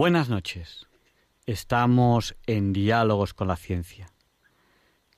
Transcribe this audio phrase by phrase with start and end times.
[0.00, 0.86] Buenas noches.
[1.44, 4.06] Estamos en Diálogos con la Ciencia.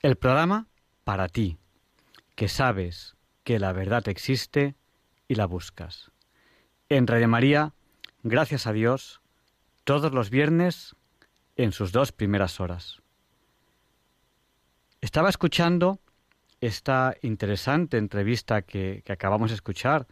[0.00, 0.66] El programa
[1.04, 1.56] para ti,
[2.34, 3.14] que sabes
[3.44, 4.74] que la verdad existe
[5.28, 6.10] y la buscas.
[6.88, 7.74] En Radio María,
[8.24, 9.20] gracias a Dios,
[9.84, 10.96] todos los viernes
[11.54, 13.02] en sus dos primeras horas.
[15.00, 16.00] Estaba escuchando
[16.60, 20.08] esta interesante entrevista que, que acabamos de escuchar,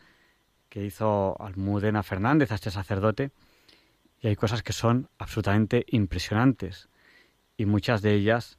[0.69, 3.33] que hizo Almudena Fernández a este sacerdote,
[4.21, 6.89] y hay cosas que son absolutamente impresionantes
[7.57, 8.59] y muchas de ellas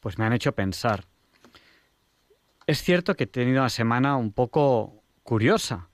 [0.00, 1.06] pues me han hecho pensar.
[2.66, 5.88] Es cierto que he tenido una semana un poco curiosa.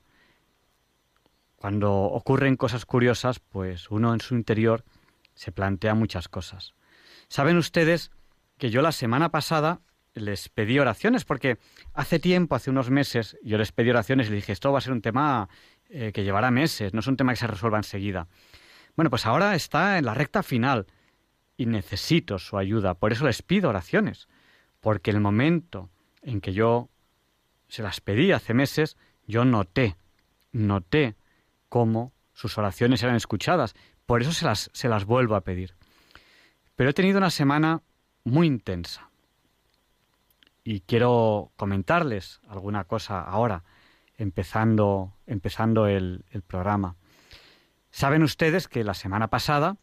[1.57, 4.85] Cuando ocurren cosas curiosas, pues uno en su interior
[5.35, 6.75] se plantea muchas cosas.
[7.29, 8.11] Saben ustedes
[8.57, 9.81] que yo la semana pasada
[10.15, 11.59] les pedí oraciones porque
[11.95, 14.83] hace tiempo, hace unos meses, yo les pedí oraciones y les dije, esto va a
[14.83, 15.49] ser un tema
[15.91, 18.27] eh, que llevará meses, no es un tema que se resuelva enseguida.
[18.99, 20.89] Bueno, pues ahora está en la recta final
[21.57, 22.95] y necesito su ayuda.
[22.95, 24.27] Por eso les pido oraciones,
[24.81, 25.89] porque el momento
[26.21, 26.89] en que yo
[27.69, 29.97] se las pedí hace meses, yo noté,
[30.51, 31.15] noté
[31.69, 33.77] cómo sus oraciones eran escuchadas.
[34.05, 35.77] Por eso se las, se las vuelvo a pedir.
[36.75, 37.83] Pero he tenido una semana
[38.25, 39.11] muy intensa.
[40.65, 43.63] Y quiero comentarles alguna cosa ahora,
[44.17, 46.97] empezando, empezando el, el programa.
[47.99, 49.77] Saben ustedes que la semana pasada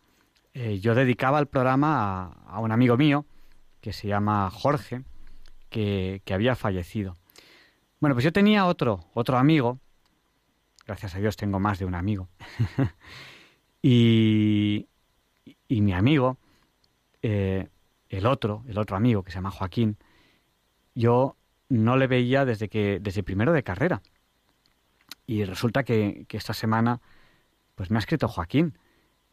[0.54, 3.26] eh, yo dedicaba el programa a, un amigo mío
[3.82, 5.04] que se llama Jorge,
[5.70, 7.18] que, había fallecido.
[8.00, 9.80] Bueno, pues yo tenía otro, otro amigo,
[10.88, 12.30] gracias a Dios tengo más de un amigo,
[13.82, 14.88] y,
[15.68, 16.38] y, mi amigo,
[17.22, 17.68] eh,
[18.08, 19.98] el otro, el otro amigo que se llama Joaquín,
[20.94, 21.36] yo
[21.68, 24.02] no le veía desde que desde primero de carrera.
[25.28, 27.02] Y resulta que, que esta semana
[27.76, 28.78] pues me ha escrito Joaquín.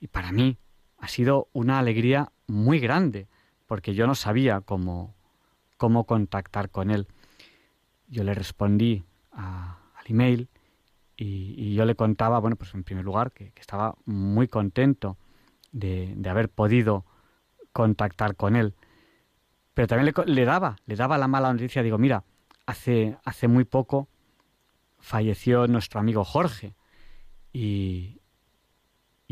[0.00, 0.58] Y para mí
[0.98, 3.28] ha sido una alegría muy grande,
[3.66, 5.14] porque yo no sabía cómo,
[5.76, 7.06] cómo contactar con él.
[8.08, 10.48] Yo le respondí al email
[11.16, 15.16] y, yo le contaba, bueno, pues en primer lugar, que, estaba muy contento
[15.70, 17.04] de, haber podido
[17.72, 18.74] contactar con él.
[19.74, 22.24] Pero también le, le, daba, le daba la mala noticia, digo, mira,
[22.66, 24.08] hace, hace muy poco
[24.98, 26.74] falleció nuestro amigo Jorge
[27.52, 28.21] y,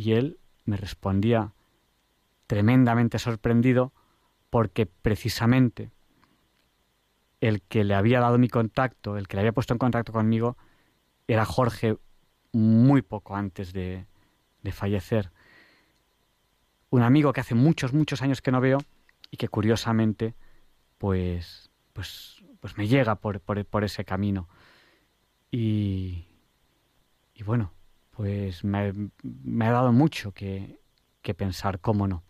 [0.01, 1.53] y él me respondía
[2.47, 3.93] tremendamente sorprendido
[4.49, 5.91] porque precisamente
[7.43, 10.57] el que le había dado mi contacto, el que le había puesto en contacto conmigo,
[11.29, 11.99] era Jorge
[12.53, 14.07] muy poco antes de,
[14.63, 15.33] de fallecer.
[16.89, 18.79] Un amigo que hace muchos, muchos años que no veo
[19.31, 20.35] y que curiosamente,
[20.97, 24.49] pues, pues, pues me llega por, por, por ese camino.
[25.51, 26.25] Y,
[27.35, 27.75] y bueno,
[28.21, 28.93] pues me,
[29.67, 30.79] ha dado mucho que,
[31.39, 32.23] pensar, cómo no.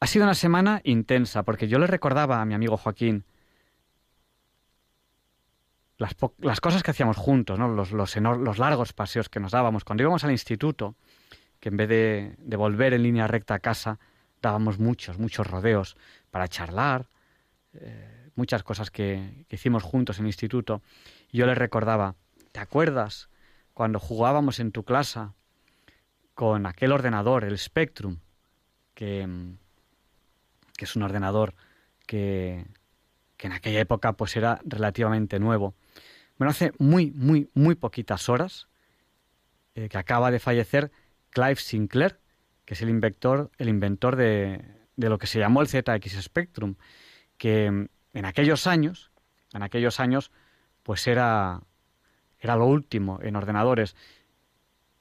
[0.00, 3.24] Ha sido una semana intensa, porque yo le recordaba a mi amigo Joaquín
[5.98, 6.16] las,
[6.60, 7.68] cosas que hacíamos juntos, ¿no?
[7.68, 9.84] los, los, largos paseos que nos dábamos.
[9.84, 10.96] Cuando íbamos al instituto,
[11.60, 14.00] que en vez de, de, volver en línea recta a casa,
[14.42, 15.96] dábamos muchos, muchos rodeos
[16.32, 17.06] para charlar,
[17.74, 20.82] eh, muchas cosas que, que, hicimos juntos en el instituto.
[21.30, 22.16] Y yo le recordaba,
[22.50, 23.30] ¿te acuerdas
[23.80, 25.20] cuando jugábamos en tu clase
[26.34, 28.18] con aquel ordenador, el Spectrum,
[28.92, 29.26] que,
[30.76, 31.54] que es un ordenador
[32.06, 32.66] que,
[33.38, 35.74] que, en aquella época pues era relativamente nuevo.
[36.36, 38.68] Bueno, hace muy, muy, muy poquitas horas
[39.74, 40.92] eh, que acaba de fallecer
[41.30, 42.20] Clive Sinclair,
[42.66, 44.62] que es el inventor, el inventor de,
[44.96, 46.74] de lo que se llamó el ZX Spectrum,
[47.38, 49.10] que en aquellos años,
[49.54, 50.32] en aquellos años,
[50.82, 51.62] pues era
[52.40, 53.94] era lo último en ordenadores.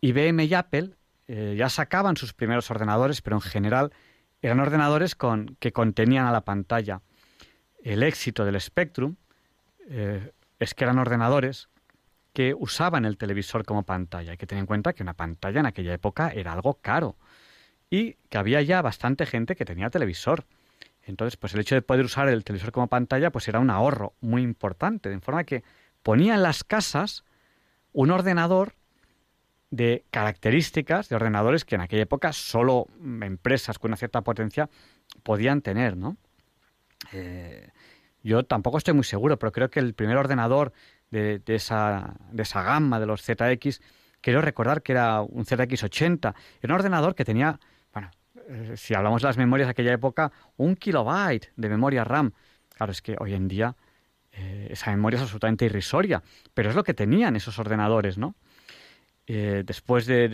[0.01, 0.91] IBM y Apple
[1.27, 3.94] eh, ya sacaban sus primeros ordenadores, pero en general
[4.41, 7.01] eran ordenadores con, que contenían a la pantalla.
[7.83, 9.15] El éxito del Spectrum
[9.89, 11.69] eh, es que eran ordenadores
[12.33, 14.31] que usaban el televisor como pantalla.
[14.31, 17.15] Hay que tener en cuenta que una pantalla en aquella época era algo caro
[17.89, 20.45] y que había ya bastante gente que tenía televisor.
[21.03, 24.13] Entonces, pues el hecho de poder usar el televisor como pantalla, pues era un ahorro
[24.21, 25.63] muy importante, de forma que
[26.03, 27.24] ponía en las casas
[27.94, 28.74] un ordenador
[29.71, 32.88] de características de ordenadores que en aquella época solo
[33.21, 34.69] empresas con una cierta potencia
[35.24, 36.18] podían tener, ¿no?
[37.13, 37.69] Eh,
[38.24, 40.74] yo tampoco estoy muy seguro, pero creo que el primer ordenador
[41.09, 43.81] de, esa, de esa gama de los ZX,
[44.21, 46.33] quiero recordar que era un ZX80.
[46.62, 47.59] Era un ordenador que tenía,
[47.94, 48.12] bueno,
[48.47, 52.33] eh, si hablamos de las memorias de aquella época, un kilobyte de memoria RAM.
[52.75, 53.75] Claro, es que hoy en día
[54.31, 56.24] eh, esa memoria es absolutamente irrisoria,
[56.54, 58.36] pero es lo que tenían esos ordenadores, ¿no?
[59.28, 60.28] Eh, después de,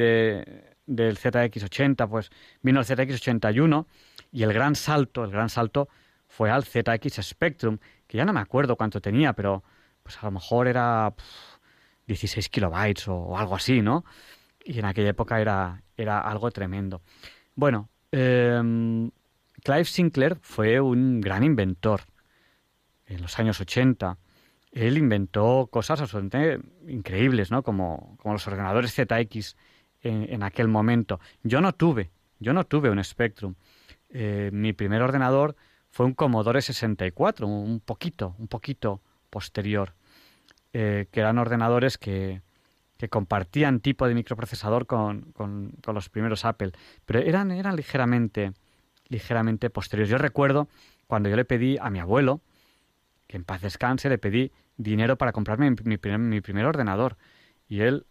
[0.85, 2.29] del ZX80, pues
[2.61, 3.85] vino el ZX81
[4.31, 5.89] y el gran salto, el gran salto
[6.27, 7.77] fue al ZX Spectrum,
[8.07, 9.63] que ya no me acuerdo cuánto tenía, pero
[10.03, 11.13] pues a lo mejor era
[12.07, 14.05] 16 kilobytes o, algo así, ¿no?
[14.63, 17.01] Y en aquella época era, era algo tremendo.
[17.55, 19.09] Bueno, em,
[19.63, 22.01] Clive Sinclair fue un gran inventor
[23.07, 24.17] en los años 80.
[24.71, 27.63] Él inventó cosas absolutamente increíbles, ¿no?
[27.63, 29.55] Como, como los ordenadores ZX
[30.01, 31.19] en, aquel momento.
[31.43, 33.55] Yo no tuve, yo no tuve un Spectrum.
[34.09, 35.55] Eh, mi primer ordenador
[35.89, 39.93] fue un Commodore 64, un poquito, un poquito posterior,
[40.73, 42.41] eh, que eran ordenadores que,
[42.97, 46.73] que, compartían tipo de microprocesador con, con, con, los primeros Apple,
[47.05, 48.51] pero eran, eran ligeramente,
[49.07, 50.09] ligeramente posteriores.
[50.09, 50.67] Yo recuerdo
[51.07, 52.41] cuando yo le pedí a mi abuelo,
[53.35, 57.17] en paz descanse, le pedí dinero para comprarme mi, primer, ordenador.
[57.67, 58.05] Y él,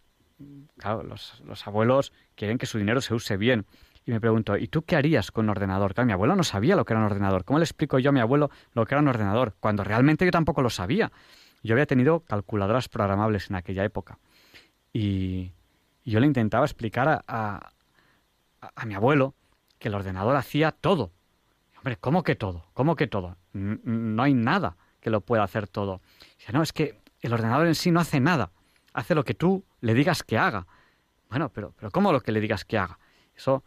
[0.77, 3.65] claro, los, los abuelos quieren que su dinero se use bien
[4.05, 5.95] y me pregunto, ¿y tú qué harías con un ordenador?
[5.95, 7.43] Claro, mi abuelo no sabía lo que era un ordenador.
[7.43, 9.55] ¿Cómo le explico yo a mi abuelo lo que era un ordenador?
[9.59, 11.11] Cuando realmente yo tampoco lo sabía.
[11.63, 14.19] Yo había tenido calculadoras programables en aquella época.
[14.93, 15.51] Y,
[16.07, 17.71] yo le intentaba explicar a, a,
[18.75, 19.33] a, mi abuelo
[19.79, 21.11] que el ordenador hacía todo.
[21.77, 22.67] Hombre, ¿cómo que todo?
[22.73, 23.37] ¿Cómo que todo?
[23.53, 24.75] no hay nada
[25.05, 26.01] que lo pueda hacer todo.
[26.39, 28.49] Dice, no, es que el ordenador en sí no hace nada.
[28.91, 30.65] Hace lo que tú le digas que haga.
[31.29, 32.97] Bueno, pero, pero ¿cómo lo que le digas que haga?
[33.35, 33.63] Eso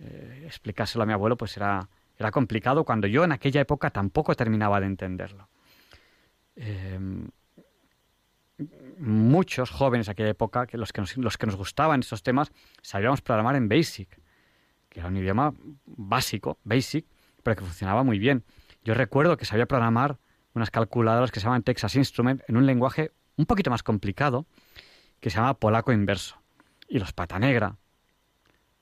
[0.00, 1.88] eh, explicárselo a mi abuelo pues era,
[2.18, 5.48] era complicado cuando yo en aquella época tampoco terminaba de entenderlo.
[6.56, 7.28] Em,
[8.98, 12.50] muchos jóvenes de aquella época, que los, que nos, los que nos gustaban estos temas,
[12.82, 14.20] sabíamos programar en BASIC,
[14.88, 15.54] que era un idioma
[15.86, 17.06] básico, BASIC,
[17.44, 18.42] pero que funcionaba muy bien.
[18.82, 20.18] Yo recuerdo que sabía programar
[20.54, 24.46] unas calculadoras que se llaman Texas Instrument en un lenguaje un poquito más complicado,
[25.20, 26.36] que se llama polaco inverso.
[26.88, 27.76] Y los pata negra,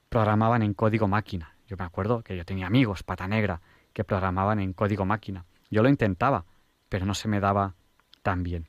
[0.08, 1.54] programaban en código máquina.
[1.66, 3.60] Yo me acuerdo que yo tenía amigos, pata negra,
[3.92, 5.44] que programaban en código máquina.
[5.70, 6.44] Yo lo intentaba,
[6.88, 7.74] pero no se me daba
[8.22, 8.68] tan bien.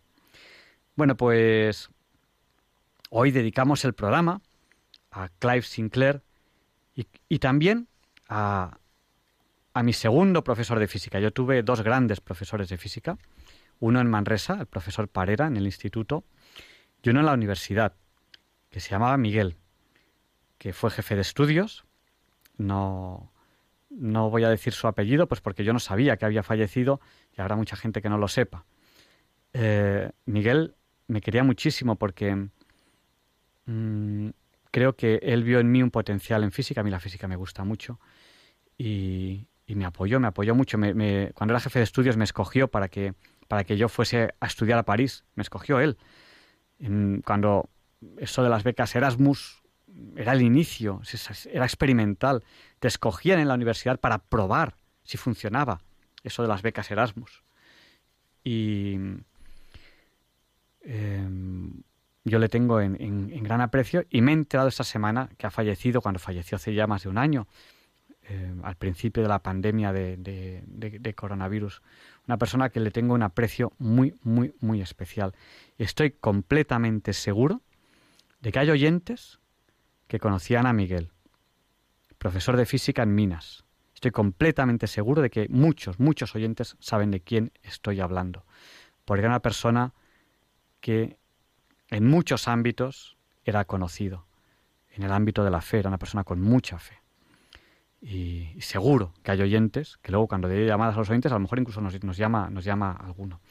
[0.96, 1.90] Bueno, pues
[3.10, 4.42] hoy dedicamos el programa
[5.12, 6.22] a Clive Sinclair
[7.30, 7.88] y, también
[8.28, 8.79] a,
[9.74, 11.20] a mi segundo profesor de física.
[11.20, 13.18] Yo tuve dos grandes profesores de física,
[13.80, 16.24] uno en Manresa, el profesor Parera, en el instituto,
[17.02, 17.94] y uno en la universidad,
[18.70, 19.58] que se llamaba Miguel,
[20.58, 21.86] que fue jefe de estudios.
[22.58, 23.32] No,
[23.90, 27.00] no voy a decir su apellido, pues porque yo no sabía que había fallecido
[27.36, 28.66] y habrá mucha gente que no lo sepa.
[29.54, 30.76] Eh, Miguel
[31.08, 32.50] me quería muchísimo porque
[33.66, 34.30] mm,
[34.72, 36.82] creo que él vio en mí un potencial en física.
[36.82, 38.00] A mí la física me gusta mucho
[38.78, 40.78] y, me apoyó, me apoyó mucho.
[40.78, 43.14] Cuando era jefe de estudios me escogió para que,
[43.48, 45.24] para que yo fuese a estudiar a París.
[45.36, 45.98] Me escogió él.
[47.26, 47.70] cuando
[48.18, 49.62] eso de las becas Erasmus
[50.16, 51.02] era el inicio,
[51.52, 52.44] era experimental.
[52.80, 55.82] Te escogían en la universidad para probar si funcionaba
[56.24, 57.44] eso de las becas Erasmus.
[58.44, 58.96] Y
[60.82, 61.84] em,
[62.24, 66.02] yo le tengo en, gran aprecio y me he enterado esta semana que ha fallecido,
[66.02, 67.48] cuando falleció hace ya más de un año,
[68.30, 71.82] em, al principio de la pandemia de, de, coronavirus.
[72.28, 75.34] Una persona que le tengo un aprecio muy, muy, muy especial.
[75.78, 77.62] Estoy completamente seguro
[78.42, 79.40] de que hay oyentes
[80.08, 81.12] que conocían a Miguel,
[82.20, 83.66] profesor de física en Minas.
[83.96, 88.46] Estoy completamente seguro de que muchos, muchos oyentes saben de quién estoy hablando,
[89.06, 89.94] porque era una persona
[90.80, 91.18] que
[91.90, 94.26] en muchos ámbitos era conocido.
[94.92, 97.02] En el ámbito de la fe, era una persona con mucha fe.
[98.02, 101.42] Y, seguro que hay oyentes, que luego cuando dé llamadas a los oyentes, a lo
[101.42, 103.42] mejor incluso nos, llama, nos llama alguno.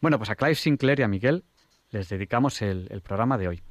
[0.00, 1.44] Bueno, pues a Clive Sinclair y a Miguel
[1.90, 3.62] les dedicamos el programa de hoy.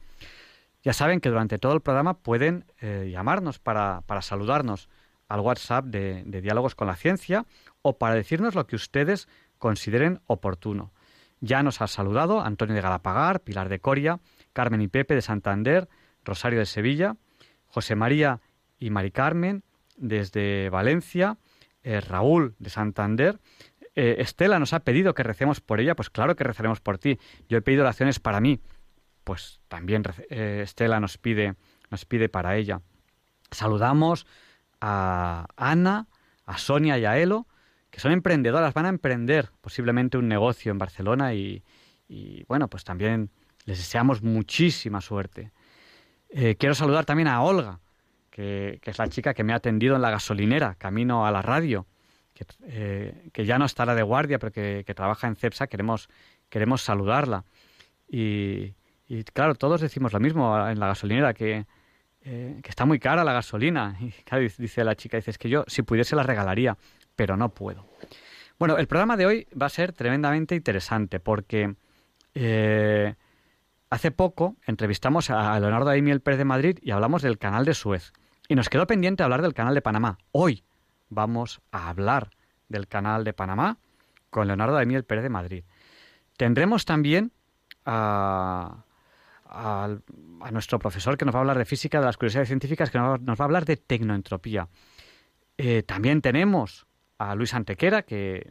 [0.88, 4.88] Ya saben que durante todo el programa pueden eh, llamarnos para, saludarnos
[5.27, 7.46] al WhatsApp de, Diálogos con la Ciencia
[7.82, 9.27] o para decirnos lo que ustedes
[9.58, 10.94] consideren oportuno.
[11.41, 14.22] Ya nos ha saludado Antonio de Galapagar, Pilar de Coria,
[14.53, 15.89] Carmen y Pepe de Santander,
[16.24, 17.17] Rosario de Sevilla,
[17.65, 18.39] José María
[18.79, 19.63] y Mari Carmen
[19.98, 21.38] desde Valencia,
[21.84, 23.39] eh, Raúl de Santander.
[23.96, 27.20] Eh, Estela nos ha pedido que recemos por ella, pues claro que rezaremos por ti.
[27.50, 28.62] Yo he pedido oraciones para mí,
[29.24, 31.56] pues también eh, Estela nos pide
[31.89, 32.82] nos pide para ella.
[33.51, 34.27] Saludamos
[34.82, 36.08] a Ana,
[36.46, 37.48] a Sonia y a Elo,
[37.89, 41.63] que son emprendedoras, van a emprender posiblemente un negocio en Barcelona y,
[42.50, 43.32] bueno, pues también
[43.63, 45.54] les deseamos muchísima suerte.
[46.30, 47.80] Quiero saludar también a Olga,
[48.38, 51.88] que, es la chica que me ha atendido en la gasolinera, camino a la radio,
[52.36, 56.08] que, eh, ya no estará de guardia, pero que, trabaja en CEPSA, queremos,
[56.48, 57.46] queremos saludarla.
[58.08, 58.74] Y,
[59.34, 61.65] claro, todos decimos lo mismo en la gasolinera, que,
[62.22, 63.98] eh, que está muy cara la gasolina.
[64.32, 66.77] Y dice la chica, dice, que yo si pudiese la regalaría,
[67.15, 67.88] pero no puedo.
[68.60, 71.74] Bueno, el programa de hoy va a ser tremendamente interesante porque
[72.36, 73.15] eh,
[73.89, 78.13] hace poco entrevistamos a Leonardo Aimiel Pérez de Madrid y hablamos del canal de Suez.
[78.48, 80.18] Y nos quedó pendiente hablar del canal de Panamá.
[80.32, 80.63] Hoy
[81.10, 82.30] vamos a hablar
[82.70, 83.77] del canal de Panamá
[84.30, 85.63] con Leonardo Aimiel Pérez de Madrid.
[86.38, 87.34] Tendremos también
[87.86, 88.84] a,
[90.51, 93.20] nuestro profesor que nos va a hablar de física, de las curiosidades científicas, que nos
[93.20, 94.70] va, a hablar de tecnoentropía.
[95.58, 96.88] Eh, también tenemos
[97.18, 98.50] a Luis Antequera, que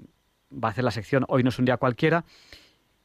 [0.53, 2.27] va a hacer la sección Hoy no es un día cualquiera.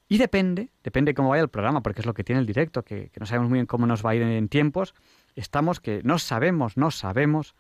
[0.10, 3.12] Y depende, depende cómo vaya el programa, porque es lo que tiene el directo, que,
[3.18, 4.94] no sabemos muy bien cómo nos va a ir en tiempos.
[5.36, 7.56] Estamos que no sabemos, no sabemos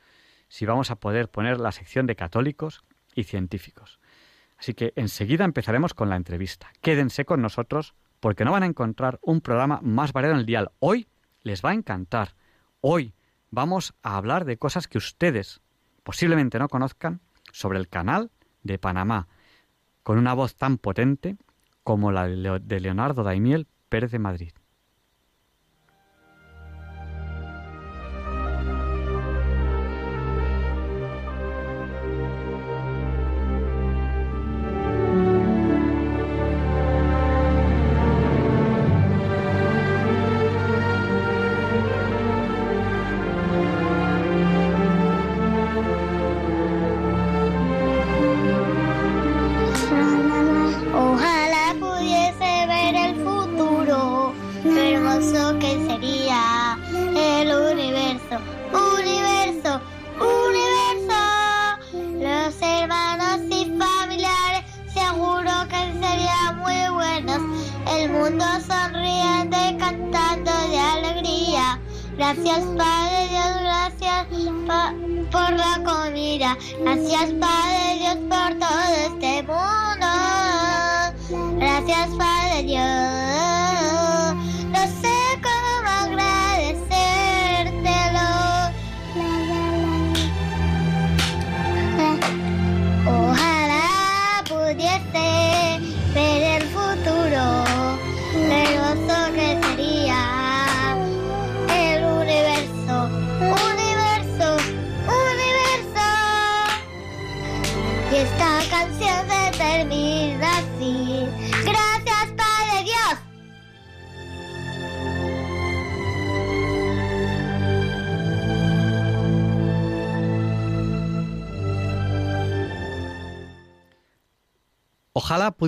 [0.48, 2.84] si vamos a poder poner la sección de católicos
[3.16, 4.00] y científicos.
[4.58, 6.72] Así que enseguida empezaremos con la entrevista.
[6.82, 10.72] Quédense con nosotros porque no van a encontrar un programa más variado en el dial.
[10.80, 11.08] Hoy
[11.42, 12.36] les va a encantar.
[12.82, 13.14] Hoy
[13.50, 15.62] vamos a hablar de cosas que ustedes
[16.04, 18.32] posiblemente no conozcan sobre el canal
[18.64, 19.28] de Panamá,
[20.04, 21.38] con una voz tan potente
[21.84, 24.52] como la de Leonardo Daimiel Pérez de Madrid.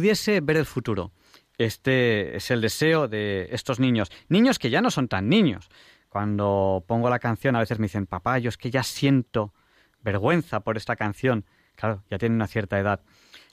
[0.03, 1.13] Pudiese ver el futuro.
[1.57, 4.11] Este es el deseo de estos niños.
[4.27, 5.69] Niños que ya no son tan niños.
[6.09, 9.53] Cuando pongo la canción a veces me dicen, papá, yo es que ya siento
[10.01, 11.45] vergüenza por esta canción.
[11.75, 12.99] Claro, ya tienen una cierta edad.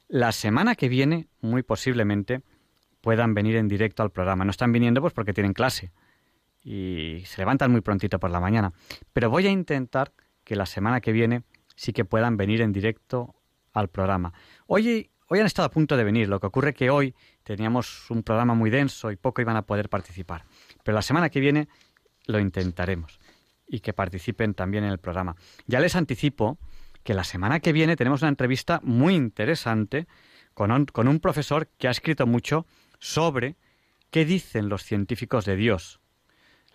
[0.08, 2.42] La semana que viene, muy posiblemente,
[3.00, 4.44] puedan venir en directo al programa.
[4.44, 5.92] No están viniendo pues porque tienen clase
[6.64, 8.72] y se levantan muy prontito por la mañana.
[9.12, 11.44] Pero voy a intentar que la semana que viene
[11.76, 13.36] sí que puedan venir en directo
[13.72, 14.32] al programa.
[14.66, 18.24] Hoy Hoy han estado a punto de venir, lo que ocurre que hoy teníamos un
[18.24, 20.44] programa muy denso y poco iban a poder participar.
[20.82, 21.68] Pero la semana que viene
[22.26, 23.20] lo intentaremos
[23.68, 25.36] y que participen también en el programa.
[25.68, 26.58] Ya les anticipo
[27.04, 30.08] que la semana que viene tenemos una entrevista muy interesante
[30.52, 32.66] con un, con un profesor que ha escrito mucho
[32.98, 33.56] sobre
[34.10, 36.00] qué dicen los científicos de Dios.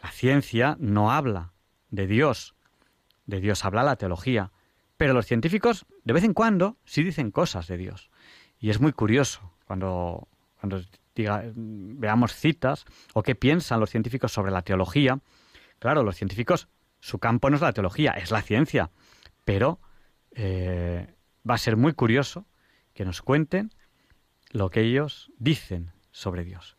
[0.01, 1.51] La ciencia no habla
[1.89, 2.55] de Dios,
[3.25, 4.53] de Dios habla la teología,
[4.95, 8.09] pero los científicos de vez en cuando sí dicen cosas de Dios.
[8.65, 10.27] Y es muy curioso cuando,
[10.59, 10.81] cuando
[11.15, 15.19] veamos citas o qué piensan los científicos sobre la teología.
[15.77, 16.67] Claro, los científicos,
[16.99, 18.89] su campo no es la teología, es la ciencia.
[19.43, 19.79] Pero
[20.31, 21.13] eh,
[21.47, 22.47] va a ser muy curioso
[22.95, 23.71] que nos cuenten
[24.49, 26.75] lo que ellos dicen sobre Dios.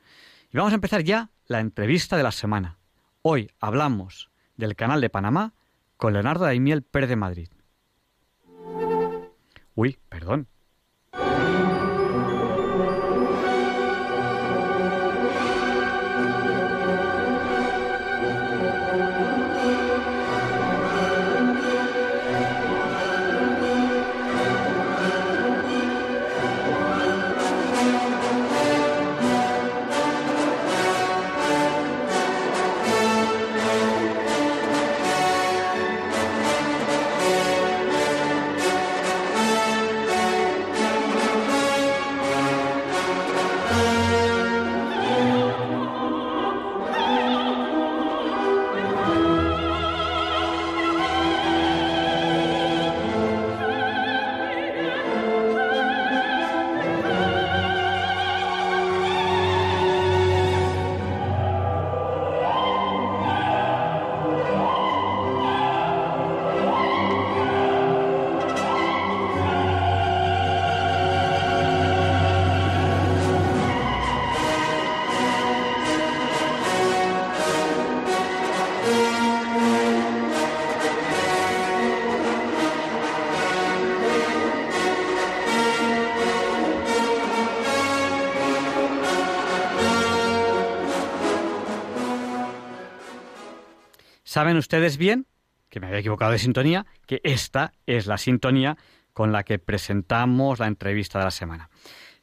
[0.51, 2.79] Y vamos a empezar ya la entrevista de la semana.
[3.23, 5.55] Hoy hablamos del canal de Panamá
[5.99, 7.49] con Leonardo Daimiel Pérez de Madrid.
[9.77, 10.49] Uy, perdón,
[94.47, 95.27] Saben ustedes bien,
[95.69, 98.77] que me había equivocado de sintonía, que esta es la sintonía
[99.13, 101.69] con la que presentamos la entrevista de la semana.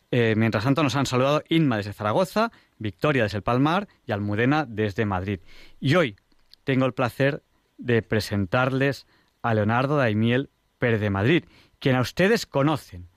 [0.10, 4.66] Eh, mientras tanto nos han saludado Inma desde Zaragoza, Victoria desde el Palmar y Almudena
[4.66, 5.42] desde Madrid.
[5.82, 6.16] Y hoy
[6.64, 7.44] tengo el placer
[7.78, 9.06] de presentarles
[9.42, 10.50] a Leonardo Daimiel
[10.80, 11.44] Pérez de Madrid,
[11.80, 13.10] quien a ustedes conocen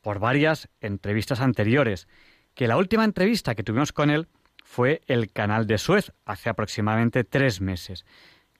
[0.00, 2.08] por varias entrevistas anteriores,
[2.56, 4.26] que la última entrevista que tuvimos con él
[4.74, 8.04] fue el canal de Suez hace aproximadamente tres meses.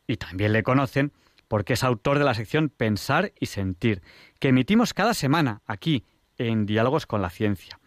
[0.06, 1.10] Y también le conocen
[1.48, 4.00] porque es autor de la sección Pensar y Sentir,
[4.38, 6.04] que emitimos cada semana aquí
[6.38, 7.80] en Diálogos con la Ciencia.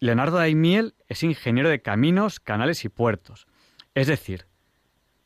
[0.00, 3.46] Leonardo Daimiel es ingeniero de caminos, canales y puertos.
[3.94, 4.46] Es decir,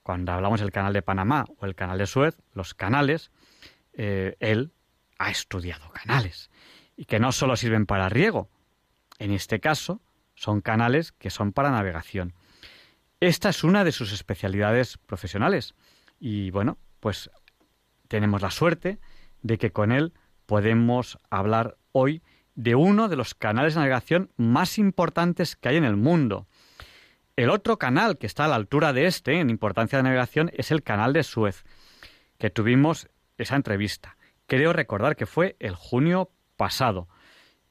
[0.04, 3.32] cuando hablamos del canal de Panamá o el canal de Suez, los canales,
[3.92, 4.72] eh, él
[5.18, 6.48] ha estudiado canales
[6.96, 8.48] y que no solo sirven para riego.
[9.18, 10.00] En este caso,
[10.40, 12.32] son canales que son para navegación.
[13.20, 15.74] Esta es una de sus especialidades profesionales
[16.18, 17.30] y bueno, pues
[18.08, 18.98] tenemos la suerte
[19.42, 20.14] de que con él
[20.46, 22.22] podemos hablar hoy
[22.54, 26.46] de uno de los canales de navegación más importantes que hay en el mundo.
[27.36, 30.70] El otro canal que está a la altura de este en importancia de navegación es
[30.70, 31.64] el canal de Suez,
[32.38, 34.16] que tuvimos esa entrevista.
[34.46, 37.08] Creo recordar que fue el junio pasado.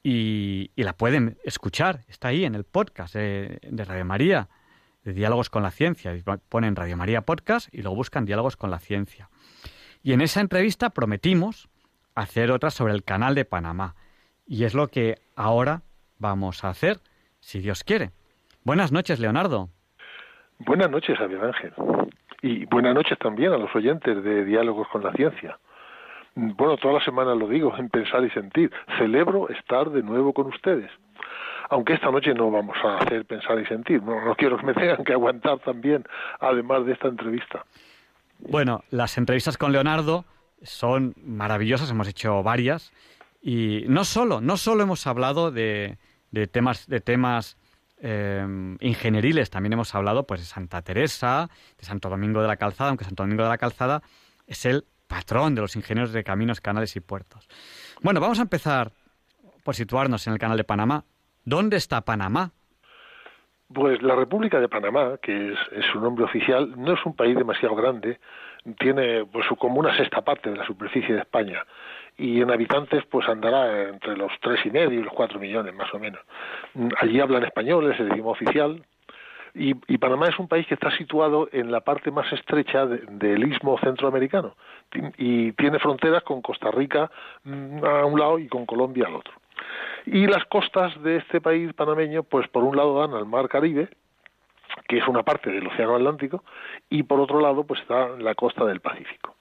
[0.02, 4.48] Y, la pueden escuchar, está ahí en el podcast de, de, Radio María,
[5.04, 6.12] de Diálogos con la Ciencia.
[6.48, 9.28] Ponen Radio María Podcast y luego buscan Diálogos con la Ciencia.
[10.02, 11.68] Y en esa entrevista prometimos
[12.14, 13.94] hacer otra sobre el canal de Panamá.
[14.46, 15.82] Y es lo que ahora
[16.18, 16.98] vamos a hacer,
[17.40, 18.10] si Dios quiere.
[18.64, 19.68] Buenas noches, Leonardo.
[20.58, 21.72] Buenas noches, Javier Ángel.
[22.42, 25.58] Y buenas noches también a los oyentes de Diálogos con la Ciencia.
[26.34, 28.70] Bueno, toda la semana lo digo, en pensar y sentir.
[28.98, 30.90] Celebro estar de nuevo con ustedes.
[31.70, 34.02] Aunque esta noche no vamos a hacer pensar y sentir.
[34.02, 36.04] No, quiero que me tengan que aguantar también,
[36.40, 37.64] además de esta entrevista.
[38.38, 40.24] Bueno, las entrevistas con Leonardo
[40.62, 42.92] son maravillosas, hemos hecho varias
[43.42, 45.98] y no solo, no solo hemos hablado de,
[46.50, 47.56] temas, de temas
[48.00, 52.90] eh, ingenieriles, también hemos hablado pues de Santa Teresa, de Santo Domingo de la Calzada,
[52.90, 54.02] aunque Santo Domingo de la Calzada
[54.46, 57.48] es el patrón de los ingenieros de caminos, canales y puertos.
[58.00, 58.92] Bueno, vamos a empezar
[59.64, 61.04] por situarnos en el canal de Panamá.
[61.44, 62.52] ¿Dónde está Panamá?
[63.74, 67.36] Pues la República de Panamá, que es, es, su nombre oficial, no es un país
[67.36, 68.20] demasiado grande,
[68.78, 71.64] tiene pues como una sexta parte de la superficie de España
[72.16, 75.92] y en habitantes pues andará entre los tres y medio y los cuatro millones más
[75.94, 76.20] o menos.
[77.00, 78.84] Allí hablan español, es el idioma oficial,
[79.54, 83.78] y, Panamá es un país que está situado en la parte más estrecha del istmo
[83.78, 84.54] centroamericano
[85.18, 87.10] y tiene fronteras con Costa Rica
[87.44, 89.34] mm, a un lado y con Colombia al otro.
[90.06, 93.88] Y las costas de este país panameño, pues por un lado dan al mar Caribe,
[94.88, 96.44] que es una parte del Océano Atlántico,
[96.88, 99.34] y por otro lado pues está la costa del Pacífico.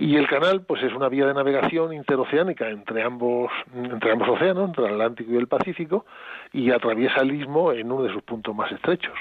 [0.00, 4.70] Y el canal, pues es una vía de navegación interoceánica entre ambos, entre ambos océanos,
[4.70, 6.06] entre el Atlántico y el Pacífico,
[6.54, 9.12] y atraviesa el istmo en uno de sus puntos más estrechos.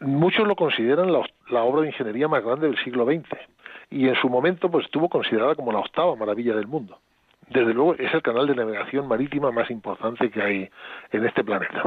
[0.00, 3.28] Muchos lo consideran la, la obra de ingeniería más grande del siglo XX,
[3.90, 6.98] y en su momento, pues estuvo considerada como la octava maravilla del mundo.
[7.50, 10.70] Desde luego, es el canal de navegación marítima más importante que hay
[11.12, 11.82] en este planeta.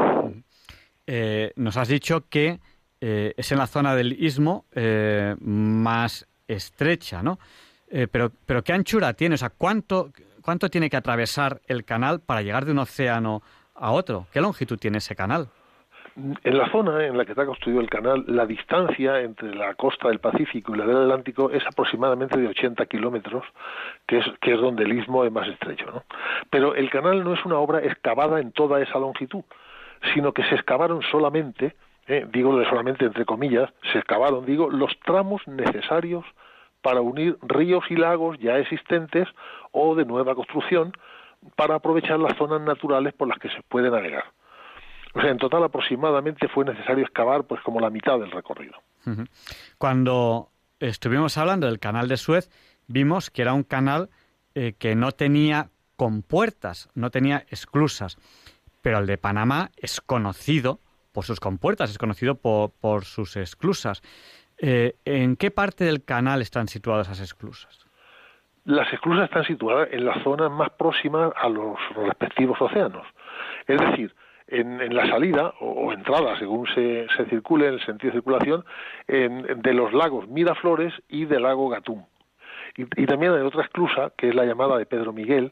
[1.08, 2.60] Eh, nos has dicho que
[3.02, 7.40] eh, es en la zona del istmo eh, más estrecha, ¿no?
[7.96, 9.36] Eh, pero, pero ¿qué anchura tiene?
[9.36, 10.10] O sea, ¿cuánto,
[10.42, 13.44] ¿cuánto tiene que atravesar el canal para llegar de un océano
[13.76, 14.26] a otro?
[14.34, 15.50] ¿Qué longitud tiene ese canal?
[16.16, 20.08] En la zona en la que está construido el canal, la distancia entre la costa
[20.08, 23.44] del Pacífico y la del Atlántico es aproximadamente de 80 kilómetros,
[24.08, 25.86] que es, que es donde el istmo es más estrecho.
[25.86, 26.04] ¿no?
[26.50, 29.44] Pero el canal no es una obra excavada en toda esa longitud,
[30.16, 31.76] sino que se excavaron solamente,
[32.08, 36.26] eh, digo solamente entre comillas, se excavaron, digo, los tramos necesarios
[36.84, 39.28] para unir ríos y lagos ya existentes
[39.72, 40.94] o de nueva construcción
[41.56, 44.26] para aprovechar las zonas naturales por las que se puede navegar.
[45.16, 48.74] O sea, en total aproximadamente fue necesario excavar pues como la mitad del recorrido.
[49.78, 52.50] Cuando estuvimos hablando del canal de Suez,
[52.88, 54.10] vimos que era un canal
[54.56, 58.18] eh, que no tenía compuertas, no tenía esclusas,
[58.82, 60.80] pero el de Panamá es conocido
[61.12, 64.02] por sus compuertas, es conocido por, por sus esclusas.
[64.58, 67.86] Eh, ¿En qué parte del canal están situadas esas esclusas?
[68.66, 73.06] Las esclusas están situadas en la zona más próxima a los respectivos océanos.
[73.68, 74.16] Es decir,
[74.48, 78.64] en, la salida o, entrada, según se, circule en el sentido de circulación,
[79.08, 82.06] de los lagos Miraflores y del lago Gatún.
[82.76, 85.52] Y, también hay otra esclusa, que es la llamada de Pedro Miguel,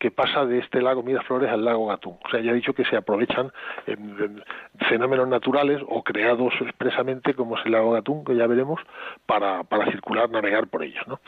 [0.00, 2.16] que pasa de este lago Miraflores al lago Gatún.
[2.24, 3.52] O sea, ya he dicho que se aprovechan
[4.88, 8.80] fenómenos naturales o creados expresamente, como es el lago Gatún, que ya veremos,
[9.26, 11.06] para, para circular, navegar por ellos.
[11.06, 11.20] ¿no?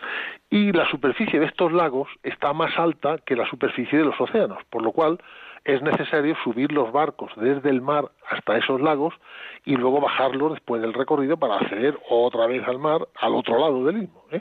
[0.48, 4.64] Y la superficie de estos lagos está más alta que la superficie de los océanos,
[4.70, 5.18] por lo cual
[5.64, 9.14] es necesario subir los barcos desde el mar hasta esos lagos
[9.66, 13.84] y luego bajarlos después del recorrido para acceder otra vez al mar al otro lado
[13.84, 14.24] del mismo.
[14.32, 14.40] ¿eh?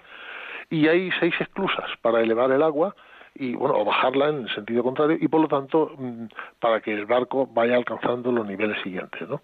[0.70, 2.96] Y hay seis esclusas para elevar el agua
[3.36, 6.26] y bueno o bajarla en el sentido contrario y por lo tanto mm,
[6.60, 9.28] para que el barco vaya alcanzando los niveles siguientes.
[9.28, 9.42] ¿no?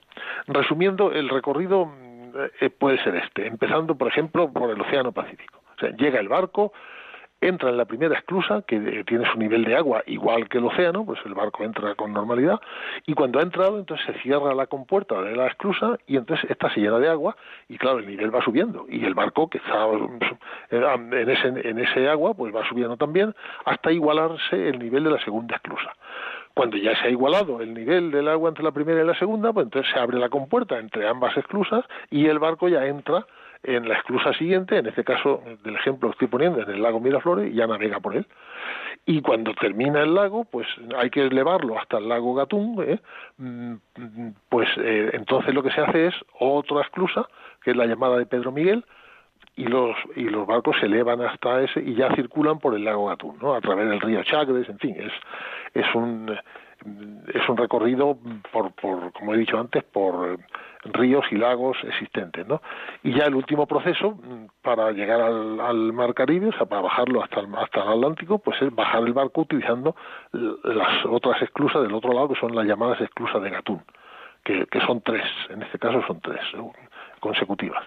[0.48, 5.62] Resumiendo, el recorrido mm, eh, puede ser este, empezando por ejemplo por el Océano Pacífico.
[5.76, 6.74] O sea, llega el barco,
[7.42, 10.66] entra en la primera esclusa, que eh, tiene su nivel de agua igual que el
[10.66, 12.60] océano, pues el barco entra con normalidad,
[13.06, 16.74] y cuando ha entrado, entonces se cierra la compuerta de la esclusa y entonces esta
[16.74, 17.36] se llena de agua
[17.70, 19.88] y claro, el nivel va subiendo y el barco que está
[20.72, 23.34] eh, en ese, en ese agua, pues va subiendo también
[23.66, 25.94] hasta igualarse el nivel de la segunda esclusa.
[26.54, 29.54] Cuando ya se ha igualado el nivel del agua entre la primera y la segunda,
[29.54, 33.28] pues entonces se abre la compuerta entre ambas esclusas y el barco ya entra
[33.68, 37.02] en la esclusa siguiente, en este caso del ejemplo que estoy poniendo en el lago
[37.02, 38.26] Miraflores, ya navega por él.
[39.06, 43.00] Y cuando termina el lago, pues hay que elevarlo hasta el lago Gatún, ¿eh?
[43.38, 43.76] mm,
[44.48, 47.28] pues eh, entonces lo que se hace es otra esclusa,
[47.62, 48.86] que es la llamada de Pedro Miguel,
[49.58, 53.08] y los y los barcos se elevan hasta ese y ya circulan por el lago
[53.08, 53.54] Gatún, ¿no?
[53.54, 55.12] A través del río Chagres, en fin, es
[55.74, 56.38] es un
[57.34, 58.18] es un recorrido
[58.52, 60.40] por, por como he dicho antes por
[60.94, 62.62] ríos y lagos existentes, ¿no?
[63.04, 67.24] Y ya el último proceso mm, para llegar al, mar Caribe, o sea, para bajarlo
[67.24, 69.96] hasta el, hasta el Atlántico, pues es bajar el barco utilizando
[70.32, 73.82] las otras esclusas del otro lado, que son las llamadas esclusas de Gatún,
[74.44, 76.42] que, que son tres, en este caso son tres
[77.20, 77.84] consecutivas.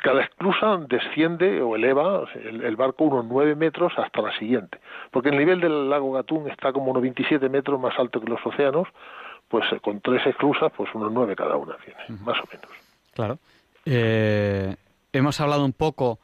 [0.00, 4.78] Cada esclusa desciende o eleva el, barco unos nueve metros hasta la siguiente,
[5.10, 8.44] porque el nivel del lago Gatún está como unos 27 metros más alto que los
[8.46, 8.86] océanos,
[9.52, 12.70] pues eh, con tres esclusas, pues unos nueve cada una tiene, más o menos.
[13.12, 13.38] Claro.
[13.84, 14.74] Eh,
[15.12, 16.20] hemos hablado un poco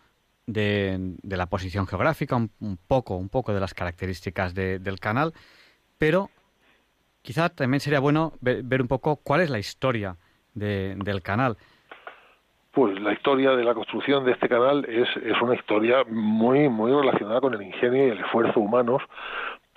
[0.46, 5.34] de, la posición geográfica, un, poco, un poco de las características del canal,
[5.98, 6.30] pero
[7.20, 10.16] quizá también sería bueno ver, un poco cuál es la historia
[10.54, 11.58] del canal.
[12.72, 16.92] Pues la historia de la construcción de este canal es, es una historia muy, muy
[16.92, 19.02] relacionada con el ingenio y el esfuerzo humanos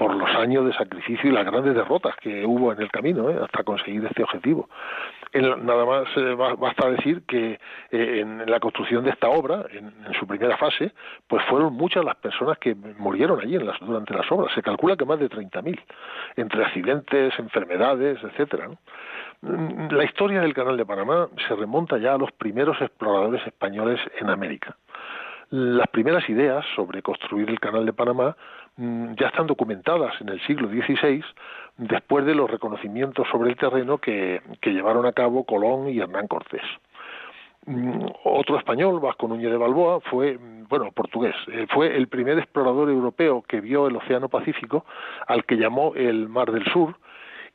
[0.02, 3.38] por los años de sacrificio y las grandes derrotas que hubo en el camino ¿eh?
[3.40, 4.68] hasta conseguir este objetivo.
[5.32, 7.60] nada más eh, basta decir que
[7.92, 10.92] eh, en la construcción de esta obra, en, su primera fase,
[11.28, 14.52] pues fueron muchas las personas que murieron allí en las, durante las obras.
[14.56, 15.80] Se calcula que más de 30.000,
[16.36, 18.70] entre accidentes, enfermedades, etcétera.
[19.42, 24.00] Mm, la historia del Canal de Panamá se remonta ya a los primeros exploradores españoles
[24.20, 24.76] en América.
[25.52, 28.38] Las primeras ideas sobre construir el Canal de Panamá
[28.78, 31.24] ya están documentadas en el siglo XVI
[31.78, 36.64] después de los reconocimientos sobre el terreno que, llevaron a cabo Colón y Hernán Cortés.
[37.66, 42.40] Mm, otro español, Vasco Núñez de Balboa, fue, mm, bueno, portugués, eh, fue el primer
[42.40, 44.86] explorador europeo que vio el Océano Pacífico,
[45.28, 46.96] al que llamó el Mar del Sur,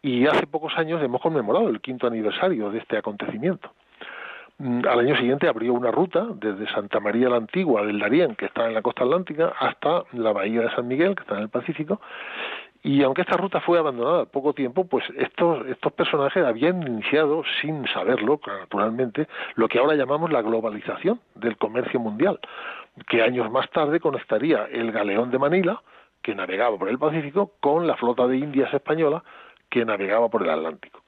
[0.02, 3.72] y hace pocos años hemos conmemorado el quinto aniversario de este acontecimiento.
[4.59, 8.47] Mm, al año siguiente abrió una ruta desde Santa María la Antigua del Darién, que
[8.47, 11.49] está en la costa atlántica, hasta la bahía de San Miguel, que está en el
[11.51, 12.01] Pacífico.
[12.83, 17.87] Y aunque esta ruta fue abandonada poco tiempo, pues estos, estos personajes habían iniciado, sin
[17.88, 22.38] saberlo, naturalmente, lo que ahora llamamos la globalización del comercio mundial,
[23.09, 25.83] que años más tarde conectaría el galeón de Manila,
[26.23, 29.23] que navegaba por el Pacífico, con la flota de Indias española,
[29.69, 31.03] que navegaba por el Atlántico.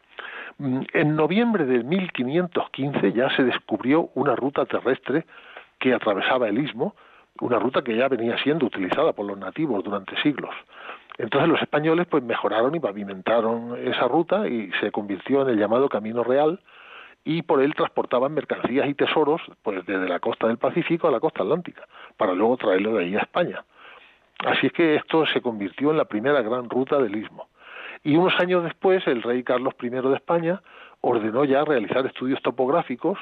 [0.58, 5.24] Mm, en noviembre de 1515 ya se descubrió una ruta terrestre
[5.78, 6.94] que atravesaba el istmo,
[7.40, 10.54] una ruta que ya venía siendo utilizada por los nativos durante siglos.
[11.16, 15.88] Entonces los españoles pues mejoraron y pavimentaron esa ruta y se convirtió en el llamado
[15.88, 16.60] Camino Real
[17.24, 21.20] y por él transportaban mercancías y tesoros pues desde la costa del Pacífico a la
[21.20, 21.82] costa atlántica
[22.16, 23.64] para luego traerlo de ahí a España.
[24.44, 27.48] Así es que esto se convirtió en la primera gran ruta del istmo.
[28.04, 30.62] Y unos años después, el rey Carlos I de España
[31.00, 33.18] ordenó ya realizar estudios topográficos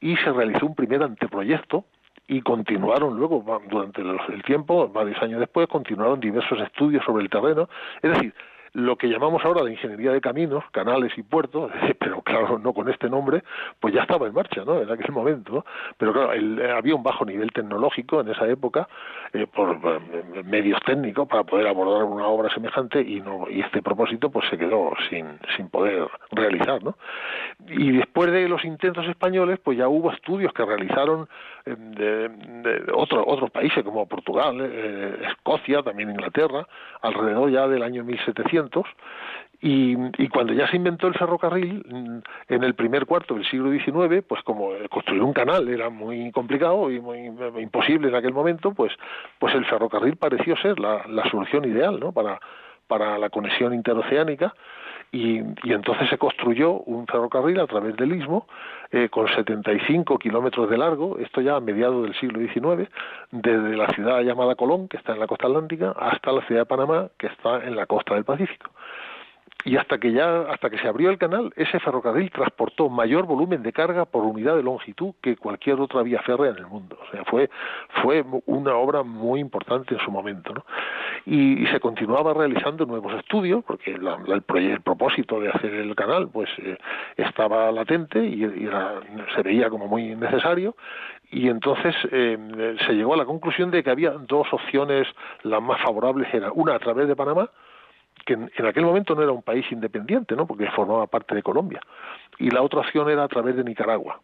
[0.00, 1.84] y se realizó un primer anteproyecto
[2.28, 7.68] y continuaron luego, durante el tiempo, varios años después, continuaron diversos estudios sobre el terreno.
[8.00, 8.34] Es decir,
[8.74, 12.88] lo que llamamos ahora la ingeniería de caminos, canales y puertos, pero claro, no con
[12.88, 13.42] este nombre,
[13.80, 14.80] pues ya estaba en marcha, ¿no?
[14.80, 15.64] En aquel momento.
[15.98, 16.30] Pero claro,
[16.76, 18.88] había un bajo nivel tecnológico en esa época
[19.32, 19.78] eh, por
[20.44, 24.56] medios técnicos para poder abordar una obra semejante y no y este propósito pues se
[24.56, 26.96] quedó sin, sin poder realizar, ¿no?
[27.68, 31.28] Y después de los intentos españoles, pues ya hubo estudios que realizaron
[31.64, 36.66] de, de otros países como Portugal, Escocia, también Inglaterra,
[37.02, 38.61] alrededor ya del año 1700
[39.60, 41.84] y, y, cuando ya se inventó el ferrocarril,
[42.48, 46.90] en el primer cuarto del siglo XIX, pues como construir un canal era muy complicado
[46.90, 48.92] y muy imposible en aquel momento, pues,
[49.38, 52.10] pues el ferrocarril pareció ser la, la solución ideal ¿no?
[52.10, 52.40] para,
[52.88, 54.52] para la conexión interoceánica.
[55.12, 58.46] Y, y, entonces se construyó un ferrocarril a través del istmo
[58.90, 62.90] eh, con 75 kilómetros de largo, esto ya a mediados del siglo XIX,
[63.30, 66.66] desde la ciudad llamada Colón, que está en la costa atlántica, hasta la ciudad de
[66.66, 68.70] Panamá, que está en la costa del Pacífico
[69.64, 73.62] y hasta que ya hasta que se abrió el canal ese ferrocarril transportó mayor volumen
[73.62, 77.10] de carga por unidad de longitud que cualquier otra vía férrea en el mundo o
[77.10, 77.50] sea fue
[78.02, 80.64] fue una obra muy importante en su momento ¿no?
[81.26, 86.50] y, se continuaba realizando nuevos estudios porque el, el, propósito de hacer el canal pues
[86.58, 86.76] eh,
[87.16, 88.42] estaba latente y,
[89.34, 90.74] se veía como muy necesario
[91.30, 95.06] y entonces eh, se llegó a la conclusión de que había dos opciones
[95.42, 97.48] las más favorables era una a través de Panamá
[98.24, 100.46] que en, aquel momento no era un país independiente, ¿no?
[100.46, 101.80] porque formaba parte de Colombia,
[102.38, 104.20] y la otra opción era a través de Nicaragua.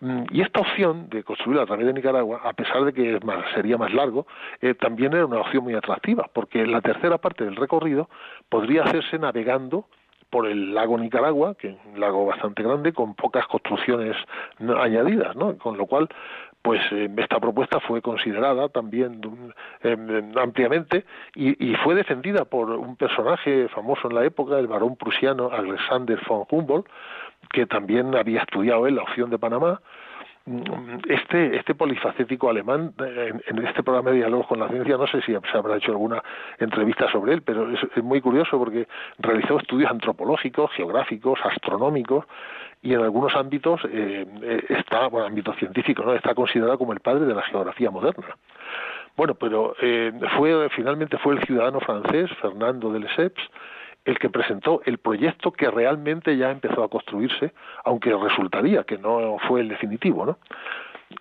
[0.00, 3.20] Mm, y esta opción de construir a través de Nicaragua, a pesar de que
[3.54, 4.26] sería más largo,
[4.60, 8.08] eh, también era una opción muy atractiva, porque la tercera parte del recorrido
[8.48, 9.86] podría hacerse navegando
[10.30, 14.16] por el lago Nicaragua, que es un lago bastante grande, con pocas construcciones
[14.60, 15.58] añadidas, ¿no?
[15.58, 16.08] Con lo cual,
[16.62, 19.20] pues eh, esta propuesta fue considerada también
[19.82, 25.50] em, ampliamente y, fue defendida por un personaje famoso en la época, el varón prusiano
[25.50, 26.86] Alexander von Humboldt,
[27.52, 29.80] que también había estudiado en la opción de Panamá.
[31.06, 35.32] Este, este polifacético alemán, en, este programa de diálogo con la ciencia, no sé si
[35.32, 36.22] se habrá hecho alguna
[36.58, 42.24] entrevista sobre él, pero es, muy curioso porque realizó estudios antropológicos, geográficos, astronómicos,
[42.82, 46.14] y en algunos ámbitos eh, eh, está, bueno, ámbito científico, ¿no?
[46.14, 48.36] está considerado como el padre de la geografía moderna.
[49.16, 53.42] Bueno, pero eh, fue finalmente fue el ciudadano francés Fernando de Lesseps
[54.04, 57.52] el que presentó el proyecto que realmente ya empezó a construirse,
[57.84, 60.38] aunque resultaría que no fue el definitivo, ¿no?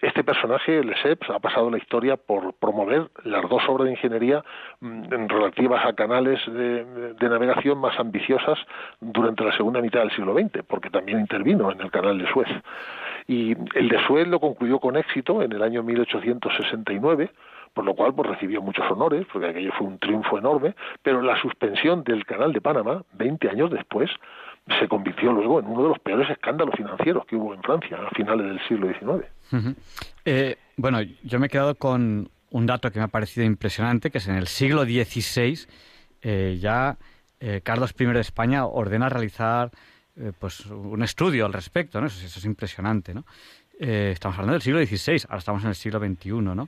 [0.01, 4.43] Este personaje, Lesseps, ha pasado la historia por promover las dos obras de ingeniería
[4.79, 8.57] mm, relativas a canales de, navegación más ambiciosas
[9.01, 12.47] durante la segunda mitad del siglo XX, porque también intervino en el canal de Suez.
[13.27, 17.31] Y el de Suez lo concluyó con éxito en el año 1869,
[17.73, 21.39] por lo cual pues recibió muchos honores, porque aquello fue un triunfo enorme, pero la
[21.41, 24.09] suspensión del Canal de Panamá, 20 años después,
[24.79, 28.09] se convirtió luego en uno de los peores escándalos financieros que hubo en Francia a
[28.11, 29.75] finales del siglo XIX.
[30.25, 34.19] Eh, bueno, yo me he quedado con un dato que me ha parecido impresionante, que
[34.19, 35.59] es en el siglo XVI
[36.21, 36.97] eh, ya
[37.39, 39.71] eh, Carlos I de España ordena realizar
[40.37, 42.07] pues un estudio al respecto, ¿no?
[42.07, 43.23] Eso, eso es impresionante, ¿no?
[43.79, 46.67] estamos hablando del siglo XVI, ahora estamos en el siglo XXI, ¿no?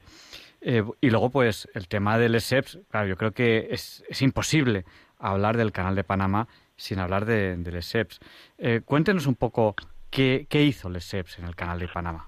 [0.61, 4.85] Y luego, pues, el tema del ESEPS, claro, yo creo que es imposible
[5.19, 6.47] hablar del Canal de Panamá
[6.81, 8.19] sin hablar de, del ESEPS.
[8.57, 9.75] Eh, cuéntenos un poco
[10.09, 12.27] qué, hizo el ESEPS en el Canal de Panamá.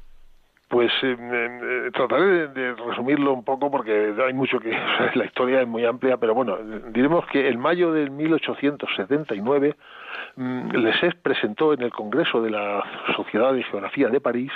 [0.70, 4.72] Pues eh, trataré de, resumirlo un poco porque hay mucho que
[5.16, 6.58] la historia es muy amplia, pero bueno,
[6.90, 9.76] diremos que en mayo de 1879
[10.36, 12.84] mm, Lesseps presentó en el Congreso de la
[13.16, 14.52] Sociedad de Geografía de París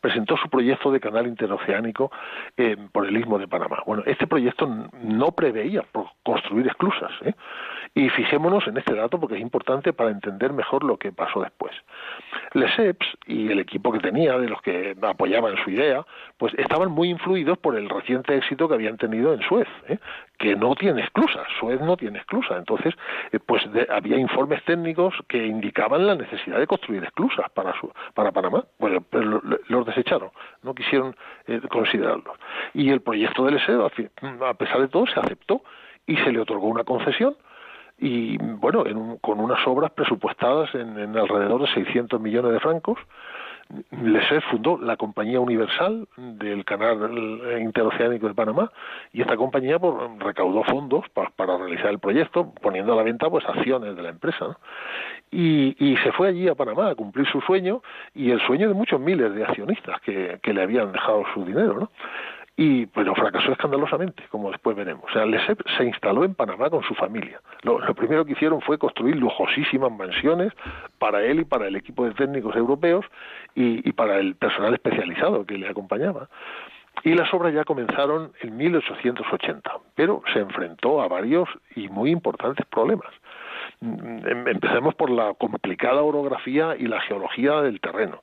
[0.00, 2.10] presentó su proyecto de canal interoceánico
[2.56, 3.82] eh, por el Istmo de Panamá.
[3.86, 4.66] Bueno, este proyecto
[5.02, 5.84] no preveía
[6.22, 7.34] construir esclusas, ¿eh?
[7.94, 11.74] y fijémonos en este dato porque es importante para entender mejor lo que pasó después.
[12.52, 16.04] Lesseps y el equipo que tenía, de los que apoyaban su idea,
[16.36, 19.98] pues estaban muy influidos por el reciente éxito que habían tenido en Suez, ¿eh?
[20.38, 22.56] que no tiene esclusa, Suez no tiene esclusa.
[22.56, 22.94] Entonces,
[23.32, 27.74] eh, pues había informes técnicos que indicaban la necesidad de construir esclusas para,
[28.14, 28.64] para Panamá.
[28.78, 30.30] Bueno, pero los desecharon,
[30.62, 32.36] no quisieron eh, considerarlos.
[32.74, 34.10] Y el proyecto del Lesseps,
[34.42, 35.62] a pesar de todo, se aceptó
[36.06, 37.36] y se le otorgó una concesión
[37.98, 38.84] y bueno,
[39.20, 42.98] con unas obras presupuestadas en, alrededor de 600 millones de francos.
[43.90, 48.70] Lesser fundó la Compañía Universal del Canal Interoceánico de Panamá
[49.12, 53.44] y esta compañía pues, recaudó fondos para realizar el proyecto, poniendo a la venta pues
[53.44, 54.56] acciones de la empresa.
[55.30, 57.82] Y, y, se fue allí a Panamá a cumplir su sueño
[58.14, 61.74] y el sueño de muchos miles de accionistas que, que le habían dejado su dinero.
[61.80, 61.90] ¿no?
[62.56, 65.04] Y pero fracasó escandalosamente, como después veremos.
[65.10, 67.40] O sea, Lesep se instaló en Panamá con su familia.
[67.62, 70.52] Lo, primero que hicieron fue construir lujosísimas mansiones
[70.98, 73.04] para él y para el equipo de técnicos europeos
[73.54, 76.28] y, y para el personal especializado que le acompañaba.
[77.04, 82.64] Y las obras ya comenzaron en 1880, pero se enfrentó a varios y muy importantes
[82.66, 83.12] problemas.
[83.80, 88.22] Mm, em, empecemos por la complicada orografía y la geología del terreno,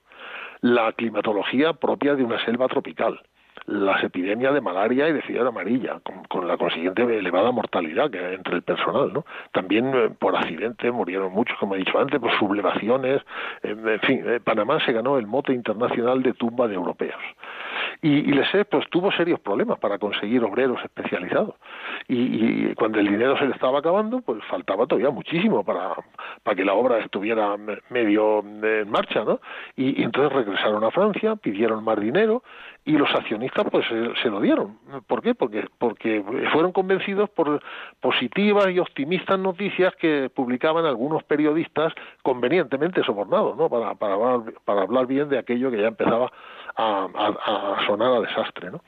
[0.62, 3.22] la climatología propia de una selva tropical,
[3.66, 6.00] las epidemias de malaria y de fiebre amarilla,
[6.30, 9.26] con, la consiguiente elevada mortalidad que entre el personal, ¿no?
[9.52, 13.22] También eh, por accidente murieron muchos, como he dicho antes, por sublevaciones,
[13.62, 17.22] en fin, eh, Panamá se ganó el mote internacional de tumba de europeos.
[18.04, 21.56] Y, y Lesé pues tuvo serios problemas para conseguir obreros especializados.
[22.10, 25.96] Y, cuando el dinero se le estaba acabando, pues faltaba todavía muchísimo para,
[26.44, 27.56] para que la obra estuviera
[27.90, 29.40] medio en marcha, ¿no?
[29.78, 32.44] Y, y entonces regresaron a Francia, pidieron más dinero
[32.86, 34.78] y los accionistas pues se, lo dieron.
[35.08, 35.34] ¿Por qué?
[35.34, 37.62] Porque, porque fueron convencidos por
[38.02, 43.70] positivas y optimistas noticias que publicaban algunos periodistas convenientemente sobornados, ¿no?
[43.70, 44.18] Para, para,
[44.66, 46.32] para hablar bien de aquello que ya empezaba
[46.76, 48.82] a, a, sonar a desastre, ¿no?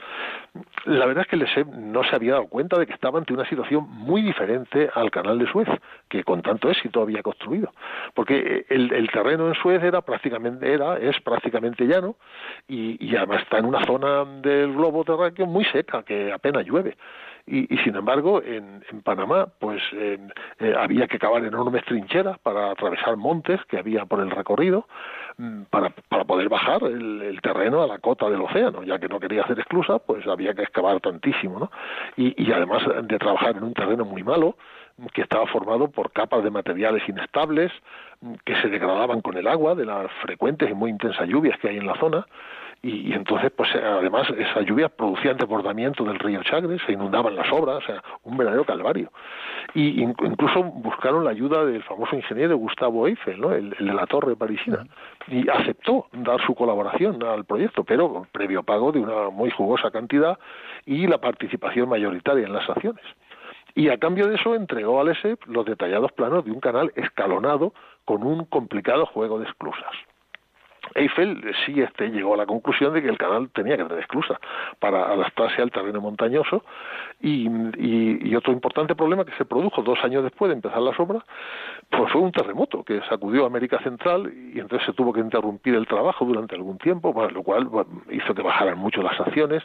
[0.86, 3.48] La verdad es que el no se había dado cuenta de que estaba ante una
[3.48, 5.68] situación muy diferente al canal de Suez,
[6.08, 7.74] que con tanto éxito había construido.
[8.14, 12.16] Porque el, el terreno en Suez era prácticamente, era, es prácticamente llano,
[12.68, 16.96] y, y además está en una zona del globo terráqueo muy seca, que apenas llueve.
[17.48, 20.18] Y, sin embargo, en, Panamá, pues eh,
[20.76, 24.88] había que cavar enormes trincheras para atravesar montes que había por el recorrido,
[25.38, 29.08] mm, para, para poder bajar el, el, terreno a la cota del océano, ya que
[29.08, 31.72] no quería hacer esclusa, pues había que excavar tantísimo, ¿no?
[32.18, 34.56] Y, y además de trabajar en un terreno muy malo,
[35.14, 37.72] que estaba formado por capas de materiales inestables
[38.22, 41.70] mm, que se degradaban con el agua de las frecuentes y muy intensas lluvias que
[41.70, 42.26] hay en la zona,
[42.88, 47.78] y, entonces pues además esa lluvia producía desbordamiento del río Chagre, se inundaban las obras,
[47.78, 49.12] o sea, un verdadero calvario.
[49.74, 53.54] Y incluso buscaron la ayuda del famoso ingeniero Gustavo Eiffel, ¿no?
[53.54, 54.86] el, de la torre parisina,
[55.28, 60.38] y aceptó dar su colaboración al proyecto, pero previo pago de una muy jugosa cantidad
[60.86, 63.04] y la participación mayoritaria en las acciones.
[63.74, 67.74] Y a cambio de eso entregó al ESEP los detallados planos de un canal escalonado
[68.06, 69.92] con un complicado juego de esclusas.
[70.94, 74.40] Eiffel sí este, llegó a la conclusión de que el canal tenía que tener esclusa
[74.80, 76.64] para adaptarse al terreno montañoso
[77.22, 77.46] y,
[78.36, 81.24] otro importante problema que se produjo dos años después de empezar las obras
[81.90, 85.74] pues fue un terremoto que sacudió a América Central y entonces se tuvo que interrumpir
[85.74, 87.70] el trabajo durante algún tiempo, lo cual
[88.12, 89.64] hizo que bajaran mucho las acciones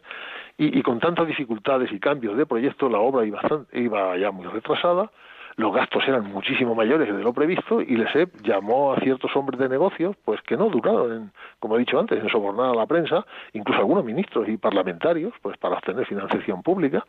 [0.56, 3.40] y, y, con tantas dificultades y cambios de proyecto la obra iba,
[3.72, 5.10] iba ya muy retrasada
[5.56, 9.68] los gastos eran muchísimo mayores de lo previsto y Lesep llamó a ciertos hombres de
[9.68, 13.24] negocios pues que no duraron, en, como he dicho antes, en sobornar a la prensa,
[13.52, 17.04] incluso algunos ministros y parlamentarios, pues para obtener financiación pública.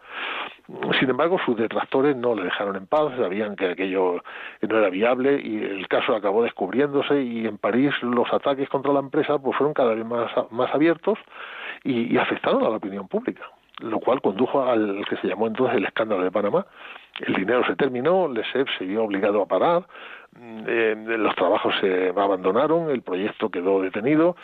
[0.99, 4.23] Sin embargo, sus detractores no le dejaron en paz, sabían que aquello
[4.61, 8.99] no era viable y el caso acabó descubriéndose y en París los ataques contra la
[8.99, 11.19] empresa pues fueron cada vez más, más abiertos
[11.83, 13.43] y, y afectaron a la opinión pública
[13.81, 16.65] lo cual condujo al que se llamó entonces el escándalo de Panamá,
[17.19, 19.83] el dinero se terminó, Lesep se vio obligado a parar,
[20.39, 24.35] mm, eh, los trabajos se abandonaron, el proyecto quedó detenido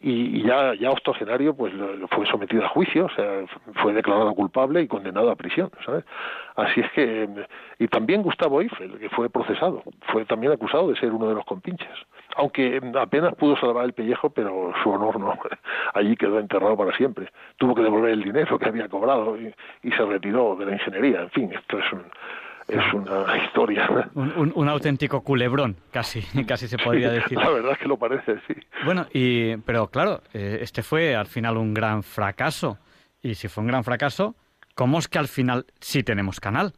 [0.00, 1.72] y, ya, ya octogenario pues
[2.10, 3.44] fue sometido a juicio, o sea,
[3.82, 6.04] fue declarado culpable y condenado a prisión, ¿sabes?
[6.54, 7.28] Así es que,
[7.80, 9.82] y también Gustavo Eiffel, que fue procesado,
[10.12, 11.90] fue también acusado de ser uno de los compinches,
[12.36, 15.36] aunque apenas pudo salvar el pellejo, pero su honor no,
[15.94, 17.30] allí quedó enterrado para siempre.
[17.56, 21.22] Tuvo que devolver el dinero que había cobrado y, y se retiró de la ingeniería,
[21.22, 22.04] en fin, esto es un
[22.68, 23.88] es una historia.
[24.14, 27.38] Un, un, auténtico culebrón, casi, casi se podría decir.
[27.38, 28.54] La verdad es que lo parece, sí.
[28.84, 32.78] Bueno, y, pero claro, eh, este fue al final un gran fracaso.
[33.22, 34.36] Y si fue un gran fracaso,
[34.74, 36.74] ¿cómo es que al final sí tenemos canal?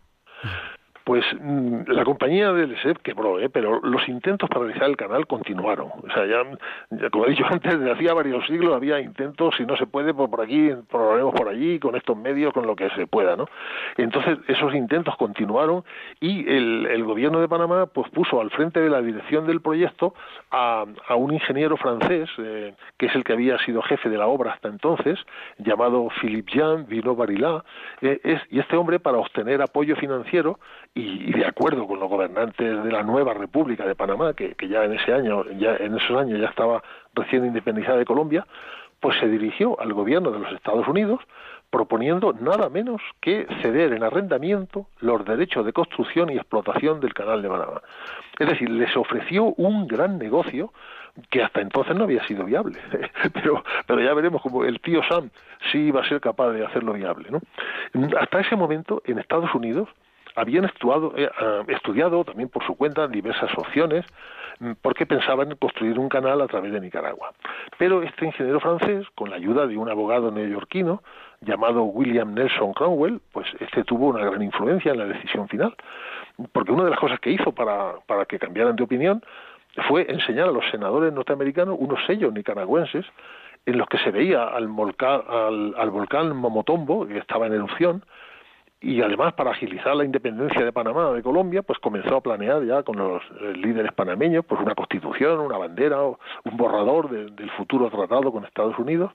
[1.05, 3.49] Pues mm, la compañía del SEP quebró, ¿eh?
[3.49, 5.89] pero los intentos para realizar el canal continuaron.
[5.89, 9.77] O sea, ya, como he dicho antes, desde hacía varios siglos había intentos, si no
[9.77, 13.07] se puede, pues por aquí, probaremos por allí, con estos medios, con lo que se
[13.07, 13.47] pueda, ¿no?
[13.97, 15.85] Entonces, esos intentos continuaron
[16.21, 20.15] y el, el gobierno de Panamá pues puso al frente de la dirección del proyecto
[20.51, 24.27] a, a un ingeniero francés, eh, que es el que había sido jefe de la
[24.27, 25.19] obra hasta entonces,
[25.59, 27.65] llamado Philippe Jean Vino Barilá,
[28.01, 30.59] eh, es, y este hombre, para obtener apoyo financiero,
[30.95, 34.85] y, de acuerdo con los gobernantes de la nueva República de Panamá, que, que ya
[34.85, 36.83] en ese año, ya en esos años ya estaba
[37.15, 38.47] recién independizada de Colombia,
[39.01, 41.21] pues se dirigió al gobierno de los Estados Unidos
[41.71, 47.43] proponiendo nada menos que ceder en arrendamiento los derechos de construcción y explotación del canal
[47.43, 47.81] de Panamá.
[48.39, 50.73] Es decir, les ofreció un gran negocio
[51.31, 52.79] que hasta entonces no había sido viable.
[53.33, 55.31] pero, pero ya veremos como el tío Sam
[55.71, 57.29] sí iba a ser capaz de hacerlo viable.
[57.31, 57.41] ¿no?
[58.19, 59.89] Hasta ese momento, en Estados Unidos,
[60.35, 64.05] habían eh, ah, estudiado también por su cuenta diversas opciones
[64.59, 67.33] mm, porque pensaban en construir un canal a través de Nicaragua.
[67.79, 71.03] Pero este ingeniero francés, con la ayuda de un abogado neoyorquino
[71.41, 75.75] llamado William Nelson Cromwell, pues este tuvo una gran influencia en la decisión final,
[76.53, 79.23] porque una de las cosas que hizo para, para que cambiaran de opinión
[79.89, 83.07] fue enseñar a los senadores norteamericanos unos sellos nicaragüenses
[83.67, 88.05] en los que se veía al, volcán, al, volcán Momotombo, que estaba en erupción,
[88.83, 92.83] y además para agilizar la independencia de Panamá de Colombia, pues comenzó a planear ya
[92.83, 98.33] con los eh, líderes panameños pues una constitución, una bandera, un borrador del futuro tratado
[98.33, 99.13] con Estados Unidos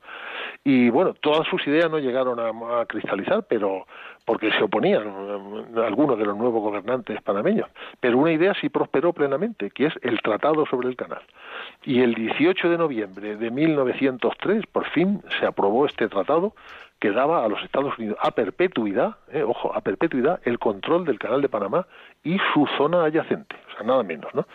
[0.63, 3.86] y bueno, todas sus ideas no llegaron a cristalizar, pero
[4.26, 7.70] porque se oponían eh, algunos de los nuevos gobernantes panameños.
[7.99, 11.22] Pero una idea sí prosperó plenamente, que es el Tratado sobre el Canal.
[11.84, 16.53] Y el 18 de noviembre de 1903, por fin, se aprobó este tratado
[17.00, 21.20] que daba a los Estados Unidos a perpetuidad, eh, ojo, a perpetuidad, el control del
[21.20, 21.88] Canal de Panamá
[22.24, 24.46] y su zona adyacente, o sea, nada menos, ¿no?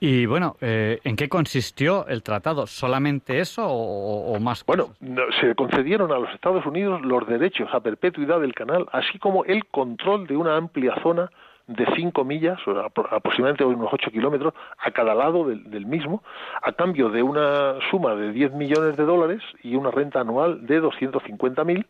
[0.00, 2.66] Y bueno, eh, ¿en qué consistió el tratado?
[2.66, 4.64] ¿Solamente eso o, más?
[4.66, 4.94] Bueno,
[5.40, 9.66] se concedieron a los Estados Unidos los derechos a perpetuidad del canal, así como el
[9.66, 11.30] control de una amplia zona
[11.68, 16.22] de cinco millas, o aproximadamente unos ocho kilómetros, a cada lado del, mismo,
[16.62, 20.80] a cambio de una suma de 10 millones de dólares y una renta anual de
[20.80, 21.86] 250 mil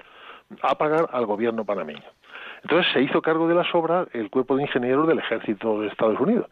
[0.62, 2.02] a pagar al gobierno panameño.
[2.62, 6.18] Entonces se hizo cargo de las obras el cuerpo de ingenieros del ejército de Estados
[6.18, 6.46] Unidos.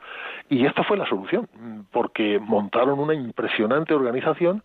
[0.48, 1.48] Y esta fue la solución,
[1.90, 4.62] porque montaron una impresionante organización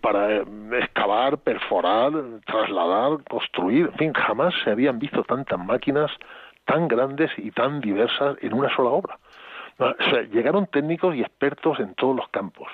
[0.00, 0.44] para eh,
[0.80, 2.12] excavar, perforar,
[2.46, 6.10] trasladar, construir, en fin, jamás se habían visto tantas máquinas
[6.70, 9.18] tan grandes y tan diversas en una sola obra.
[10.30, 12.68] Llegaron técnicos y expertos en todos los campos.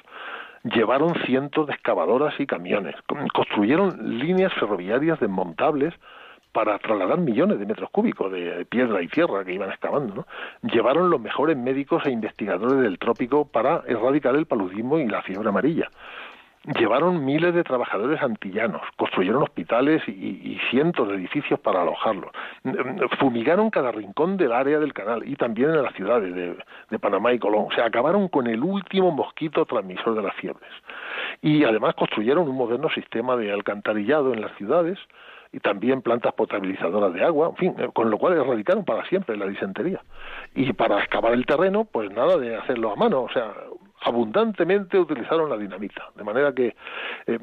[0.64, 2.94] Llevaron cientos de excavadoras y camiones.
[3.32, 5.94] Construyeron líneas ferroviarias desmontables
[6.52, 10.26] para trasladar millones de metros cúbicos de piedra y tierra que iban excavando.
[10.62, 15.48] Llevaron los mejores médicos e investigadores del trópico para erradicar el paludismo y la fiebre
[15.48, 15.90] amarilla.
[16.78, 22.32] Llevaron miles de trabajadores antillanos, construyeron hospitales y, cientos de edificios para alojarlos,
[23.20, 26.56] fumigaron cada rincón del área del canal y también en las ciudades de,
[26.90, 27.66] de Panamá y Colón.
[27.70, 30.70] O sea, acabaron con el último mosquito transmisor de las fiebres.
[31.40, 34.98] Y además construyeron un moderno sistema de alcantarillado en las ciudades,
[35.52, 39.36] y también plantas potabilizadoras de agua, en fin, eh, con lo cual erradicaron para siempre
[39.36, 40.02] la disentería.
[40.54, 43.54] Y para excavar el terreno, pues nada de hacerlo a mano, o sea,
[44.02, 46.76] abundantemente utilizaron la dinamita, de manera que
[47.26, 47.38] eh,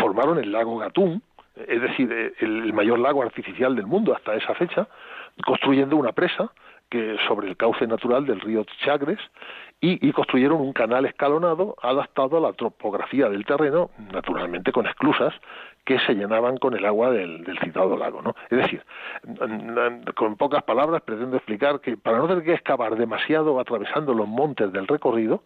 [0.00, 1.22] formaron el lago Gatún,
[1.56, 4.88] es decir, eh, el mayor lago artificial del mundo hasta esa fecha,
[5.44, 6.50] construyendo una presa
[6.88, 9.18] que sobre el cauce natural del río Chagres
[9.80, 15.34] y, construyeron un canal escalonado adaptado a la topografía del terreno, naturalmente con esclusas
[15.84, 18.22] que se llenaban con el agua del, citado lago.
[18.22, 18.34] ¿no?
[18.50, 18.84] Es decir,
[20.14, 24.72] con pocas palabras pretendo explicar que para no tener que excavar demasiado atravesando los montes
[24.72, 25.42] del recorrido,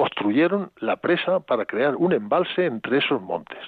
[0.00, 3.58] construyeron la presa para crear un embalse entre esos montes,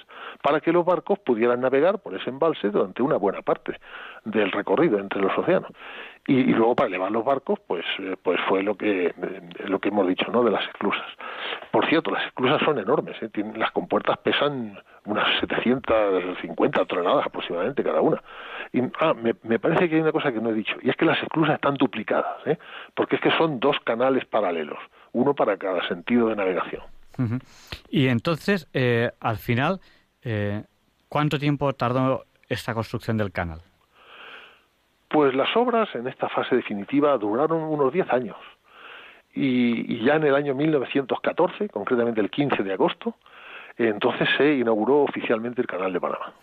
[0.41, 3.79] para que los barcos pudieran navegar por ese embalse durante una buena parte
[4.25, 5.69] del recorrido entre los océanos.
[6.25, 9.89] Y, luego para elevar los barcos pues eh, pues fue lo que eh, lo que
[9.89, 11.05] hemos dicho no de las esclusas.
[11.69, 13.29] Por cierto las esclusas son enormes ¿eh?
[13.29, 18.23] Tienen, las compuertas pesan unas 750 toneladas aproximadamente cada una.
[18.71, 20.95] Y ah, me, me, parece que hay una cosa que no he dicho y es
[20.95, 22.57] que las esclusas están duplicadas ¿eh?
[22.95, 24.79] porque es que son dos canales paralelos
[25.13, 26.83] uno para cada sentido de navegación
[27.89, 29.79] y entonces eh, al final
[31.09, 33.61] cuánto tiempo tardó esta construcción del canal
[35.13, 38.35] pues las obras en esta fase definitiva duraron unos 10 años.
[39.35, 43.15] Y, ya en el año 1914, concretamente el 15 de agosto,
[43.77, 46.33] entonces se inauguró oficialmente el Canal de Panamá.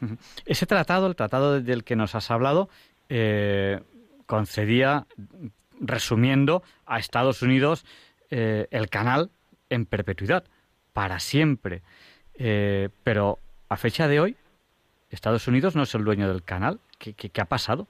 [0.46, 2.68] Ese tratado, el tratado del que nos has hablado,
[3.08, 3.80] eh,
[4.26, 5.06] concedía,
[5.80, 7.84] resumiendo, a Estados Unidos
[8.30, 9.30] eh, el canal
[9.68, 10.44] en perpetuidad,
[10.92, 11.82] para siempre.
[12.34, 14.36] Eh, pero a fecha de hoy,
[15.10, 16.80] Estados Unidos no es el dueño del canal.
[16.98, 17.86] qué ha pasado?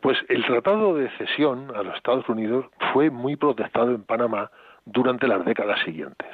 [0.00, 4.50] Pues el tratado de cesión a los Estados Unidos fue muy protestado en Panamá
[4.84, 6.28] durante las décadas siguientes.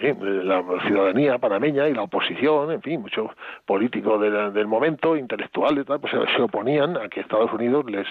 [0.00, 3.30] La ciudadanía panameña y la oposición, en fin, muchos
[3.66, 8.06] políticos del momento, intelectuales, pues se oponían a que Estados Unidos les,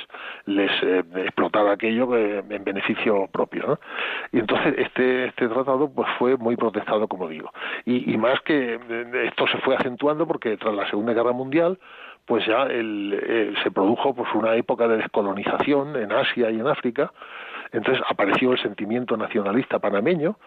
[0.46, 3.68] les eh, explotara aquello en beneficio propio.
[3.68, 3.80] ¿no?
[4.32, 7.52] Y entonces este, este tratado pues fue muy protestado, como digo.
[7.86, 11.80] Y, y más que eh, esto se fue acentuando porque tras la Segunda Guerra Mundial,
[12.26, 16.68] pues ya el, eh, se produjo pues una época de descolonización en Asia y en
[16.68, 17.12] África,
[17.72, 20.38] entonces apareció el sentimiento nacionalista panameño,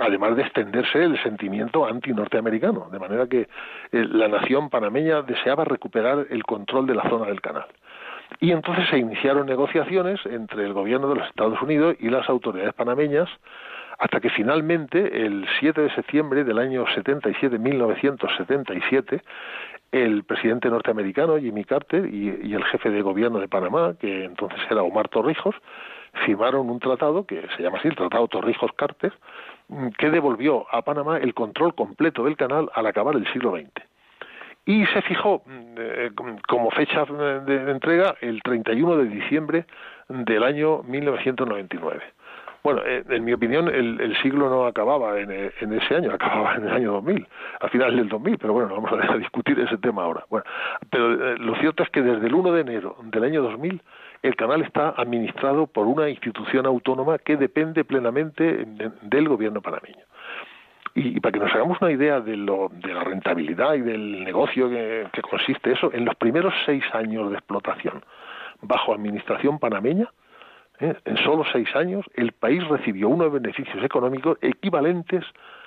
[0.00, 3.48] además de extenderse el sentimiento anti-norteamericano, de manera que eh,
[3.90, 7.66] la nación panameña deseaba recuperar el control de la zona del canal.
[8.40, 12.74] Y entonces se iniciaron negociaciones entre el gobierno de los Estados Unidos y las autoridades
[12.74, 13.28] panameñas
[13.98, 19.22] hasta que finalmente el 7 de septiembre del año 77, 1977,
[19.92, 24.82] el presidente norteamericano Jimmy Carter y, el jefe de gobierno de Panamá, que entonces era
[24.82, 25.54] Omar Torrijos,
[26.24, 29.16] firmaron un tratado que se llama así el Tratado Torrijos-Carter, mm,
[29.98, 33.70] que devolvió a Panamá el control completo del canal al acabar el siglo XX.
[34.64, 36.10] Y se fijó mm, eh,
[36.48, 39.66] como fecha de entrega el 31 de diciembre
[40.08, 42.02] del año 1999.
[42.66, 46.72] Bueno, eh, en mi opinión, el, siglo no acababa en, ese año, acababa en el
[46.72, 47.28] año 2000,
[47.60, 50.24] a finales del 2000, pero bueno, vamos a, discutir ese tema ahora.
[50.28, 50.44] Bueno,
[50.90, 53.80] pero eh, lo cierto es que desde el 1 de enero del año 2000
[54.22, 58.66] el canal está administrado por una institución autónoma que depende plenamente
[59.02, 60.04] del gobierno panameño.
[60.94, 64.70] Y, para que nos hagamos una idea de, lo, de la rentabilidad y del negocio
[64.70, 68.02] que, que consiste eso, en los primeros seis años de explotación
[68.62, 70.08] bajo administración panameña,
[70.80, 70.94] ¿eh?
[71.04, 75.24] En solo seis años, el país recibió unos beneficios económicos equivalentes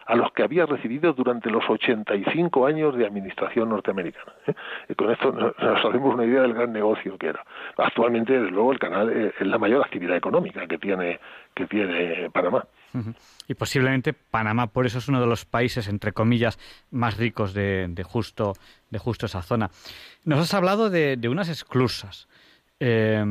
[0.09, 4.33] a los que había recibido durante los 85 años de administración norteamericana.
[4.47, 4.55] ¿eh?
[4.89, 5.53] Y con esto nos
[5.85, 7.45] hacemos una idea del gran negocio que era.
[7.77, 11.19] Actualmente, desde luego, el canal es la mayor actividad económica que tiene,
[11.53, 12.65] que tiene Panamá.
[13.47, 16.57] Y posiblemente Panamá, por eso es uno de los países, entre comillas,
[16.89, 18.53] más ricos de, justo,
[18.89, 19.69] de justo esa zona.
[20.25, 22.27] Nos has hablado de, de unas esclusas.
[22.79, 23.23] Eh,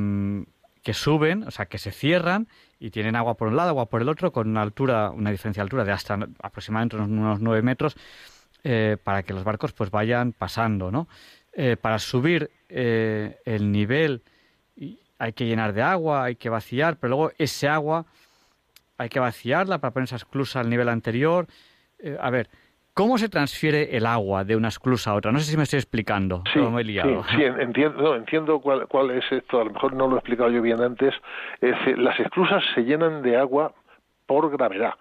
[0.88, 2.48] que suben, o sea, que se cierran
[2.80, 5.60] y tienen agua por un lado, agua por el otro, con una altura, una diferencia
[5.60, 7.96] de altura de hasta aproximadamente unos nueve metros,
[8.64, 11.08] eh, para que los barcos pues vayan pasando, ¿no?
[11.52, 14.22] Eh, para subir eh, el nivel
[15.20, 18.06] hay que llenar de agua, hay que vaciar, pero luego ese agua
[18.96, 21.48] hay que vaciarla para poner esa esclusa al nivel anterior.
[22.20, 22.48] a ver,
[22.98, 25.30] ¿Cómo se transfiere el agua de una esclusa a otra?
[25.30, 26.42] No sé si me estoy explicando.
[26.52, 26.58] Sí,
[27.36, 29.60] sí, entiendo, entiendo cuál, es esto.
[29.60, 31.14] A lo mejor no lo he explicado yo bien antes.
[31.60, 33.72] las esclusas se llenan de agua
[34.26, 34.94] por gravedad.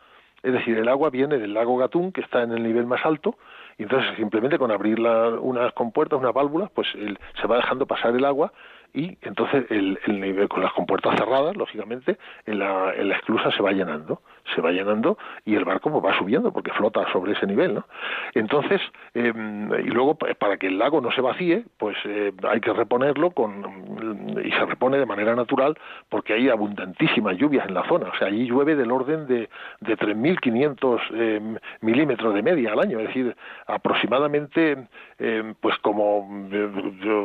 [0.44, 3.36] Es decir, el agua viene del lago Gatún, que está en el nivel más alto,
[3.80, 8.26] y entonces simplemente con abrir unas compuertas, unas válvulas, pues se va dejando pasar el
[8.26, 8.54] agua
[8.94, 13.62] y entonces el, nivel con las compuertas cerradas, lógicamente, en la, en la esclusa se
[13.62, 14.22] va llenando,
[14.56, 17.86] se va llenando y el barco pues, va subiendo porque flota sobre ese nivel, ¿no?
[18.34, 18.82] Entonces,
[19.14, 23.32] em, y luego para que el lago no se vacíe, pues eh, hay que reponerlo
[23.32, 25.78] con y se repone de manera natural
[26.10, 29.50] porque hay abundantísimas lluvias en la zona, o sea, allí llueve del orden de,
[29.82, 33.36] de 3.500 eh, milímetros de media al año, es decir,
[33.66, 34.88] aproximadamente
[35.20, 36.28] em, pues como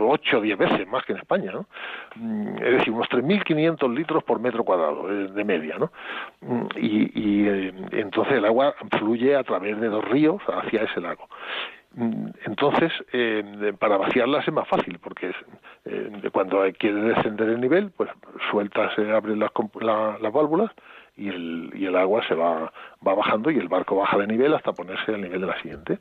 [0.09, 1.53] 8 o 10 veces más que en España.
[2.17, 5.93] Mm, es decir, unos 3.500 litros por metro cuadrado eh, de media, ¿no?
[6.41, 6.67] Mm,
[7.15, 11.29] y, eh, entonces el agua fluye a través de dos ríos hacia ese lago.
[11.95, 15.33] Mm, entonces, eh, para vaciarlas es más fácil, porque
[16.33, 18.11] cuando quiere descender el nivel, pues
[18.51, 19.51] suelta, se abren las,
[20.21, 20.71] las válvulas
[21.17, 22.73] y el, y el agua se va,
[23.07, 25.99] va bajando y el barco baja de nivel hasta ponerse al nivel de la siguiente.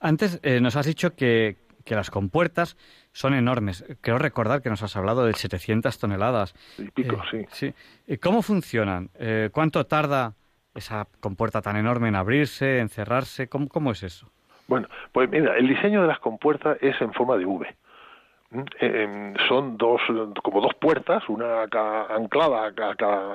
[0.00, 2.76] Antes nos has dicho que, que las compuertas
[3.12, 3.84] son enormes.
[4.00, 6.54] Quiero recordar que nos has hablado de 700 toneladas.
[6.78, 7.74] Y pico, eh, sí.
[8.06, 8.18] sí.
[8.18, 9.10] ¿Cómo funcionan?
[9.18, 10.34] Eh, ¿Cuánto tarda
[10.74, 13.48] esa compuerta tan enorme en abrirse, en cerrarse?
[13.48, 14.30] ¿Cómo, ¿Cómo, es eso?
[14.66, 17.76] Bueno, pues mira, el diseño de las compuertas es en forma de V.
[18.50, 18.60] ¿Mm?
[18.80, 20.00] Eh, em, son dos,
[20.42, 22.72] como dos puertas, una anclada a,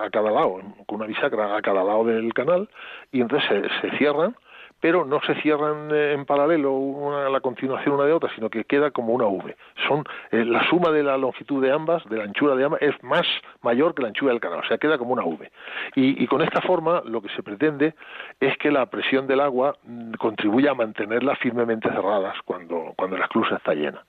[0.09, 2.69] cada lado, con una bisagra a cada lado del canal,
[3.11, 4.35] y entonces se cierran
[4.79, 8.63] pero no se cierran eh, en paralelo una la continuación una de otra, sino que
[8.63, 9.55] queda como una V.
[9.87, 13.01] Son eh, la suma de la longitud de ambas, de la anchura de ambas, es
[13.03, 13.25] más
[13.61, 15.51] mayor que la anchura del canal, o sea, queda como una V.
[15.95, 17.95] Y, con esta forma lo que se pretende
[18.39, 23.25] es que la presión del agua mm, contribuya a mantenerlas firmemente cerradas cuando, cuando la
[23.25, 24.03] esclusa está llena.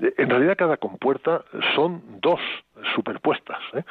[0.00, 1.42] En realidad cada compuerta
[1.74, 2.40] son dos
[2.94, 3.82] superpuestas, ¿eh?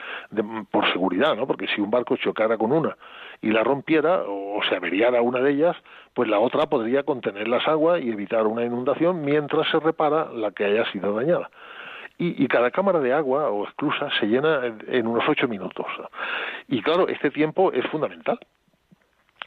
[0.71, 1.47] por seguridad, ¿no?
[1.47, 2.97] Porque si un barco chocara con una
[3.41, 5.75] y la rompiera o se averiara una de ellas,
[6.13, 10.51] pues la otra podría contener las aguas y evitar una inundación mientras se repara la
[10.51, 11.49] que haya sido dañada.
[12.21, 15.85] Y, cada cámara de agua o esclusa se llena en unos ocho minutos.
[16.67, 18.37] Y claro, este tiempo es fundamental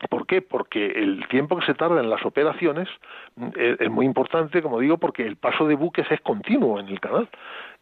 [0.08, 0.42] ¿Por qué?
[0.42, 2.88] Porque el tiempo que se tarda en las operaciones
[3.36, 7.00] mm, es, muy importante, como digo, porque el paso de buques es continuo en el
[7.00, 7.28] canal.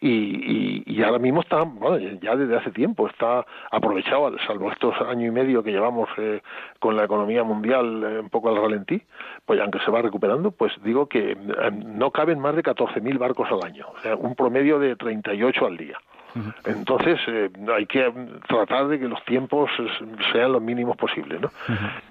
[0.02, 5.28] Y, y, ahora mismo está, bueno, ya desde hace tiempo está aprovechado, salvo estos años
[5.28, 6.40] y medio que llevamos eh,
[6.78, 9.02] con la economía mundial eh, un poco al ralentí,
[9.44, 11.36] pues aunque se va recuperando, pues digo que eh,
[11.84, 13.88] no caben más de 14.000 barcos al año,
[14.18, 15.98] un promedio de 38 al día.
[16.64, 18.12] Entonces eh, hay que
[18.48, 19.70] tratar de que los tiempos
[20.32, 21.40] sean los mínimos posibles.
[21.40, 21.50] ¿no?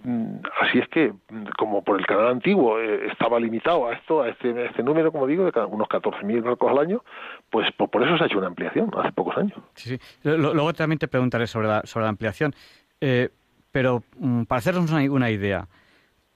[0.03, 1.13] Mm, así es que,
[1.57, 5.27] como por el canal antiguo eh, estaba limitado a esto, a este, este número, como
[5.27, 7.03] digo, de unos 14.000 barcos al año,
[7.49, 9.57] pues por, eso se ha hecho una ampliación hace pocos años.
[9.75, 9.99] Sí, sí.
[10.23, 12.53] Luego también te preguntaré sobre la, sobre la ampliación.
[13.01, 13.29] Eh,
[13.71, 15.67] pero mm, para hacernos una idea,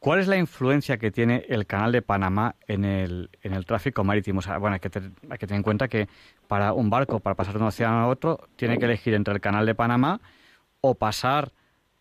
[0.04, 4.04] ¿Cuál es la influencia que tiene el canal de Panamá en el, en el tráfico
[4.04, 4.42] marítimo?
[4.60, 6.10] bueno, hay que, tener en cuenta que
[6.50, 9.40] para un barco, para pasar de un océano a otro, tiene que elegir entre el
[9.40, 10.20] canal de Panamá
[10.82, 11.54] o pasar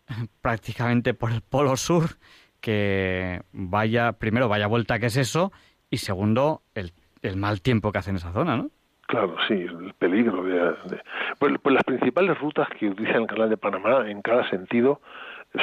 [0.41, 2.17] prácticamente por el polo sur,
[2.59, 5.53] que vaya, primero, vaya vuelta, que es eso?
[5.89, 6.91] Y segundo, el,
[7.21, 8.69] el mal tiempo que hace en esa zona, ¿no?
[9.07, 10.43] Claro, sí, el peligro.
[10.43, 10.75] De,
[11.39, 14.99] Pues, pues, las principales rutas que utiliza el canal de Panamá en cada sentido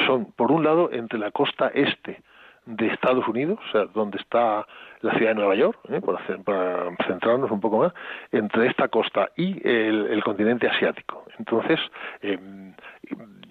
[0.05, 2.21] son, por un lado, entre la costa este
[2.65, 4.65] de Estados Unidos, o sea, donde está
[5.01, 6.01] la ciudad de Nueva York, ¿eh?
[6.01, 7.93] para, centrarnos un poco más,
[8.31, 11.25] entre esta costa y el, continente asiático.
[11.39, 11.79] Entonces,
[12.21, 12.73] em,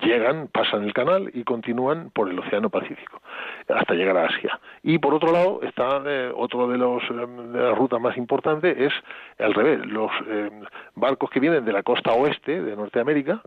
[0.01, 3.21] llegan, pasan el canal y continúan por el Océano Pacífico
[3.69, 4.59] hasta llegar a Asia.
[4.83, 8.77] Y por otro lado, está eh, otro de, los, em, de las rutas más importantes
[8.79, 8.93] es
[9.39, 13.43] al revés, los em, barcos que vienen de la costa oeste de Norteamérica,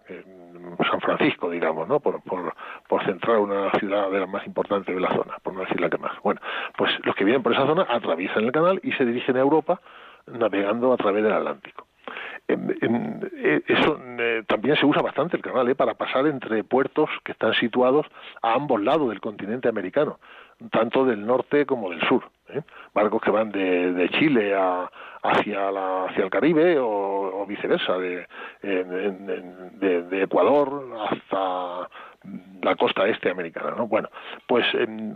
[0.90, 2.00] San Francisco, digamos, ¿no?
[2.00, 2.54] Por, por,
[2.88, 5.90] por centrar una ciudad de las más importantes de la zona, por no decir la
[5.90, 6.14] que más.
[6.24, 6.42] Bueno,
[6.78, 6.92] pues
[7.24, 9.80] que vienen por esa zona atraviesan el canal y se dirigen a Europa
[10.28, 11.88] navegando a través del Atlántico.
[12.50, 15.76] Eh, eso eh, también se usa bastante el canal ¿eh?
[15.76, 18.06] para pasar entre puertos que están situados
[18.42, 20.20] a ambos lados del continente americano,
[20.70, 22.26] tanto del norte como del sur.
[22.50, 22.62] ¿eh?
[22.94, 28.28] Barcos que van de, Chile a, hacia, la, hacia el Caribe o, viceversa, de,
[28.62, 31.90] de, de, Ecuador hasta
[32.62, 33.74] la costa este americana.
[33.78, 33.88] ¿no?
[33.88, 34.10] Bueno,
[34.48, 34.66] pues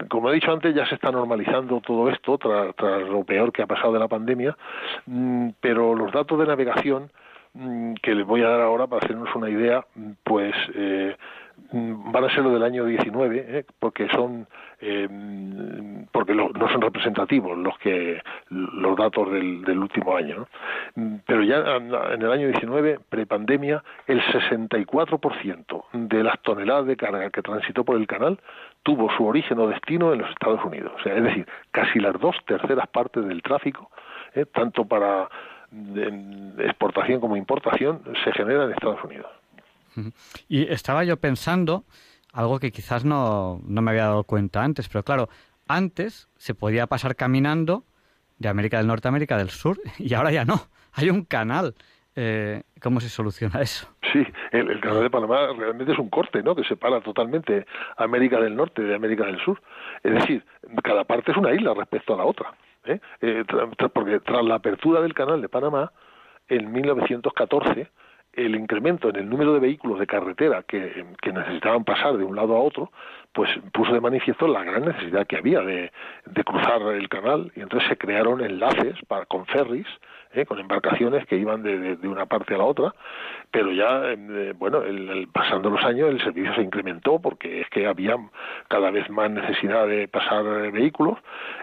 [0.09, 3.67] como he dicho antes, ya se está normalizando todo esto tras, lo peor que ha
[3.67, 4.57] pasado de la pandemia,
[5.05, 7.11] mm, pero los datos de navegación
[7.53, 9.85] mm, que les voy a dar ahora para hacernos una idea,
[10.23, 11.15] pues eh,
[11.71, 13.65] van a ser los del año 19, ¿eh?
[13.79, 14.47] porque son
[14.79, 15.07] eh,
[16.11, 20.47] porque no son representativos los que los datos del, del último año.
[21.25, 27.41] Pero ya en el año 19, prepandemia, el 64% de las toneladas de carga que
[27.41, 28.39] transitó por el canal
[28.83, 30.93] tuvo su origen o destino en los Estados Unidos.
[30.95, 33.89] O sea, es decir, casi las dos terceras partes del tráfico,
[34.33, 34.45] ¿eh?
[34.45, 35.27] tanto para
[36.59, 39.27] exportación como importación, se genera en Estados Unidos.
[40.47, 41.85] Y estaba yo pensando
[42.33, 45.29] algo que quizás no, no me había dado cuenta antes, pero claro,
[45.67, 47.83] antes se podía pasar caminando
[48.37, 50.55] de América del Norte a América del Sur y ahora ya no.
[50.93, 51.75] Hay un canal.
[52.19, 53.87] Eh, ¿Cómo se soluciona eso?
[54.11, 56.55] Sí, el, canal de Panamá realmente es un corte, ¿no?
[56.55, 59.61] Que separa totalmente América del Norte de América del Sur.
[60.01, 60.43] Es decir,
[60.83, 62.55] cada parte es una isla respecto a la otra.
[62.85, 62.99] ¿eh?
[63.21, 63.43] Eh,
[63.93, 65.91] porque tras la apertura del canal de Panamá,
[66.47, 67.91] en 1914,
[68.37, 72.55] el incremento en el número de vehículos de carretera que, necesitaban pasar de un lado
[72.55, 72.91] a otro,
[73.33, 75.91] pues puso de manifiesto la gran necesidad que había de,
[76.45, 77.51] cruzar el canal.
[77.55, 79.87] Y entonces se crearon enlaces para, con ferries,
[80.37, 80.45] ¿eh?
[80.45, 82.93] con embarcaciones que iban de, una parte a la otra,
[83.51, 87.87] pero ya, eh, bueno, el, pasando los años el servicio se incrementó porque es que
[87.87, 88.15] había
[88.67, 91.17] cada vez más necesidad de pasar vehículos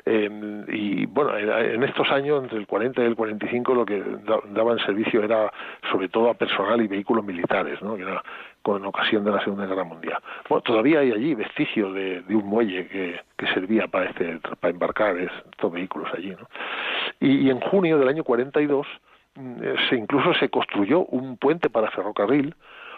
[0.07, 4.03] eh, y bueno, en estos años, entre el 40 y el 45, lo que
[4.51, 5.53] daban servicio era
[5.91, 7.97] sobre todo a personas y vehículos militares, ¿no?
[7.97, 8.23] era
[8.65, 10.19] con ocasión de la Segunda Guerra Mundial.
[10.49, 15.71] Bueno, todavía hay allí vestigios de, un muelle que, servía para, este, para embarcar estos
[15.71, 16.31] vehículos allí.
[16.31, 16.49] ¿no?
[17.21, 18.87] Y, en junio del año 42
[19.35, 19.61] mm,
[19.91, 22.57] se incluso se construyó un puente para ferrocarril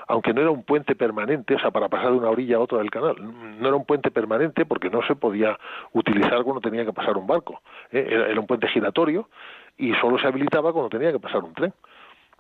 [0.09, 2.79] aunque no era un puente permanente, o sea, para pasar de una orilla a otra
[2.79, 3.17] del canal.
[3.59, 5.59] No era un puente permanente porque no se podía
[5.95, 7.61] utilizar cuando tenía que pasar un barco.
[7.91, 8.07] ¿eh?
[8.31, 9.29] era, un puente giratorio
[9.77, 11.73] y solo se habilitaba cuando tenía que pasar un tren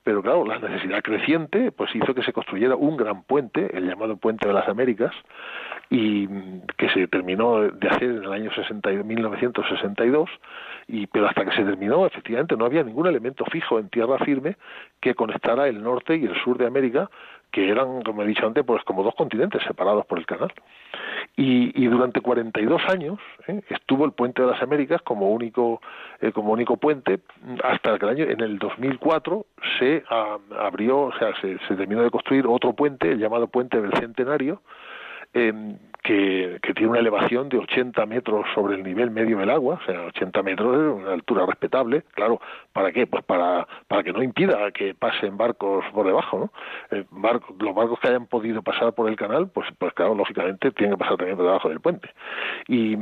[0.07, 4.17] pero claro, la necesidad creciente pues hizo que se construyera un gran puente, el llamado
[4.17, 5.13] Puente de las Américas,
[5.91, 6.29] y
[6.79, 10.31] que se terminó de hacer en el año 60, 1962,
[10.87, 14.57] y, pero hasta que se terminó, efectivamente, no había ningún elemento fijo en tierra firme
[15.01, 17.11] que conectara el norte y el sur de América,
[17.57, 20.53] que eran, como he dicho antes, pues como dos continentes separados por el canal.
[21.39, 23.63] Y, y durante 42 años ¿eh?
[23.71, 25.81] estuvo el Puente de las Américas como único,
[26.21, 27.21] eh, como único puente
[27.65, 29.47] hasta que el año, en el 2004
[29.79, 30.05] se
[30.59, 34.61] abrió, o sea, se, terminó de construir otro puente, el llamado Puente del Centenario,
[35.33, 39.87] em, que, tiene una elevación de 80 metros sobre el nivel medio del agua, o
[39.87, 42.03] sea, 80 metros es una altura respetable.
[42.13, 42.41] Claro,
[42.73, 43.07] ¿para qué?
[43.07, 46.97] Pues para, para que no impida que pasen barcos por debajo, ¿no?
[46.97, 47.05] Eh,
[47.59, 50.99] los barcos que hayan podido pasar por el canal, pues, pues claro, lógicamente tienen que
[50.99, 52.11] pasar también por debajo del puente.
[52.69, 52.97] Y,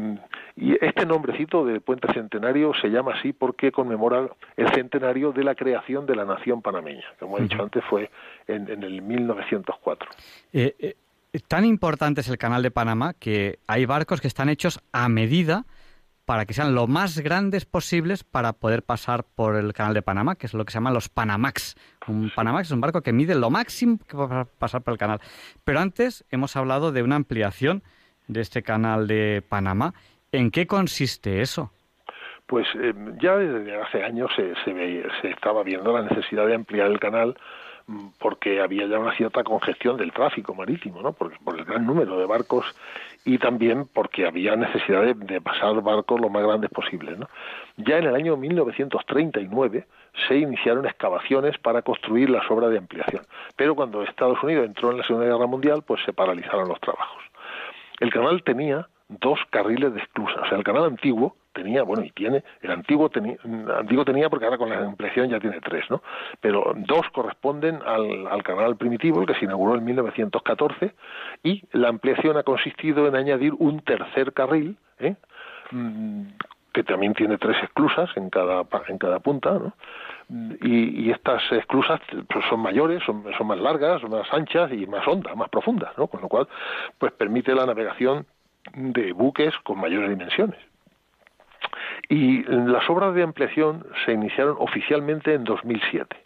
[0.56, 6.06] este nombrecito de Puente Centenario se llama así porque conmemora el centenario de la creación
[6.06, 7.04] de la nación panameña.
[7.18, 8.08] Como he dicho antes, fue
[8.46, 10.08] en, en el 1904.
[10.52, 10.94] Eh, eh,
[11.40, 15.66] tan importante es el canal de Panamá que hay barcos que están hechos a medida
[16.24, 20.36] para que sean lo más grandes posibles para poder pasar por el canal de Panamá,
[20.36, 21.76] que es lo que se llama los Panamax.
[22.06, 25.20] Un Panamax es un barco que mide lo máximo que va pasar por el canal.
[25.64, 27.82] Pero antes hemos hablado de una ampliación
[28.26, 29.92] de este canal de Panamá.
[30.32, 31.70] ¿En qué consiste eso?
[32.46, 37.00] Pues eh, ya desde hace años se, se estaba viendo la necesidad de ampliar el
[37.00, 37.36] canal
[38.18, 41.12] porque había ya una cierta congestión del tráfico marítimo, ¿no?
[41.12, 42.64] Por, por el gran número de barcos
[43.24, 47.28] y también porque había necesidad de, pasar barcos lo más grandes posibles, ¿no?
[47.76, 49.86] Ya en el año 1939
[50.28, 53.22] se iniciaron excavaciones para construir las obras de ampliación,
[53.56, 57.22] pero cuando Estados Unidos entró en la Segunda Guerra Mundial, pues se paralizaron los trabajos.
[58.00, 62.10] El canal tenía dos carriles de esclusa, o sea, el canal antiguo tenía, bueno, y
[62.10, 63.36] tiene, el antiguo tenía,
[63.78, 66.02] antiguo tenía porque ahora con la ampliación ya tiene tres, ¿no?
[66.40, 70.94] Pero dos corresponden al, al canal primitivo, que se inauguró en 1914,
[71.42, 75.14] y la ampliación ha consistido en añadir un tercer carril, ¿eh?
[75.70, 76.22] Mm,
[76.72, 79.60] que también tiene tres esclusas en cada, en cada punta.
[80.60, 85.06] Y, estas esclusas pues, son mayores, son, son más largas, son más anchas y más
[85.06, 86.08] hondas, más profundas, ¿no?
[86.08, 86.48] Con lo cual,
[86.98, 88.26] pues permite la navegación
[88.74, 90.58] de buques con mayores dimensiones.
[92.08, 96.16] Y las obras de ampliación se iniciaron oficialmente en 2007.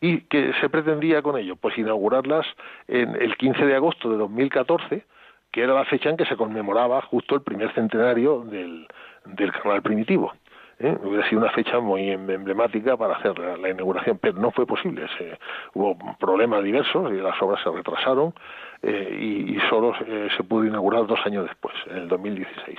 [0.00, 1.56] ¿Y qué se pretendía con ello?
[1.56, 2.46] Pues inaugurarlas
[2.86, 5.04] en el 15 de agosto de 2014,
[5.50, 8.86] que era la fecha en que se conmemoraba justo el primer centenario del,
[9.24, 10.32] del canal primitivo.
[10.78, 10.96] ¿eh?
[11.02, 15.06] Hubiera sido una fecha muy em, emblemática para hacer la, inauguración, pero no fue posible.
[15.18, 15.36] Se,
[15.74, 18.34] hubo problemas diversos y las obras se retrasaron
[18.82, 22.78] eh, y, y, solo se pudo inaugurar dos años después, en el 2016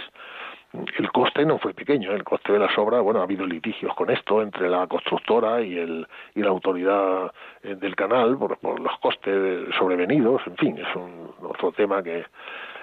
[0.72, 2.16] el coste no fue pequeño, ¿eh?
[2.16, 5.78] el coste de las obras, bueno, ha habido litigios con esto entre la constructora y,
[5.78, 7.32] el, y la autoridad
[7.64, 12.26] eh, del canal por, por los costes sobrevenidos, en fin, es un otro tema que...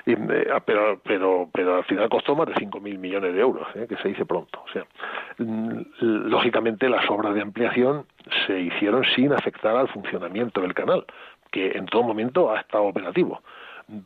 [0.09, 3.97] Eh, ah, pero, pero, pero al final costó más de 5.000 millones de euros, que
[3.97, 4.63] se dice pronto.
[4.65, 4.85] O sea,
[5.39, 5.81] mm,
[6.29, 8.07] lógicamente las obras de ampliación
[8.47, 11.05] se hicieron sin afectar al funcionamiento del canal,
[11.51, 13.43] que en todo momento ha estado operativo.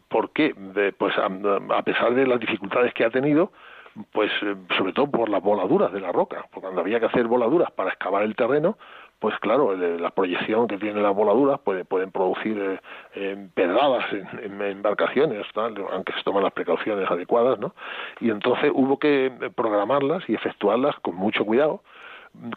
[0.09, 0.55] ¿Por qué?
[0.97, 3.53] Pues a pesar de las dificultades que ha tenido,
[4.13, 7.27] pues eh, sobre todo por las voladuras de la roca, porque cuando había que hacer
[7.27, 8.77] voladuras para excavar el terreno,
[9.19, 12.81] pues claro, la proyección que tienen las voladuras puede, pueden producir
[13.15, 17.75] eh, pedradas en, embarcaciones, aunque se toman las precauciones adecuadas, ¿no?
[18.21, 21.83] Y entonces hubo que programarlas y efectuarlas con mucho cuidado,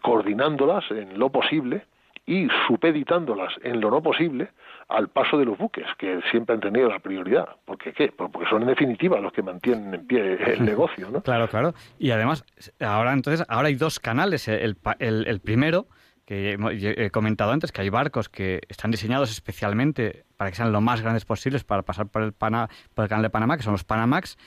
[0.02, 1.86] coordinándolas en lo posible
[2.26, 4.48] y supeditándolas en lo no posible
[4.94, 7.48] al paso de los buques, que siempre han tenido la prioridad.
[7.66, 8.12] porque qué?
[8.16, 11.22] Porque son en definitiva los que mantienen en pie el negocio, ¿no?
[11.22, 11.74] Claro, claro.
[11.98, 12.46] Y además,
[12.80, 14.48] ahora entonces, ahora hay dos canales.
[14.48, 15.88] El, el, primero,
[16.26, 16.58] que
[16.98, 21.02] he comentado antes, que hay barcos que están diseñados especialmente para que sean lo más
[21.02, 23.84] grandes posibles para pasar por el, Pana, por el canal de Panamá, que son los
[23.84, 24.38] Panamax.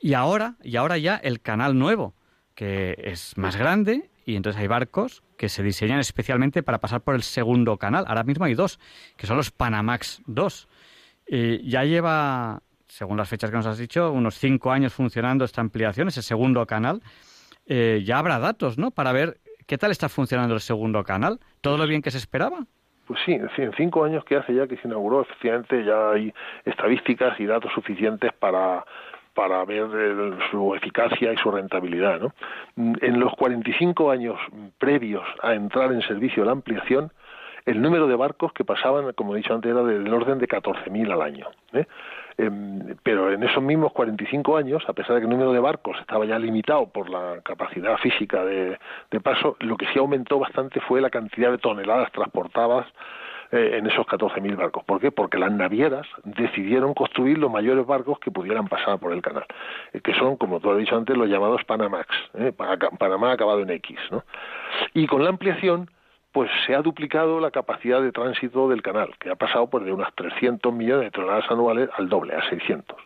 [0.00, 2.14] Y ahora, y ahora ya el canal nuevo,
[2.54, 7.14] que es más grande y entonces hay barcos que se diseñan especialmente para pasar por
[7.14, 8.04] el segundo canal.
[8.06, 8.78] Ahora mismo hay dos,
[9.16, 10.68] que son los Panamax 2.
[11.64, 16.08] ya lleva, según las fechas que nos has dicho, unos cinco años funcionando esta ampliación,
[16.08, 17.02] ese segundo canal.
[17.66, 18.90] Eh, ya habrá datos, ¿no?
[18.90, 21.40] Para ver qué tal está funcionando el segundo canal.
[21.60, 22.66] ¿Todo lo bien que se esperaba?
[23.06, 26.32] Pues sí, en cinco años que hace ya que se inauguró, efectivamente ya hay
[26.64, 28.84] estadísticas y datos suficientes para
[29.34, 32.20] para ver eh, su eficacia y su rentabilidad.
[32.20, 32.34] ¿no?
[32.76, 34.38] En los 45 años
[34.78, 37.12] previos a entrar en servicio la ampliación,
[37.64, 41.12] el número de barcos que pasaban, como he dicho antes, era del orden de 14.000
[41.12, 41.46] al año.
[41.72, 41.86] ¿eh?
[42.36, 45.96] Em, pero en esos mismos 45 años, a pesar de que el número de barcos
[46.00, 48.78] estaba ya limitado por la capacidad física de
[49.22, 52.86] paso, lo que sí aumentó bastante fue la cantidad de toneladas transportadas
[53.52, 54.82] eh, en esos 14.000 barcos.
[54.84, 55.10] ¿Por qué?
[55.10, 59.44] Porque las navieras decidieron construir los mayores barcos que pudieran pasar por el canal,
[59.92, 62.52] eh, que son, como tú has dicho antes, los llamados Panamax, ¿eh?
[62.98, 63.98] Panamá acabado en X.
[64.10, 64.24] ¿no?
[64.94, 65.90] Y con la ampliación,
[66.32, 69.92] pues se ha duplicado la capacidad de tránsito del canal, que ha pasado pues, de
[69.92, 72.96] unas 300 millones de toneladas anuales al doble, a 600.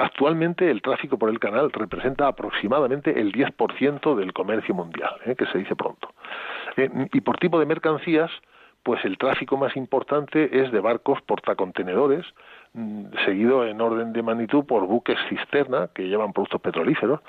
[0.00, 5.58] Actualmente el tráfico por el canal representa aproximadamente el 10% del comercio mundial, que se
[5.58, 6.12] dice pronto.
[7.12, 8.32] y por tipo de mercancías,
[8.82, 12.24] pues el tráfico más importante es de barcos portacontenedores,
[12.72, 17.20] mm, seguido en orden de magnitud por buques cisterna que llevan productos petrolíferos,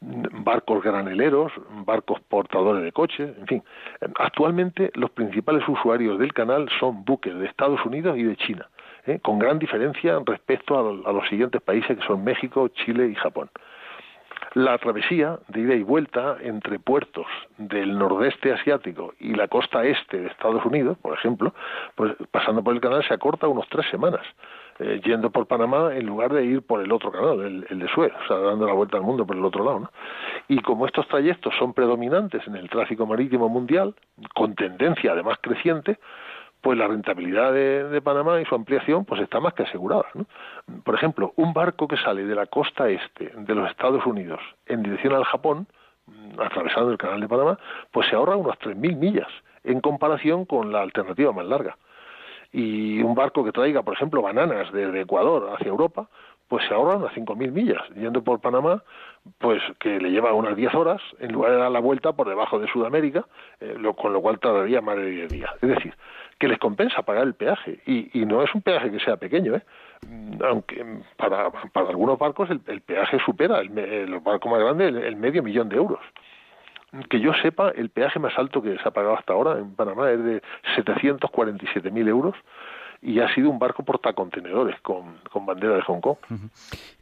[0.00, 1.52] mm, barcos graneleros,
[1.84, 3.62] barcos portadores de coches, en fin.
[4.18, 8.68] Actualmente los principales usuarios del canal son buques de Estados Unidos y de China,
[9.06, 9.18] ¿eh?
[9.20, 13.50] con gran diferencia respecto a los siguientes países que son México, Chile y Japón.
[14.54, 17.26] La travesía de ida y vuelta entre puertos
[17.56, 21.54] del nordeste asiático y la costa este de Estados Unidos, por ejemplo,
[21.94, 24.22] pues pasando por el canal se acorta unos tres semanas,
[24.80, 28.12] eh, yendo por Panamá en lugar de ir por el otro canal, el, de Suez,
[28.24, 29.80] o sea, dando la vuelta al mundo por el otro lado.
[29.80, 29.90] ¿no?
[30.48, 33.94] Y como estos trayectos son predominantes en el tráfico marítimo mundial,
[34.34, 35.98] con tendencia además creciente,
[36.60, 40.06] pues la rentabilidad de, Panamá y su ampliación pues está más que asegurada.
[40.14, 40.26] ¿no?
[40.84, 44.82] Por ejemplo, un barco que sale de la costa este de los Estados Unidos en
[44.82, 45.66] dirección al Japón,
[46.06, 47.58] mm, atravesando el canal de Panamá,
[47.90, 49.28] pues se ahorra unas 3.000 millas
[49.64, 51.76] en comparación con la alternativa más larga.
[52.52, 56.08] Y un barco que traiga, por ejemplo, bananas desde Ecuador hacia Europa,
[56.50, 57.80] pues se ahorra unas 5.000 millas.
[57.94, 58.82] Yendo por Panamá,
[59.38, 62.58] pues que le lleva unas 10 horas, en lugar de dar la vuelta por debajo
[62.58, 63.24] de Sudamérica,
[63.60, 65.50] eh, lo, con lo cual tardaría más de 10 días.
[65.62, 65.94] Es decir,
[66.40, 67.78] que les compensa pagar el peaje.
[67.86, 69.62] Y, y no es un peaje que sea pequeño, ¿eh?
[70.08, 70.84] Mm, aunque
[71.16, 75.68] para, para algunos barcos el, peaje supera, el, el, barco más grande, el, medio millón
[75.68, 76.00] de euros.
[77.08, 80.10] Que yo sepa, el peaje más alto que se ha pagado hasta ahora en Panamá
[80.10, 80.42] es de
[80.76, 82.34] 747.000 euros
[83.02, 86.16] y ha sido un barco portacontenedores con, con bandera de Hong Kong.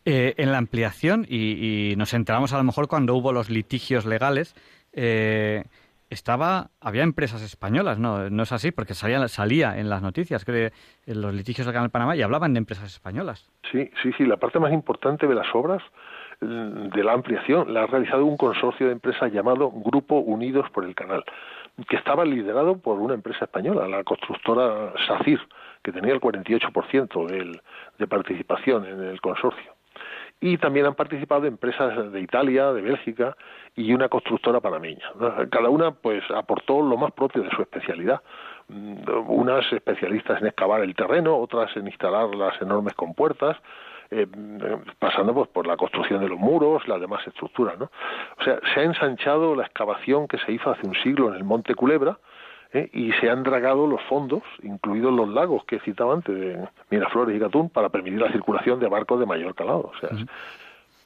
[0.05, 4.05] Eh, en la ampliación, y, y, nos enteramos a lo mejor cuando hubo los litigios
[4.05, 4.55] legales,
[4.93, 5.64] eh,
[6.11, 10.72] estaba había empresas españolas, no, no es así, porque salía, salía en las noticias que
[11.06, 13.50] en los litigios del Canal Panamá y hablaban de empresas españolas.
[13.70, 15.82] Sí, sí, sí, la parte más importante de las obras
[16.40, 20.84] mm, de la ampliación la ha realizado un consorcio de empresas llamado Grupo Unidos por
[20.84, 21.24] el Canal,
[21.88, 25.40] que estaba liderado por una empresa española, la constructora SACIR,
[25.82, 27.61] que tenía el 48% del,
[27.98, 29.77] de participación en el consorcio
[30.41, 33.36] y también han participado empresas de Italia, de Bélgica
[33.74, 35.05] y una constructora panameña.
[35.51, 38.22] Cada una pues aportó lo más propio de su especialidad.
[38.68, 43.57] Mm, unas especialistas en excavar el terreno, otras en instalar las enormes compuertas,
[44.11, 44.26] eh,
[44.99, 47.91] pasando pues por la construcción de los muros, las demás estructuras, ¿no?
[48.39, 51.45] O sea, se ha ensanchado la excavación que se hizo hace un siglo en el
[51.45, 52.18] Monte Culebra,
[52.72, 52.90] ¿eh?
[52.92, 57.38] y se han dragado los fondos, incluidos los lagos que citaba antes, de Miraflores y
[57.38, 59.92] Gatún, para permitir la circulación de barcos de mayor calado.
[59.94, 60.10] O sea,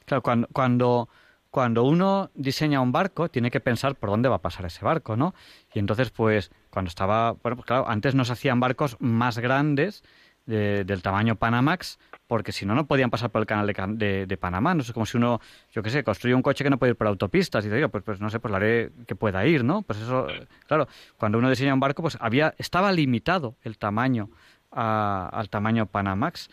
[0.05, 1.09] Claro, cuando, cuando,
[1.49, 5.15] cuando uno diseña un barco, tiene que pensar por dónde va a pasar ese barco,
[5.15, 5.33] ¿no?
[5.73, 10.03] Y entonces, pues, cuando estaba, bueno, pues claro, antes no se hacían barcos más grandes
[10.45, 14.73] del tamaño Panamax, porque si no, no podían pasar por el canal de, de, Panamá.
[14.73, 15.39] No sé, como si uno,
[15.71, 18.03] yo qué sé, construye un coche que no puede ir por autopistas y dice, pues,
[18.03, 19.83] pues no sé, pues lo haré que pueda ir, ¿no?
[19.83, 20.27] Pues eso,
[20.67, 20.87] claro,
[21.17, 24.29] cuando uno diseña un barco, pues había, estaba limitado el tamaño
[24.75, 26.49] al tamaño Panamax.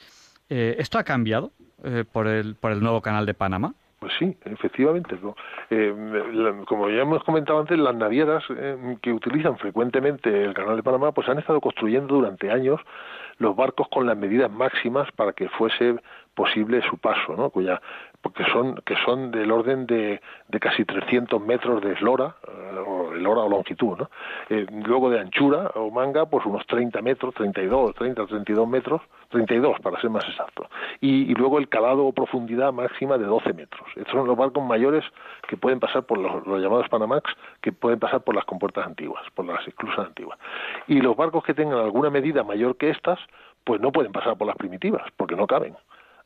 [0.48, 1.52] Eh, ¿Esto ha cambiado
[1.84, 3.74] eh, por, el, por el nuevo canal de Panamá?
[3.98, 5.18] Pues sí, efectivamente.
[5.68, 5.94] Eh,
[6.66, 8.42] como ya hemos comentado antes, las navieras
[9.02, 12.80] que utilizan frecuentemente el Canal de Panamá, pues han estado construyendo durante años
[13.40, 15.96] los barcos con las medidas máximas para que fuese
[16.34, 17.48] posible su paso, ¿no?
[17.48, 17.80] Cuya,
[18.22, 23.14] porque son que son del orden de, de casi 300 metros de eslora, eh, o
[23.14, 24.10] eslora o longitud, ¿no?
[24.48, 29.00] Eh, luego de anchura o manga, pues unos 30 metros, 32, 30, 32 metros,
[29.30, 30.68] 32 para ser más exacto.
[31.00, 33.88] Y, y luego el calado o profundidad máxima de 12 metros.
[33.96, 35.04] Estos son los barcos mayores
[35.48, 39.46] que pueden pasar por los, llamados Panamax, que pueden pasar por las compuertas antiguas, por
[39.46, 40.38] las esclusas antiguas.
[40.86, 43.18] Y los barcos que tengan alguna medida mayor que estas,
[43.64, 45.76] pues no pueden pasar por las primitivas, porque no caben.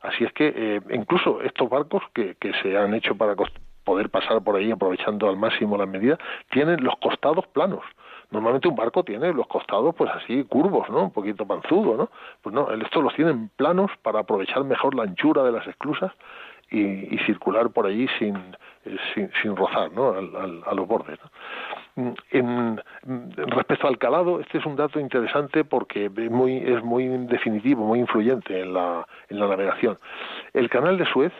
[0.05, 3.35] Así es que eh, incluso estos barcos que, se han hecho para
[3.83, 6.19] poder pasar por ahí aprovechando al máximo las medidas,
[6.51, 7.83] tienen los costados planos.
[8.31, 11.03] Normalmente un barco tiene los costados pues así curvos, ¿no?
[11.03, 12.09] Un poquito panzudo, ¿no?
[12.41, 16.11] Pues no, estos los tienen planos para aprovechar mejor la anchura de las esclusas
[16.69, 18.35] y, circular por allí sin,
[18.85, 20.09] eh, sin, sin, rozar, ¿no?
[20.13, 21.19] Al, a los bordes.
[22.31, 22.81] En,
[23.37, 27.99] respecto al calado, este es un dato interesante porque es muy, es muy definitivo, muy
[27.99, 29.97] influyente en la, en la navegación.
[30.53, 31.31] El canal de Suez,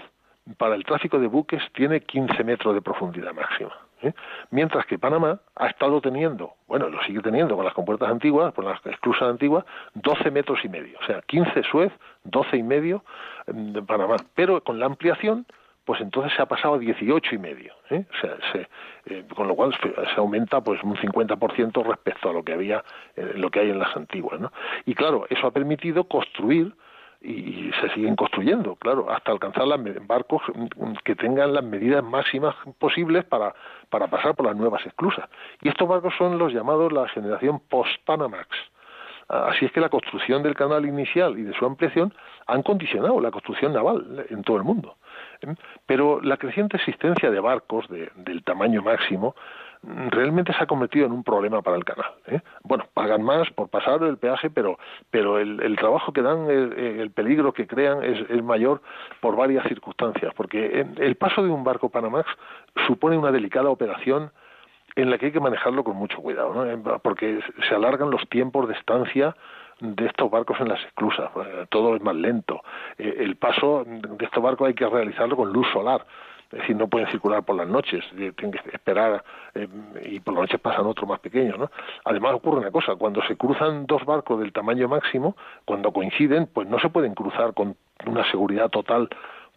[0.57, 3.73] para el tráfico de buques, tiene 15 metros de profundidad máxima.
[4.01, 4.13] ¿eh?
[4.51, 8.65] Mientras que Panamá ha estado teniendo, bueno, lo sigue teniendo con las compuertas antiguas, con
[8.65, 10.97] las esclusas antiguas, 12 metros y medio.
[11.01, 11.91] O sea, 15 Suez,
[12.23, 13.03] 12 y medio
[13.47, 14.15] de Panamá.
[14.35, 15.45] Pero con la ampliación
[15.85, 18.05] pues entonces se ha pasado a 18 y medio, ¿eh?
[18.09, 18.67] o sea, se,
[19.05, 22.83] eh, con lo cual se aumenta pues un 50% respecto a lo que había,
[23.15, 24.51] eh, lo que hay en las antiguas, ¿no?
[24.85, 26.73] Y claro, eso ha permitido construir
[27.21, 30.41] y, se siguen construyendo, claro, hasta alcanzar las barcos
[31.03, 33.53] que tengan las medidas máximas posibles para,
[33.89, 35.29] para pasar por las nuevas esclusas.
[35.61, 38.47] Y estos barcos son los llamados la generación post-Panamax,
[39.27, 42.13] Así es que la construcción del canal inicial y de su ampliación
[42.45, 44.97] han condicionado la construcción naval en todo el mundo.
[45.41, 45.55] ¿Eh?
[45.85, 49.35] Pero la creciente existencia de barcos del tamaño máximo
[50.09, 52.11] realmente se ha convertido en un problema para el canal.
[52.27, 52.41] ¿eh?
[52.63, 54.79] Bueno, pagan más por pasar el peaje, pero,
[55.11, 58.81] pero el, trabajo que dan, el, peligro que crean es, mayor
[59.19, 62.29] por varias circunstancias, porque el paso de un barco Panamax
[62.87, 64.31] supone una delicada operación
[64.95, 66.99] en la que hay que manejarlo con mucho cuidado, ¿no?
[66.99, 69.35] porque se alargan los tiempos de estancia
[69.79, 71.29] de estos barcos en las esclusas,
[71.69, 72.61] todo es más lento.
[72.97, 76.05] Eh, el paso de estos barcos hay que realizarlo con luz solar,
[76.51, 79.23] es decir, no pueden circular por las noches, tienen que esperar
[79.55, 79.67] eh,
[80.03, 81.69] y por las noches pasan otros más pequeños, ¿no?
[82.05, 86.67] Además ocurre una cosa, cuando se cruzan dos barcos del tamaño máximo, cuando coinciden, pues
[86.67, 89.09] no se pueden cruzar con una seguridad total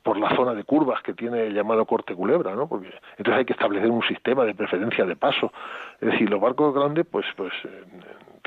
[0.03, 2.69] por la zona de curvas que tiene el llamado corte culebra, ¿no?
[2.69, 2.89] Porque
[3.19, 5.53] entonces hay que establecer un sistema de preferencia de paso.
[6.01, 7.85] Es decir, los barcos grandes, pues, pues eh,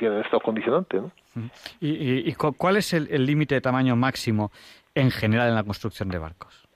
[0.02, 1.12] tienen estos condicionantes, ¿no?
[1.80, 4.52] ¿Y, cuál es el límite de tamaño máximo
[4.96, 6.68] en general en la construcción de barcos?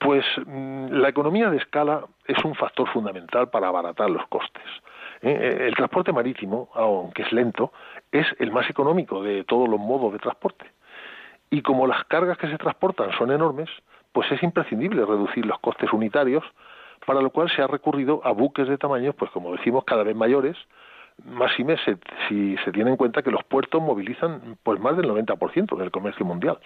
[0.00, 4.64] Pues mm, la economía de escala es un factor fundamental para abaratar los costes.
[5.20, 5.30] ¿eh?
[5.30, 7.72] Eh, el transporte marítimo, aunque es lento,
[8.10, 10.64] es el más económico de todos los modos de transporte.
[11.50, 13.68] Y como las cargas que se transportan son enormes,
[14.12, 16.44] pues es imprescindible reducir los costes unitarios,
[17.04, 20.16] para lo cual se ha recurrido a buques de tamaños, pues como decimos, cada vez
[20.16, 20.56] mayores,
[21.24, 21.64] más y
[22.28, 26.24] si se tiene en cuenta que los puertos movilizan pues más del 90% del comercio
[26.24, 26.58] mundial.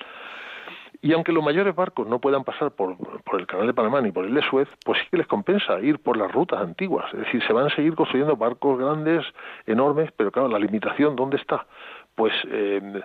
[1.02, 4.10] Y aunque los mayores barcos no puedan pasar por, por, el canal de Panamá ni
[4.10, 7.12] por el de Suez, pues sí que les compensa ir por las rutas antiguas.
[7.12, 9.22] Es decir, se van a seguir construyendo barcos grandes,
[9.66, 11.66] enormes, pero claro, la limitación, ¿dónde está?
[12.14, 13.02] Pues, eh,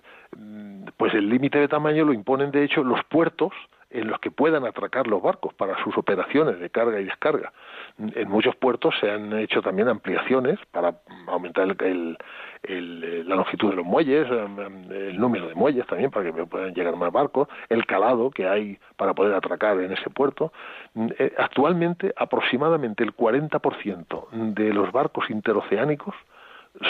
[0.95, 3.51] pues el límite de tamaño lo imponen, de hecho, los puertos
[3.89, 7.51] en los que puedan atracar los barcos para sus operaciones de carga y descarga.
[7.99, 10.95] En muchos puertos se han hecho también ampliaciones para
[11.27, 12.17] aumentar el,
[12.63, 16.73] el, la longitud de los muelles, em, el número de muelles también para que puedan
[16.73, 20.53] llegar más barcos, el calado que hay para poder atracar en ese puerto.
[20.95, 26.15] Eh, actualmente, aproximadamente el 40% de los barcos interoceánicos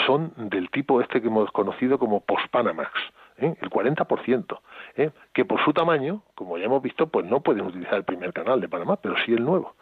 [0.06, 2.92] son del tipo este que hemos conocido como post-Panamax
[3.38, 3.54] ¿eh?
[3.60, 4.58] el 40%,
[4.96, 5.10] ¿eh?
[5.32, 8.60] que por su tamaño, como ya hemos visto, pues no pueden utilizar el primer canal
[8.60, 9.74] de Panamá, pero sí el nuevo.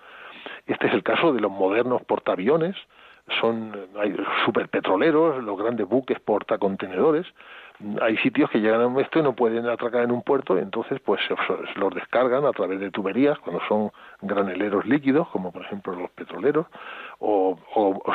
[0.67, 2.77] Este es el caso de los modernos portaaviones,
[3.41, 7.27] son hay superpetroleros, los grandes buques portacontenedores,
[8.01, 11.21] hay sitios que llegan a esto y no pueden atracar en un puerto, entonces pues
[11.29, 11.35] se,
[11.79, 16.67] los descargan a través de tuberías cuando son graneleros líquidos, como por ejemplo los petroleros,
[17.21, 17.57] o,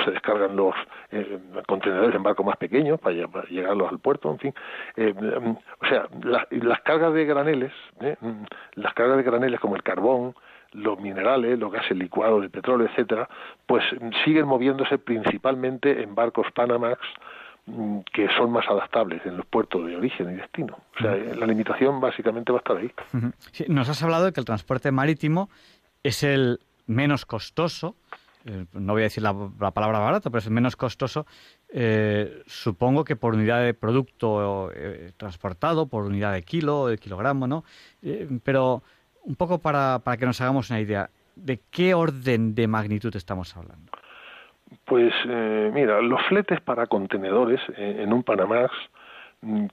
[0.03, 0.75] se descargan los
[1.11, 3.15] eh, contenedores en barcos más pequeños para,
[3.45, 4.53] llegarlos al puerto, en fin.
[4.97, 6.07] Eh, mm, o sea,
[6.51, 7.71] las cargas de graneles,
[8.01, 8.43] eh, mm,
[8.75, 10.36] las cargas de graneles como el carbón,
[10.74, 13.30] los minerales, los gases licuados, el petróleo, etcétera,
[13.65, 13.84] pues
[14.26, 16.99] siguen moviéndose principalmente en barcos Panamax
[17.65, 20.78] mm, que son más adaptables en los puertos de origen y destino.
[20.97, 22.91] O sea, la limitación básicamente va a estar ahí.
[23.67, 25.49] nos has hablado de que el transporte marítimo
[26.03, 27.95] es el menos costoso,
[28.45, 29.34] eh, no voy a decir la,
[29.71, 31.26] palabra barato, pero es el menos costoso,
[31.69, 37.47] eh, supongo que por unidad de producto eh, transportado, por unidad de kilo, de kilogramo,
[37.47, 37.63] ¿no?
[38.43, 38.84] pero
[39.24, 43.55] un poco para, para que nos hagamos una idea, ¿de qué orden de magnitud estamos
[43.55, 43.91] hablando?
[44.86, 48.71] Pues eh, mira, los fletes para contenedores eh, en un Panamax,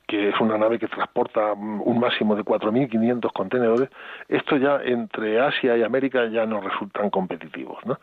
[0.06, 3.88] que es una nave que transporta mm, un máximo de 4.500 contenedores,
[4.28, 7.78] esto ya entre Asia y América ya no resultan competitivos.
[7.84, 7.98] ¿no?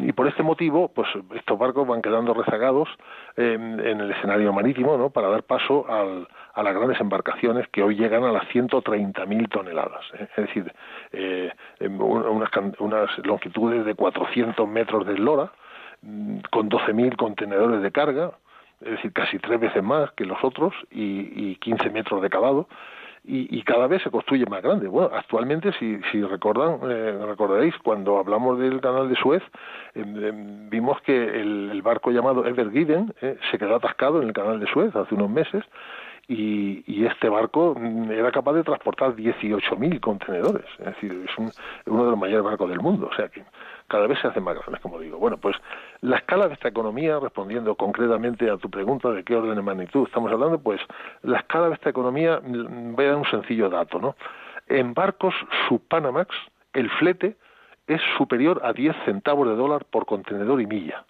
[0.00, 2.88] Y por este motivo, pues estos barcos van quedando rezagados
[3.36, 5.10] eh, en el escenario marítimo ¿no?
[5.10, 10.04] para dar paso al, a las grandes embarcaciones que hoy llegan a las 130.000 toneladas.
[10.14, 10.28] ¿eh?
[10.36, 10.72] Es decir,
[11.12, 15.52] eh, unas, unas, longitudes de 400 metros de eslora,
[16.02, 18.32] mm, con 12.000 contenedores de carga,
[18.80, 22.68] es decir, casi tres veces más que los otros, y, y 15 metros de cavado.
[23.28, 24.86] Y, y, cada vez se construye más grande.
[24.86, 29.42] Bueno, actualmente, si, si recordan, eh, recordaréis, cuando hablamos del canal de Suez,
[29.96, 34.32] em, em, vimos que el, barco llamado Ever Given eh, se quedó atascado en el
[34.32, 35.64] canal de Suez hace unos meses
[36.28, 42.10] y, este barco mm, era capaz de transportar 18.000 contenedores, es decir, es uno de
[42.10, 43.44] los mayores barcos del mundo, o sea que
[43.86, 45.18] cada vez se hacen más grandes, como digo.
[45.18, 45.56] Bueno, pues
[46.00, 50.06] la escala de esta economía, respondiendo concretamente a tu pregunta de qué orden de magnitud
[50.06, 50.80] estamos hablando, pues
[51.22, 54.16] la escala de esta economía, mm, voy a dar un sencillo dato, ¿no?
[54.66, 55.34] En barcos
[55.68, 56.34] subpanamax,
[56.72, 57.36] el flete
[57.86, 61.04] es superior a 10 centavos de dólar por contenedor y milla.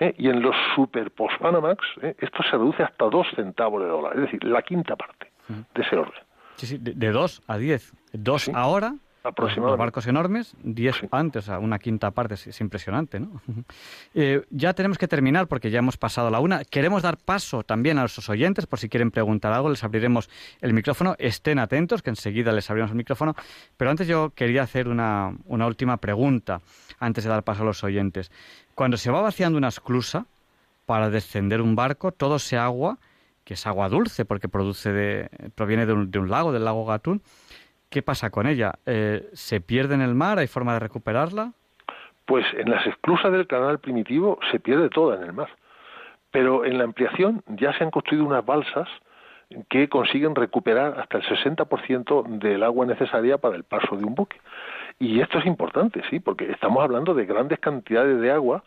[0.00, 0.14] ¿eh?
[0.18, 2.16] y en los super post-Panamax ¿eh?
[2.18, 5.96] esto se reduce hasta 2 centavos de dólar, es decir, la quinta parte de ese
[5.96, 6.22] orden.
[6.56, 7.92] Sí, sí, de 2 a 10.
[8.12, 13.40] 2 ahora Los barcos enormes, 10 antes, o sea, una quinta parte, es, impresionante, ¿no?
[14.12, 16.64] Eh, ya tenemos que terminar porque ya hemos pasado la una.
[16.64, 20.28] Queremos dar paso también a nuestros oyentes, por si quieren preguntar algo, les abriremos
[20.60, 21.14] el micrófono.
[21.18, 23.36] Estén atentos, que enseguida les abrimos el micrófono.
[23.76, 26.60] Pero antes yo quería hacer una, una última pregunta,
[26.98, 28.32] antes de dar paso a los oyentes.
[28.74, 30.26] Cuando se va vaciando una esclusa
[30.86, 32.98] para descender un barco, todo ese agua,
[33.44, 36.84] que es agua dulce porque produce de, proviene de un, de un lago, del lago
[36.84, 37.22] Gatún,
[37.90, 38.74] ¿Qué pasa con ella?
[38.86, 40.38] Eh, ¿Se pierde en el mar?
[40.38, 41.52] ¿Hay forma de recuperarla?
[42.24, 45.48] Pues en las esclusas del canal primitivo se pierde toda en el mar.
[46.30, 48.88] Pero en la ampliación ya se han construido unas balsas
[49.68, 54.36] que consiguen recuperar hasta el 60% del agua necesaria para el paso de un buque.
[55.00, 58.62] Y esto es importante, sí, porque estamos hablando de grandes cantidades de agua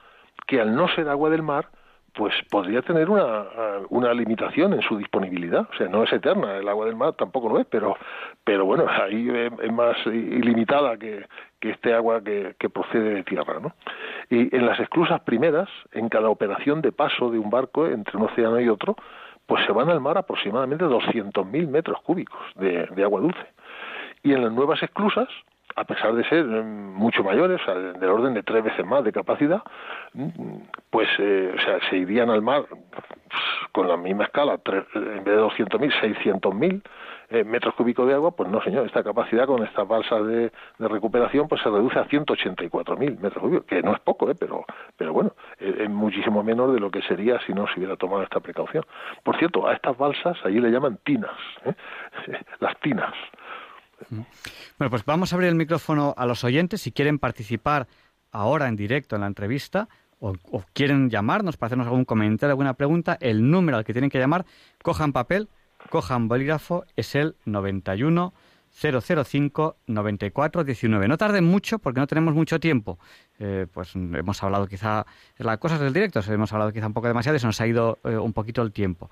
[0.48, 1.70] que al no ser agua del mar,
[2.14, 3.46] pues podría tener una,
[3.90, 5.68] una limitación en su disponibilidad.
[5.72, 7.98] O sea, no es eterna, el agua del mar tampoco lo es, pero,
[8.44, 11.26] pero bueno, ahí es, más ilimitada que,
[11.60, 13.60] que este agua que, que, procede de tierra.
[13.60, 13.74] ¿no?
[14.30, 18.26] Y en las esclusas primeras, en cada operación de paso de un barco entre un
[18.26, 18.96] océano y otro,
[19.48, 23.46] pues se van al mar aproximadamente 200.000 metros cúbicos de, de agua dulce.
[24.22, 25.28] Y en las nuevas esclusas,
[25.76, 27.62] a pesar de ser mm, mucho mayores,
[28.00, 29.62] del orden de tres veces más de capacidad,
[30.14, 30.30] mm,
[30.90, 32.66] pues eh, o sea, se irían al mar
[33.72, 36.82] con la misma escala, en vez de 200.000, 600.000
[37.30, 41.48] eh, metros cúbicos de agua, pues no, señor, esta capacidad con estas balsas de, recuperación
[41.48, 44.36] pues se reduce a 184.000 metros cúbicos, que no es poco, ¿eh?
[44.40, 44.66] pero,
[44.98, 48.40] pero bueno, es, muchísimo menor de lo que sería si no se hubiera tomado esta
[48.40, 48.86] precaución.
[49.24, 51.74] Por cierto, a estas balsas allí le llaman tinas, ¿eh?
[52.60, 53.14] las tinas.
[54.10, 56.82] Bueno, pues vamos a abrir el micrófono a los oyentes.
[56.82, 57.88] Si quieren participar
[58.32, 59.88] ahora en directo en la entrevista
[60.20, 60.36] o,
[60.74, 64.46] quieren llamarnos para hacernos algún comentario, alguna pregunta, el número al que tienen que llamar,
[64.82, 65.50] cojan papel,
[65.90, 68.34] cojan bolígrafo, es el 91
[68.74, 71.08] 005 94 19.
[71.08, 72.98] No tarden mucho porque no tenemos mucho tiempo.
[73.38, 75.06] Eh, pues hemos hablado quizá,
[75.38, 78.00] las cosas del directo, hemos hablado quizá un poco demasiado y se nos ha ido
[78.04, 79.12] eh, un poquito el tiempo.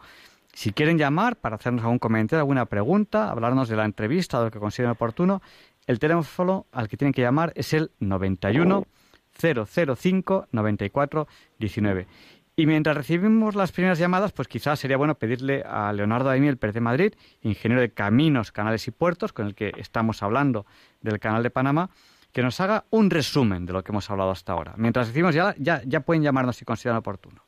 [0.54, 4.48] Si quieren llamar para hacernos algún comentario, alguna pregunta, hablarnos de la entrevista o de
[4.48, 5.42] lo que consideren oportuno,
[5.88, 8.86] el teléfono al que tienen que llamar es el 91
[9.40, 11.28] 005 94
[11.58, 12.08] 19.
[12.56, 16.76] Y mientras recibimos las primeras llamadas, pues quizás sería bueno pedirle a Leonardo Daimiel Pérez
[16.76, 20.66] de Madrid, ingeniero de caminos, canales y puertos, con el que estamos hablando
[21.02, 21.90] del canal de Panamá,
[22.34, 24.74] que nos haga un resumen de lo que hemos hablado hasta ahora.
[24.78, 27.42] Mientras decimos ya, ya, ya pueden llamarnos si consideran oportuno.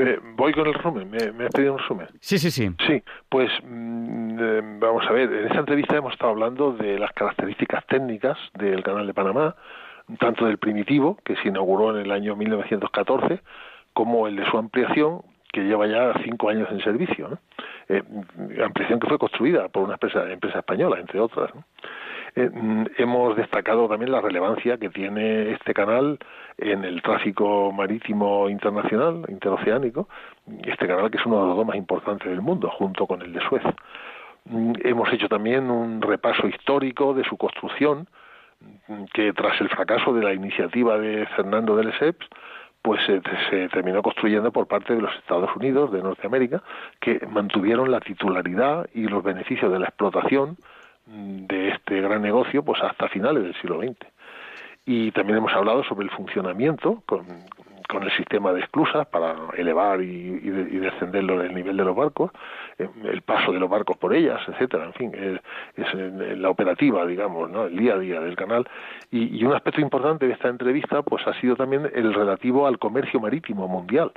[0.00, 2.08] Eh, voy con el resumen, ¿Me, ¿Me, has pedido un resumen?
[2.20, 2.70] Sí, sí, sí.
[2.86, 7.12] Sí, pues mm, eh, vamos a ver, en esta entrevista hemos estado hablando de las
[7.12, 9.54] características técnicas del Canal de Panamá,
[10.18, 13.40] tanto del primitivo, que se inauguró en el año 1914,
[13.92, 15.22] como el de su ampliación,
[15.52, 17.28] que lleva ya cinco años en servicio.
[17.28, 17.38] ¿no?
[17.88, 18.02] Eh,
[18.64, 21.54] ampliación que fue construida por una empresa, empresa española, entre otras.
[21.54, 21.64] ¿no?
[22.36, 26.18] Eh, mm, hemos destacado también la relevancia que tiene este canal
[26.58, 30.08] en el tráfico marítimo internacional, interoceánico,
[30.64, 33.32] este canal que es uno de los dos más importantes del mundo, junto con el
[33.32, 33.62] de Suez.
[34.44, 38.06] Mm, hemos hecho también un repaso histórico de su construcción,
[38.88, 42.26] mm, que tras el fracaso de la iniciativa de Fernando de Lesseps,
[42.82, 43.20] pues se,
[43.50, 46.62] se, terminó construyendo por parte de los Estados Unidos de Norteamérica,
[46.98, 50.56] que mantuvieron la titularidad y los beneficios de la explotación
[51.10, 54.06] de este gran negocio pues hasta finales del siglo XX.
[54.86, 57.26] Y también hemos hablado sobre el funcionamiento con,
[57.88, 62.30] con el sistema de esclusas para elevar y, y, descenderlo el nivel de los barcos,
[62.78, 65.40] eh, el paso de los barcos por ellas, etcétera, en fin, es,
[65.76, 67.66] es la operativa, digamos, ¿no?
[67.66, 68.66] el día a día del canal.
[69.10, 72.78] Y, y un aspecto importante de esta entrevista pues ha sido también el relativo al
[72.78, 74.12] comercio marítimo mundial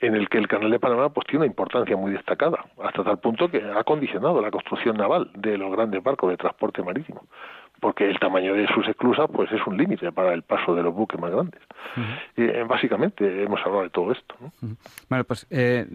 [0.00, 3.18] en el que el Canal de Panamá pues tiene una importancia muy destacada, hasta tal
[3.18, 7.26] punto que ha condicionado la construcción naval de los grandes barcos de transporte marítimo,
[7.80, 10.94] porque el tamaño de sus esclusas pues es un límite para el paso de los
[10.94, 11.60] buques más grandes.
[12.36, 14.34] y, eh, básicamente hemos hablado de todo esto.
[15.08, 15.86] Bueno, pues eh,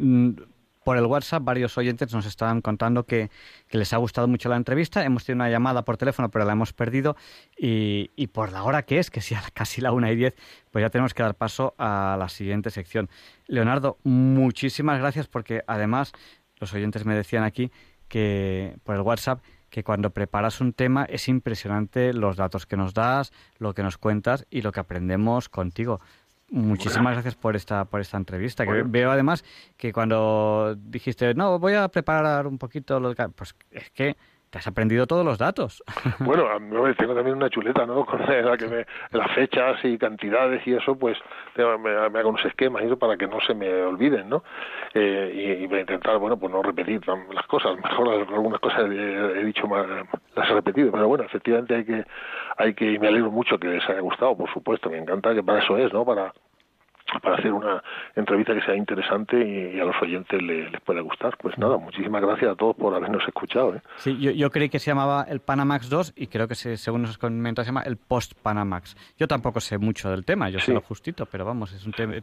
[0.85, 3.31] por el WhatsApp varios oyentes nos estaban contando que,
[3.71, 5.03] les ha gustado mucho la entrevista.
[5.03, 7.17] Hemos tenido una llamada por teléfono, pero la hemos perdido.
[7.57, 10.35] Y, y por la hora que es, que sea casi la una y diez,
[10.69, 13.09] pues ya tenemos que dar paso a la siguiente sección.
[13.47, 16.11] Leonardo, muchísimas gracias porque además
[16.59, 17.71] los oyentes me decían aquí
[18.07, 19.41] que por el WhatsApp
[19.71, 23.97] que cuando preparas un tema es impresionante los datos que nos das, lo que nos
[23.97, 25.99] cuentas y lo que aprendemos contigo.
[26.49, 28.65] Muchísimas gracias por esta por esta entrevista.
[28.65, 29.43] Que veo además
[29.77, 34.15] que cuando dijiste, no, voy a preparar un poquito, lo pues es que
[34.55, 35.83] te has aprendido todos los datos.
[36.19, 36.45] Bueno,
[36.97, 38.05] tengo también una chuleta, ¿no?
[38.05, 41.17] Con la que me, las fechas y cantidades y eso, pues
[41.57, 44.43] me, hago unos esquemas y eso para que no se me olviden, ¿no?
[44.93, 47.75] Eh, y, voy a intentar, bueno, pues no repetir las cosas.
[47.83, 49.85] Mejor algunas cosas he, dicho más,
[50.35, 52.05] las he repetido, pero bueno, efectivamente hay que,
[52.57, 55.43] hay que, y me alegro mucho que les haya gustado, por supuesto, me encanta que
[55.43, 56.05] para eso es, ¿no?
[56.05, 56.33] Para
[57.21, 57.83] para hacer una
[58.15, 61.37] entrevista que sea interesante y, a los oyentes les pueda gustar.
[61.37, 63.75] Pues nada, muchísimas gracias a todos por habernos escuchado.
[63.75, 63.81] ¿eh?
[63.97, 67.63] Sí, yo, creí que se llamaba el Panamax 2 y creo que según nos comenta
[67.63, 68.95] se llama el Post Panamax.
[69.17, 72.15] Yo tampoco sé mucho del tema, yo sé lo justito, pero vamos, es un tema,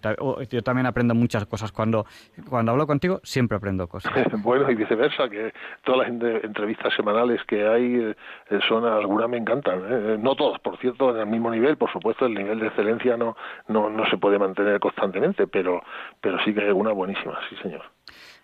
[0.50, 2.04] yo también aprendo muchas cosas cuando
[2.48, 4.12] cuando hablo contigo, siempre aprendo cosas.
[4.42, 5.52] bueno, y viceversa, que
[5.84, 8.14] todas las entrevistas semanales que hay
[8.50, 10.16] eh, son algunas me encantan, ¿eh?
[10.18, 13.36] no todas, por cierto, en el mismo nivel, por supuesto, el nivel de excelencia no
[13.68, 15.82] no, no se puede mantener constantemente, pero,
[16.20, 17.82] pero sí que hay alguna buenísima, sí señor.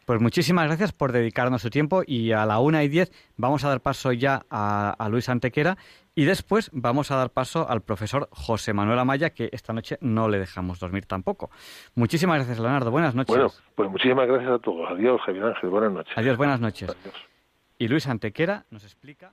[0.08, 3.68] Pues muchísimas gracias por dedicarnos su tiempo y a la una y diez vamos a
[3.68, 5.76] dar paso ya a, Luis Antequera
[6.14, 10.30] y después vamos a dar paso al profesor José Manuel Amaya que esta noche no
[10.30, 11.50] le dejamos dormir tampoco.
[11.94, 13.36] Muchísimas gracias Leonardo, buenas noches.
[13.36, 14.90] Bueno, pues muchísimas gracias a todos.
[14.90, 16.12] Adiós Javier Ángel, buenas noches.
[16.16, 16.96] Adiós, buenas noches.
[17.78, 19.32] Y Luis Antequera nos explica...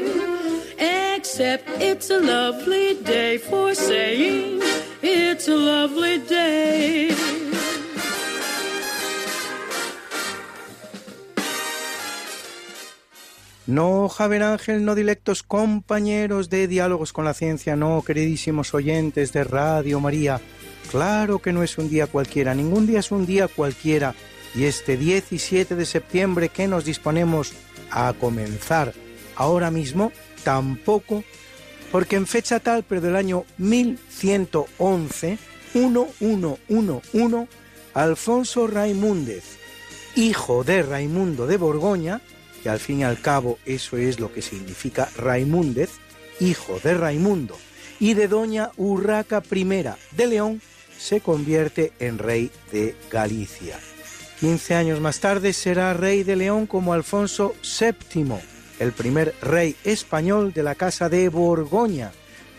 [1.31, 4.59] except it's a lovely day for saying
[5.01, 7.15] it's a lovely day.
[13.65, 19.45] No, Javier Ángel, no dilectos compañeros de Diálogos con la Ciencia, no, queridísimos oyentes de
[19.45, 20.41] Radio María.
[20.89, 24.15] Claro que no es un día cualquiera, ningún día es un día cualquiera.
[24.53, 27.53] Y este 17 de septiembre que nos disponemos
[27.89, 28.93] a comenzar
[29.37, 30.11] ahora mismo,
[30.43, 31.23] tampoco,
[31.91, 35.37] porque en fecha tal, pero del año 1111,
[35.73, 37.47] 1111,
[37.93, 39.43] Alfonso Raimúndez,
[40.15, 42.21] hijo de Raimundo de Borgoña,
[42.63, 45.91] que al fin y al cabo eso es lo que significa Raimúndez,
[46.39, 47.57] hijo de Raimundo,
[47.99, 50.61] y de doña Urraca I de León,
[50.97, 53.79] se convierte en rey de Galicia.
[54.39, 58.35] Quince años más tarde será rey de León como Alfonso VII,
[58.81, 62.11] el primer rey español de la Casa de Borgoña,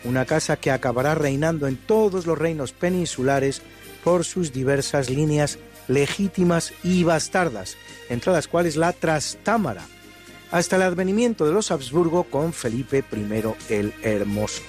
[0.05, 3.61] una casa que acabará reinando en todos los reinos peninsulares
[4.05, 5.59] por sus diversas líneas
[5.89, 7.75] legítimas y bastardas,
[8.09, 9.85] entre las cuales la Trastámara,
[10.49, 14.61] hasta el advenimiento de los Habsburgo con Felipe I el Hermoso.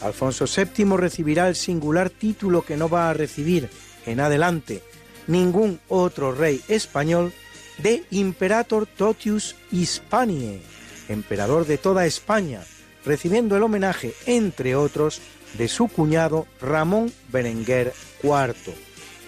[0.00, 3.68] Alfonso VII recibirá el singular título que no va a recibir
[4.06, 4.82] en adelante
[5.26, 7.34] ningún otro rey español
[7.78, 10.60] de Imperator Totius Hispaniae,
[11.08, 12.62] emperador de toda España,
[13.04, 15.20] recibiendo el homenaje, entre otros,
[15.58, 17.92] de su cuñado Ramón Berenguer
[18.22, 18.74] IV,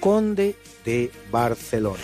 [0.01, 2.02] conde de Barcelona.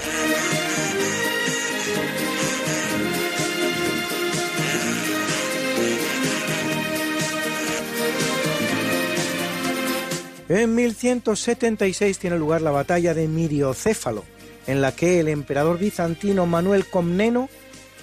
[10.49, 14.23] En 1176 tiene lugar la batalla de Miriocéfalo,
[14.67, 17.49] en la que el emperador bizantino Manuel Comneno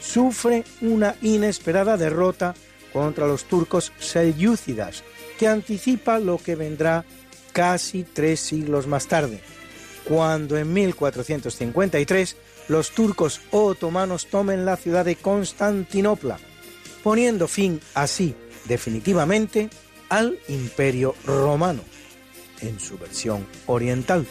[0.01, 2.55] sufre una inesperada derrota
[2.93, 5.03] contra los turcos selyúcidas,
[5.37, 7.05] que anticipa lo que vendrá
[7.51, 9.41] casi tres siglos más tarde,
[10.05, 12.37] cuando en 1453
[12.67, 16.39] los turcos otomanos tomen la ciudad de Constantinopla,
[17.03, 19.69] poniendo fin así definitivamente
[20.09, 21.81] al imperio romano
[22.61, 24.25] en su versión oriental.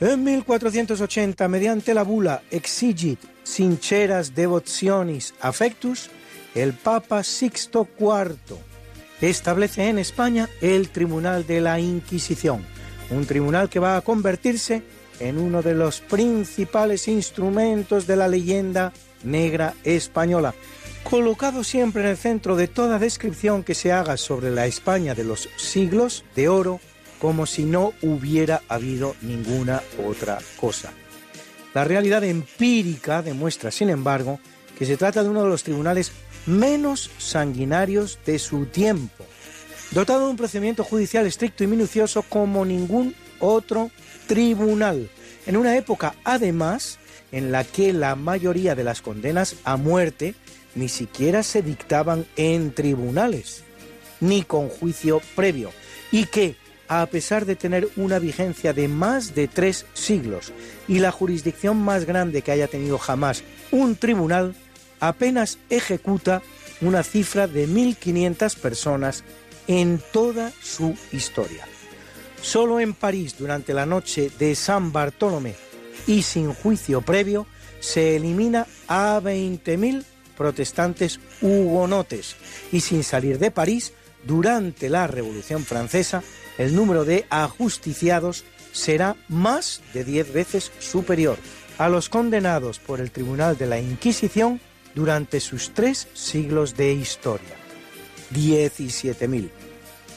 [0.00, 6.08] En 1480, mediante la bula Exigit Sinceras Devotionis Affectus,
[6.54, 8.36] el Papa Sixto IV
[9.20, 12.64] establece en España el Tribunal de la Inquisición,
[13.10, 14.84] un tribunal que va a convertirse
[15.18, 18.92] en uno de los principales instrumentos de la leyenda
[19.24, 20.54] negra española,
[21.02, 25.24] colocado siempre en el centro de toda descripción que se haga sobre la España de
[25.24, 26.78] los siglos de oro
[27.20, 30.92] como si no hubiera habido ninguna otra cosa.
[31.74, 34.40] La realidad empírica demuestra, sin embargo,
[34.78, 36.12] que se trata de uno de los tribunales
[36.46, 39.24] menos sanguinarios de su tiempo,
[39.90, 43.90] dotado de un procedimiento judicial estricto y minucioso como ningún otro
[44.26, 45.10] tribunal,
[45.46, 46.98] en una época además
[47.32, 50.34] en la que la mayoría de las condenas a muerte
[50.74, 53.64] ni siquiera se dictaban en tribunales,
[54.20, 55.70] ni con juicio previo,
[56.12, 56.56] y que,
[56.88, 60.52] a pesar de tener una vigencia de más de tres siglos
[60.88, 64.54] y la jurisdicción más grande que haya tenido jamás un tribunal,
[65.00, 66.42] apenas ejecuta
[66.80, 69.24] una cifra de 1.500 personas
[69.66, 71.66] en toda su historia.
[72.40, 75.54] Solo en París, durante la noche de San Bartolomé
[76.06, 77.46] y sin juicio previo,
[77.80, 80.04] se elimina a 20.000
[80.36, 82.36] protestantes hugonotes
[82.72, 83.92] y sin salir de París,
[84.24, 86.22] durante la Revolución Francesa,
[86.58, 91.38] el número de ajusticiados será más de 10 veces superior
[91.78, 94.60] a los condenados por el Tribunal de la Inquisición
[94.94, 97.56] durante sus tres siglos de historia.
[98.34, 99.48] 17.000.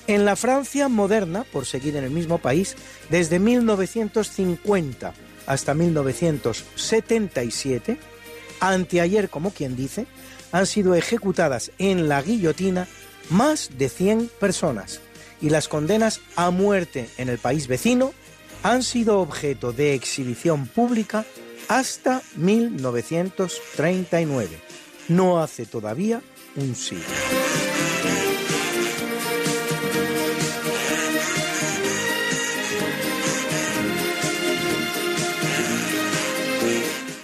[0.07, 2.76] En la Francia moderna, por seguir en el mismo país,
[3.09, 5.13] desde 1950
[5.45, 7.97] hasta 1977,
[8.59, 10.07] anteayer como quien dice,
[10.51, 12.88] han sido ejecutadas en la guillotina
[13.30, 14.99] más de 100 personas
[15.41, 18.13] y las condenas a muerte en el país vecino
[18.63, 21.26] han sido objeto de exhibición pública
[21.68, 24.59] hasta 1939.
[25.07, 26.22] No hace todavía
[26.55, 27.01] un siglo.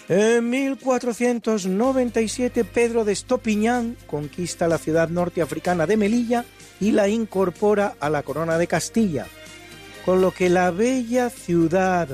[0.10, 6.46] En 1497 Pedro de Estopiñán conquista la ciudad norteafricana de Melilla
[6.80, 9.28] y la incorpora a la corona de Castilla,
[10.06, 12.08] con lo que la bella ciudad,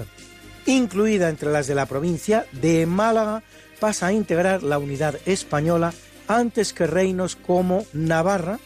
[0.65, 3.43] incluida entre las de la provincia de Málaga,
[3.79, 5.93] pasa a integrar la unidad española
[6.27, 8.59] antes que reinos como Navarra,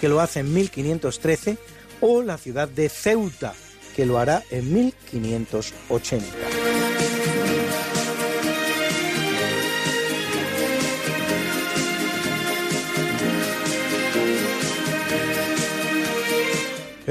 [0.00, 1.56] que lo hace en 1513,
[2.00, 3.54] o la ciudad de Ceuta,
[3.96, 6.59] que lo hará en 1580.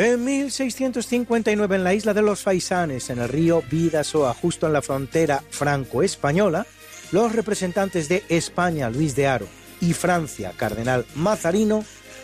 [0.02, 4.82] En 1659 en la isla de los Faisanes, en el río Vidasoa, justo en la
[4.82, 6.66] frontera franco-española,
[7.12, 9.46] los representantes de España, Luis de Haro,
[9.82, 11.84] y Francia, Cardenal Mazarino,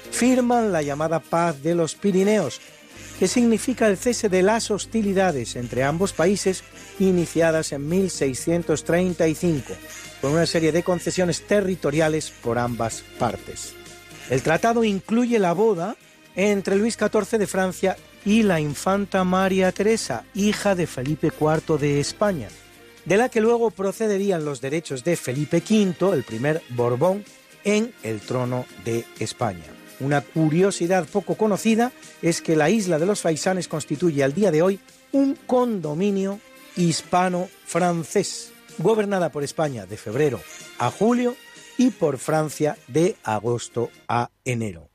[0.09, 2.61] firman la llamada Paz de los Pirineos,
[3.19, 6.63] que significa el cese de las hostilidades entre ambos países
[6.99, 9.73] iniciadas en 1635,
[10.21, 13.73] con una serie de concesiones territoriales por ambas partes.
[14.29, 15.97] El tratado incluye la boda
[16.35, 21.99] entre Luis XIV de Francia y la infanta María Teresa, hija de Felipe IV de
[21.99, 22.49] España,
[23.05, 27.23] de la que luego procederían los derechos de Felipe V, el primer Borbón,
[27.63, 29.65] en el trono de España.
[29.99, 31.91] Una curiosidad poco conocida
[32.21, 34.79] es que la isla de los Faisanes constituye al día de hoy
[35.11, 36.39] un condominio
[36.75, 40.41] hispano-francés, gobernada por España de febrero
[40.77, 41.35] a julio
[41.77, 44.94] y por Francia de agosto a enero.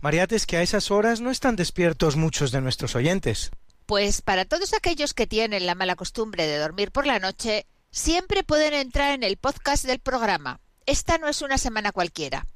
[0.00, 3.50] Mariate, es que a esas horas no están despiertos muchos de nuestros oyentes.
[3.86, 8.44] Pues para todos aquellos que tienen la mala costumbre de dormir por la noche, siempre
[8.44, 10.60] pueden entrar en el podcast del programa.
[10.86, 12.46] Esta no es una semana cualquiera.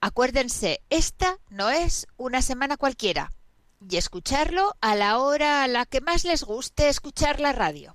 [0.00, 3.30] Acuérdense, esta no es una semana cualquiera.
[3.88, 7.94] Y escucharlo a la hora a la que más les guste escuchar la radio.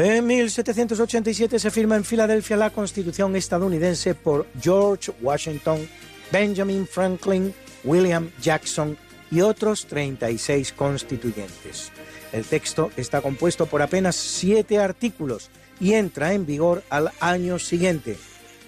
[0.00, 5.88] En 1787 se firma en Filadelfia la Constitución estadounidense por George Washington,
[6.30, 7.52] Benjamin Franklin,
[7.82, 8.96] William Jackson
[9.28, 11.90] y otros 36 constituyentes.
[12.30, 15.50] El texto está compuesto por apenas siete artículos
[15.80, 18.16] y entra en vigor al año siguiente,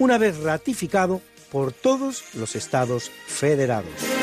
[0.00, 1.20] una vez ratificado
[1.52, 4.19] por todos los estados federados.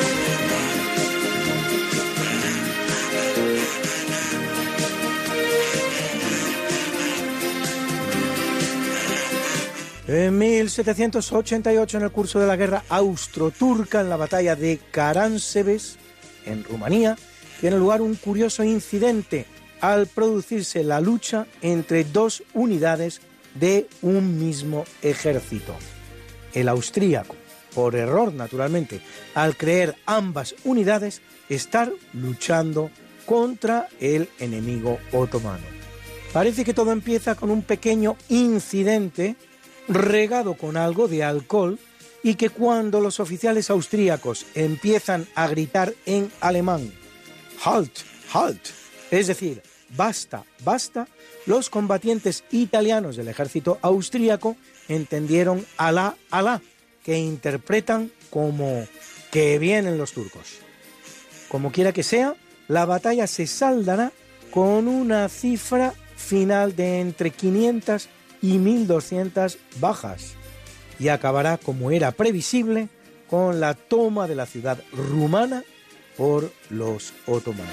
[10.08, 15.98] En 1788, en el curso de la guerra austro-turca, en la batalla de Karansebes,
[16.46, 17.18] en Rumanía,
[17.60, 19.44] tiene lugar un curioso incidente
[19.82, 23.20] al producirse la lucha entre dos unidades
[23.54, 25.76] de un mismo ejército.
[26.54, 27.36] El austríaco,
[27.74, 29.02] por error naturalmente,
[29.34, 31.20] al creer ambas unidades,
[31.50, 32.90] estar luchando
[33.26, 35.66] contra el enemigo otomano.
[36.32, 39.36] Parece que todo empieza con un pequeño incidente
[39.88, 41.78] regado con algo de alcohol
[42.22, 46.92] y que cuando los oficiales austríacos empiezan a gritar en alemán,
[47.64, 47.92] halt,
[48.32, 48.60] halt,
[49.10, 49.62] es decir,
[49.96, 51.08] basta, basta,
[51.46, 54.56] los combatientes italianos del ejército austríaco
[54.88, 56.60] entendieron alá, alá,
[57.04, 58.86] que interpretan como
[59.30, 60.58] que vienen los turcos.
[61.48, 62.34] Como quiera que sea,
[62.66, 64.12] la batalla se saldará
[64.50, 68.08] con una cifra final de entre 500
[68.42, 70.34] y 1200 bajas
[70.98, 72.88] y acabará, como era previsible,
[73.28, 75.62] con la toma de la ciudad rumana
[76.16, 77.68] por los otomanos.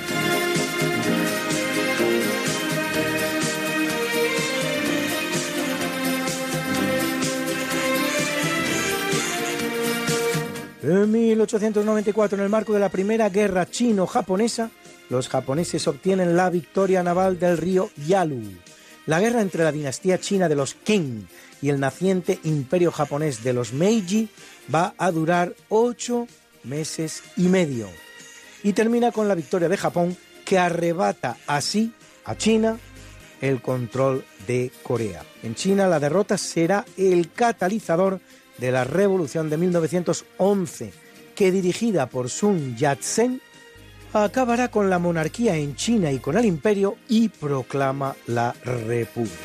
[10.83, 14.69] En 1894, en el marco de la Primera Guerra Chino-Japonesa,
[15.09, 18.64] los japoneses obtienen la victoria naval del río Yalu.
[19.05, 21.27] La guerra entre la dinastía china de los Qing
[21.61, 24.29] y el naciente imperio japonés de los Meiji
[24.73, 26.27] va a durar ocho
[26.63, 27.87] meses y medio
[28.63, 32.79] y termina con la victoria de Japón que arrebata así a China
[33.41, 35.23] el control de Corea.
[35.43, 38.19] En China la derrota será el catalizador
[38.57, 40.93] de la revolución de 1911
[41.35, 43.41] que dirigida por Sun Yat-sen
[44.23, 49.35] acabará con la monarquía en China y con el imperio y proclama la república.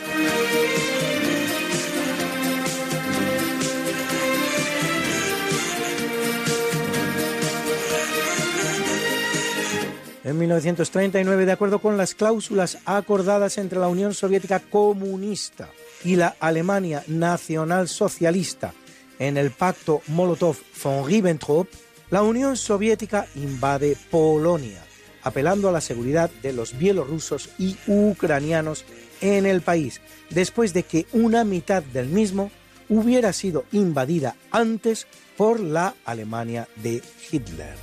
[10.23, 15.69] En 1939, de acuerdo con las cláusulas acordadas entre la Unión Soviética Comunista
[16.05, 18.73] y la Alemania Nacional Socialista
[19.19, 21.67] en el pacto Molotov-von Ribbentrop,
[22.11, 24.83] la Unión Soviética invade Polonia,
[25.23, 28.85] apelando a la seguridad de los bielorrusos y ucranianos
[29.21, 30.01] en el país,
[30.31, 32.51] después de que una mitad del mismo
[32.89, 35.07] hubiera sido invadida antes
[35.37, 37.75] por la Alemania de Hitler.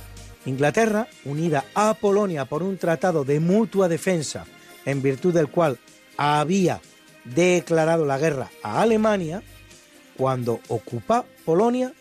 [0.44, 4.44] Inglaterra, unida a Polonia por un tratado de mutua defensa,
[4.84, 5.78] en virtud del cual
[6.16, 6.80] había
[7.24, 9.42] declarado la guerra a Alemania,
[10.16, 11.92] cuando ocupa Polonia,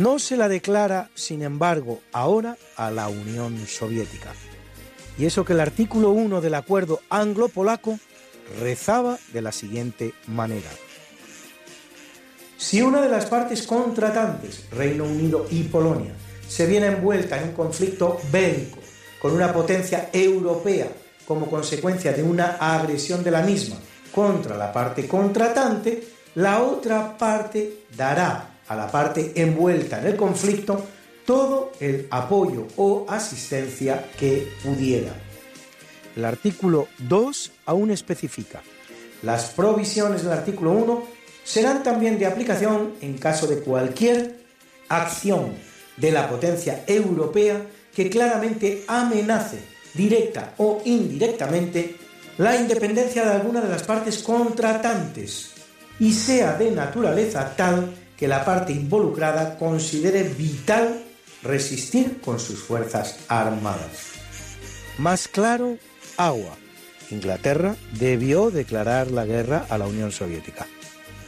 [0.00, 4.32] no se la declara, sin embargo, ahora a la Unión Soviética.
[5.18, 7.98] Y eso que el artículo 1 del acuerdo anglo-polaco
[8.58, 10.70] rezaba de la siguiente manera.
[12.56, 16.14] Si una de las partes contratantes, Reino Unido y Polonia,
[16.48, 18.78] se viene envuelta en un conflicto bélico
[19.20, 20.88] con una potencia europea
[21.26, 23.76] como consecuencia de una agresión de la misma
[24.14, 26.02] contra la parte contratante,
[26.36, 30.86] la otra parte dará a la parte envuelta en el conflicto
[31.26, 35.12] todo el apoyo o asistencia que pudiera.
[36.14, 38.62] El artículo 2 aún especifica.
[39.22, 41.04] Las provisiones del artículo 1
[41.42, 44.38] serán también de aplicación en caso de cualquier
[44.88, 45.52] acción
[45.96, 49.58] de la potencia europea que claramente amenace,
[49.94, 51.96] directa o indirectamente,
[52.38, 55.50] la independencia de alguna de las partes contratantes
[55.98, 61.02] y sea de naturaleza tal que la parte involucrada considere vital
[61.42, 64.12] resistir con sus fuerzas armadas.
[64.98, 65.78] Más claro,
[66.18, 66.54] agua.
[67.10, 70.66] Inglaterra debió declarar la guerra a la Unión Soviética.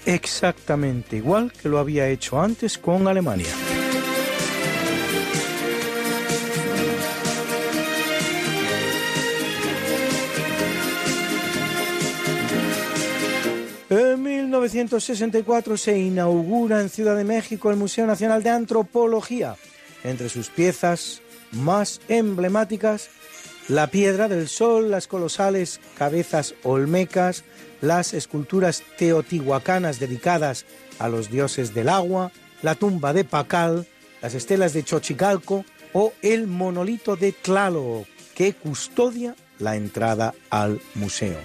[0.05, 3.49] Exactamente igual que lo había hecho antes con Alemania.
[14.53, 19.57] 1964 se inaugura en Ciudad de México el Museo Nacional de Antropología.
[20.05, 21.23] Entre sus piezas
[21.53, 23.09] más emblemáticas,
[23.69, 27.45] la Piedra del Sol, las colosales cabezas olmecas,
[27.81, 30.67] las esculturas teotihuacanas dedicadas
[30.99, 32.31] a los dioses del agua,
[32.61, 33.87] la tumba de Pacal,
[34.21, 35.65] las estelas de Xochicalco
[35.95, 41.39] o el monolito de Tlaloc que custodia la entrada al museo.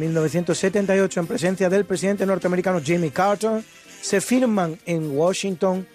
[0.00, 3.62] 1978, en presencia del presidente norteamericano Jimmy Carter,
[4.00, 5.86] se firman en Washington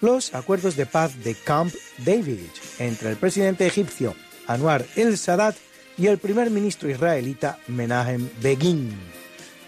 [0.00, 1.72] los acuerdos de paz de Camp
[2.04, 4.14] David entre el presidente egipcio
[4.46, 5.56] Anwar el-Sadat
[5.98, 8.92] y el primer ministro israelita Menahem Begin.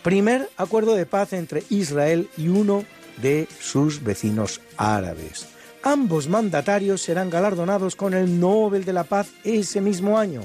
[0.02, 2.84] Primer acuerdo de paz entre Israel y uno
[3.20, 5.48] de sus vecinos árabes.
[5.82, 10.42] Ambos mandatarios serán galardonados con el Nobel de la Paz ese mismo año,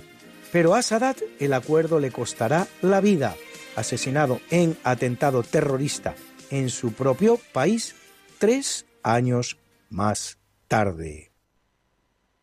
[0.54, 3.36] pero a Sadat el acuerdo le costará la vida,
[3.76, 6.14] asesinado en atentado terrorista
[6.52, 7.96] en su propio país
[8.38, 9.58] tres años
[9.90, 11.32] más tarde.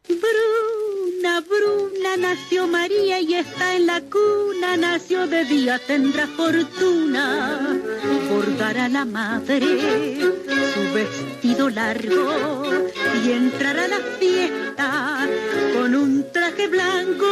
[0.09, 7.81] Bruna, Bruna, nació María y está en la cuna, nació de día, tendrá fortuna,
[8.29, 10.19] bordará la madre
[10.75, 12.65] su vestido largo
[13.25, 15.29] y entrará a la fiesta
[15.75, 17.27] con un traje blanco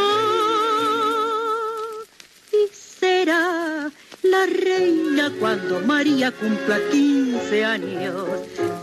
[3.09, 3.91] será
[4.23, 8.27] la reina cuando María cumpla 15 años.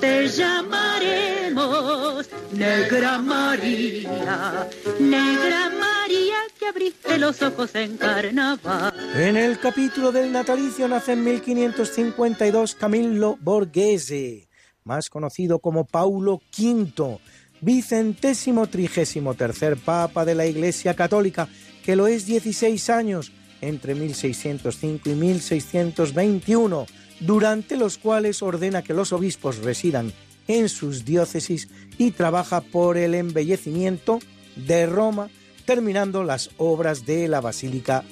[0.02, 4.68] Te llamaremos Negra María,
[4.99, 8.93] Negra María que abriste los ojos en carnaval.
[9.15, 14.47] En el capítulo del natalicio nace en 1552 Camillo Borghese,
[14.84, 17.19] más conocido como Paulo V,
[17.61, 21.47] vicentésimo trigésimo tercer papa de la Iglesia Católica,
[21.84, 23.31] que lo es 16 años
[23.61, 26.86] entre 1605 y 1621,
[27.19, 30.14] durante los cuales ordena que los obispos residan
[30.48, 34.19] en sus diócesis y trabaja por el embellecimiento
[34.56, 35.30] de Roma,
[35.65, 38.03] terminando las obras de la Basílica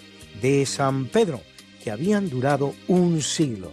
[0.41, 1.41] de San Pedro,
[1.83, 3.71] que habían durado un siglo.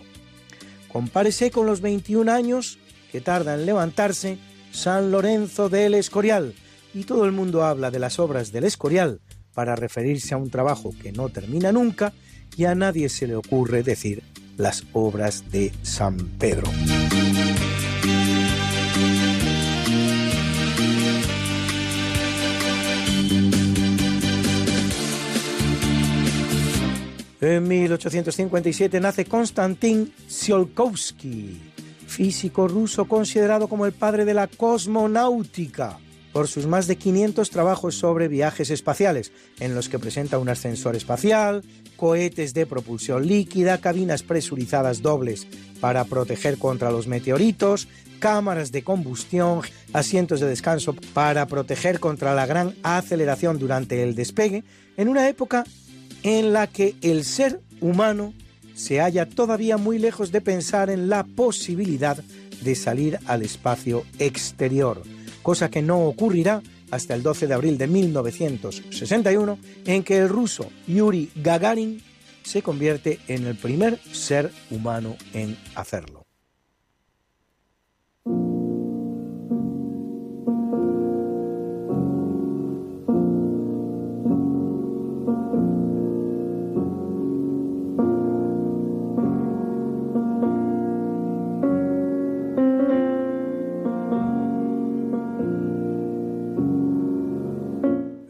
[0.92, 2.78] Compárese con los 21 años
[3.12, 4.38] que tarda en levantarse
[4.72, 6.54] San Lorenzo del Escorial,
[6.92, 9.20] y todo el mundo habla de las obras del Escorial,
[9.60, 12.14] para referirse a un trabajo que no termina nunca
[12.56, 14.22] y a nadie se le ocurre decir
[14.56, 16.70] las obras de San Pedro.
[27.42, 31.60] En 1857 nace Konstantin Tsiolkovsky,
[32.06, 35.98] físico ruso considerado como el padre de la cosmonáutica
[36.32, 40.96] por sus más de 500 trabajos sobre viajes espaciales, en los que presenta un ascensor
[40.96, 41.64] espacial,
[41.96, 45.46] cohetes de propulsión líquida, cabinas presurizadas dobles
[45.80, 47.88] para proteger contra los meteoritos,
[48.18, 49.62] cámaras de combustión,
[49.92, 54.64] asientos de descanso para proteger contra la gran aceleración durante el despegue,
[54.96, 55.64] en una época
[56.22, 58.34] en la que el ser humano
[58.74, 62.22] se halla todavía muy lejos de pensar en la posibilidad
[62.62, 65.02] de salir al espacio exterior
[65.42, 70.68] cosa que no ocurrirá hasta el 12 de abril de 1961, en que el ruso
[70.86, 72.02] Yuri Gagarin
[72.42, 76.19] se convierte en el primer ser humano en hacerlo.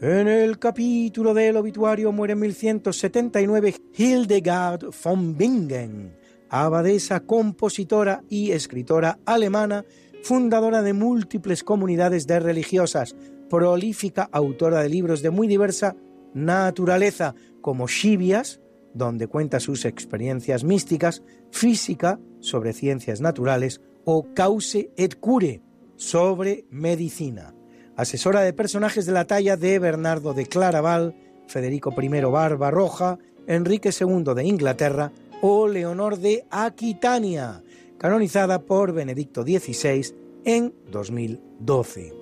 [0.01, 6.17] En el capítulo del obituario muere en 1179 Hildegard von Bingen,
[6.49, 9.85] abadesa, compositora y escritora alemana,
[10.23, 13.15] fundadora de múltiples comunidades de religiosas,
[13.47, 15.95] prolífica autora de libros de muy diversa
[16.33, 18.59] naturaleza, como Shibias,
[18.95, 21.21] donde cuenta sus experiencias místicas,
[21.51, 25.61] física, sobre ciencias naturales, o Cause et Cure,
[25.95, 27.53] sobre medicina
[28.01, 31.15] asesora de personajes de la talla de Bernardo de Claraval,
[31.47, 35.11] Federico I Barbarroja, Enrique II de Inglaterra
[35.41, 37.63] o Leonor de Aquitania,
[37.99, 40.15] canonizada por Benedicto XVI
[40.45, 42.13] en 2012.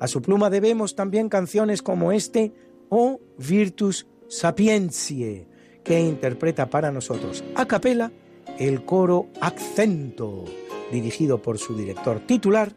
[0.00, 2.52] A su pluma debemos también canciones como este
[2.88, 5.46] o Virtus Sapientiae,
[5.84, 8.10] que interpreta para nosotros a capela
[8.58, 10.44] el coro Accento,
[10.90, 12.72] dirigido por su director titular,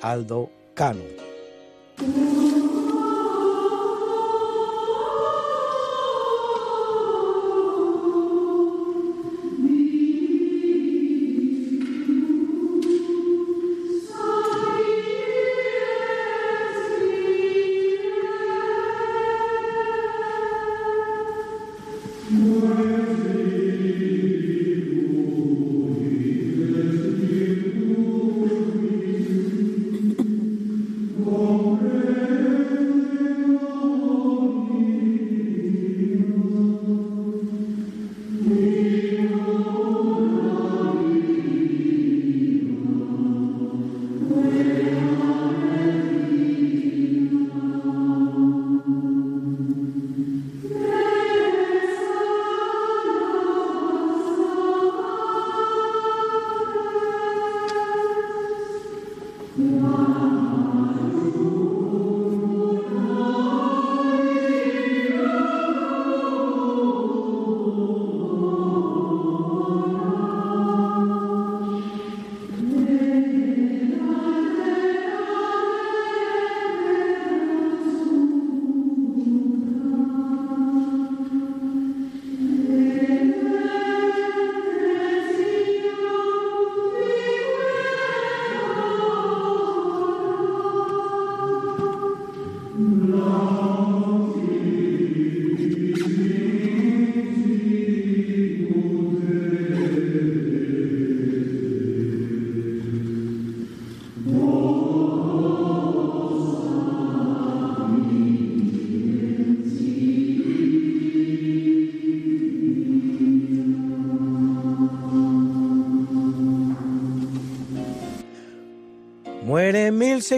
[0.00, 1.29] Aldo Cano.
[2.00, 2.59] Música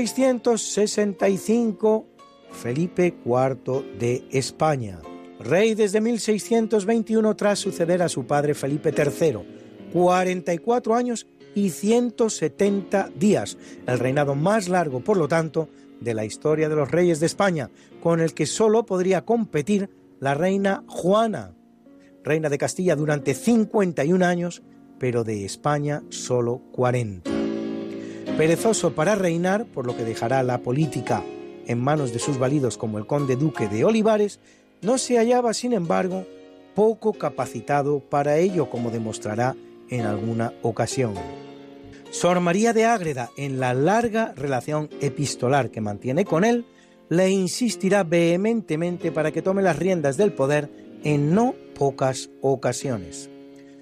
[0.03, 2.07] 1665
[2.51, 4.99] Felipe IV de España,
[5.39, 9.39] rey desde 1621 tras suceder a su padre Felipe III,
[9.93, 13.57] 44 años y 170 días,
[13.87, 15.69] el reinado más largo, por lo tanto,
[16.01, 17.71] de la historia de los reyes de España,
[18.03, 19.89] con el que solo podría competir
[20.19, 21.55] la reina Juana,
[22.25, 24.65] reina de Castilla durante 51 años,
[24.99, 27.32] pero de España solo 40.
[28.37, 31.23] Perezoso para reinar, por lo que dejará la política
[31.67, 34.41] en manos de sus validos como el conde duque de Olivares,
[34.81, 36.27] no se hallaba, sin embargo,
[36.75, 39.55] poco capacitado para ello, como demostrará
[39.91, 41.15] en alguna ocasión.
[42.11, 46.65] Sor María de Ágreda, en la larga relación epistolar que mantiene con él,
[47.11, 50.71] le insistirá vehementemente para que tome las riendas del poder
[51.05, 53.29] en no pocas ocasiones.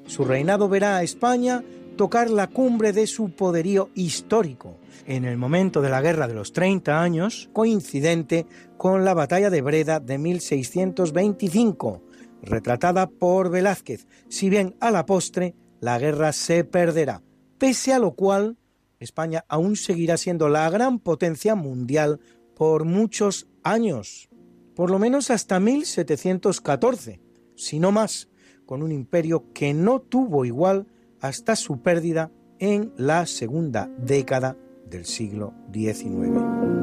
[0.07, 1.63] Su reinado verá a España
[1.97, 6.53] tocar la cumbre de su poderío histórico, en el momento de la Guerra de los
[6.53, 8.47] 30 años, coincidente
[8.77, 12.03] con la Batalla de Breda de 1625,
[12.43, 17.23] retratada por Velázquez, si bien a la postre la guerra se perderá,
[17.59, 18.57] pese a lo cual
[18.99, 22.21] España aún seguirá siendo la gran potencia mundial
[22.55, 24.29] por muchos años,
[24.75, 27.21] por lo menos hasta 1714,
[27.57, 28.29] si no más,
[28.67, 30.87] con un imperio que no tuvo igual
[31.21, 34.57] hasta su pérdida en la segunda década
[34.89, 36.81] del siglo XIX.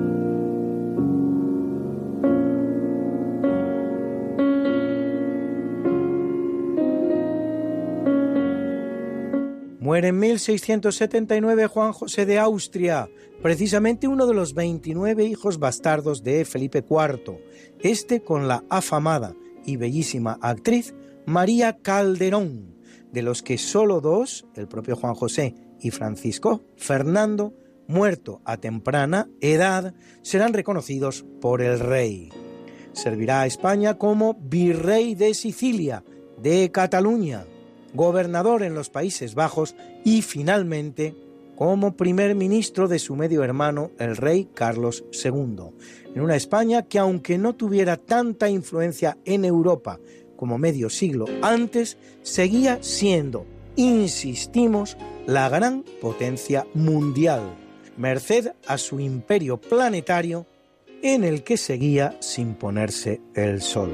[9.79, 13.09] Muere en 1679 Juan José de Austria,
[13.41, 17.39] precisamente uno de los 29 hijos bastardos de Felipe IV,
[17.79, 19.33] este con la afamada
[19.65, 20.93] y bellísima actriz
[21.25, 22.76] María Calderón,
[23.11, 27.53] de los que solo dos, el propio Juan José y Francisco Fernando,
[27.87, 32.29] muerto a temprana edad, serán reconocidos por el rey.
[32.93, 36.03] Servirá a España como virrey de Sicilia,
[36.41, 37.45] de Cataluña,
[37.93, 41.15] gobernador en los Países Bajos y finalmente
[41.55, 45.71] como primer ministro de su medio hermano, el rey Carlos II,
[46.13, 49.99] en una España que aunque no tuviera tanta influencia en Europa
[50.37, 53.45] como medio siglo antes, seguía siendo,
[53.75, 54.95] insistimos,
[55.25, 57.41] la gran potencia mundial,
[57.97, 60.45] merced a su imperio planetario
[61.01, 63.91] en el que seguía sin ponerse el sol.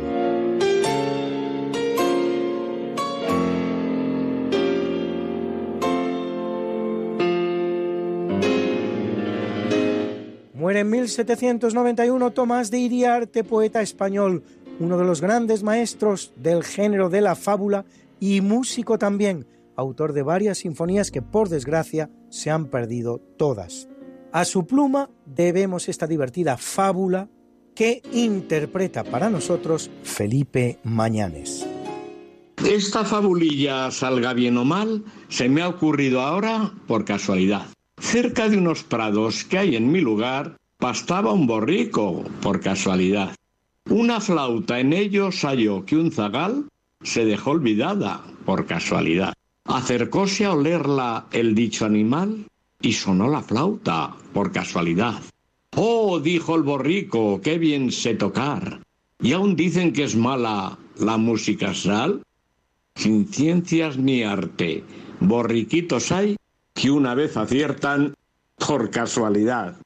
[10.53, 14.43] Muere en 1791 Tomás de Iriarte, poeta español,
[14.83, 17.85] uno de los grandes maestros del género de la fábula
[18.19, 23.87] y músico también, autor de varias sinfonías que por desgracia se han perdido todas.
[24.31, 27.29] A su pluma debemos esta divertida fábula
[27.75, 31.67] que interpreta para nosotros Felipe Mañanes.
[32.67, 37.67] Esta fabulilla, salga bien o mal, se me ha ocurrido ahora por casualidad.
[37.99, 43.35] Cerca de unos prados que hay en mi lugar, pastaba un borrico, por casualidad.
[43.89, 46.69] Una flauta en ellos halló que un zagal
[47.03, 49.33] se dejó olvidada, por casualidad.
[49.65, 52.45] Acercóse a olerla el dicho animal
[52.81, 55.21] y sonó la flauta, por casualidad.
[55.75, 58.79] Oh, dijo el borrico, qué bien sé tocar.
[59.21, 62.23] ¿Y aún dicen que es mala la música sal?
[62.95, 64.83] Sin ciencias ni arte,
[65.19, 66.35] borriquitos hay
[66.73, 68.13] que una vez aciertan
[68.57, 69.77] por casualidad.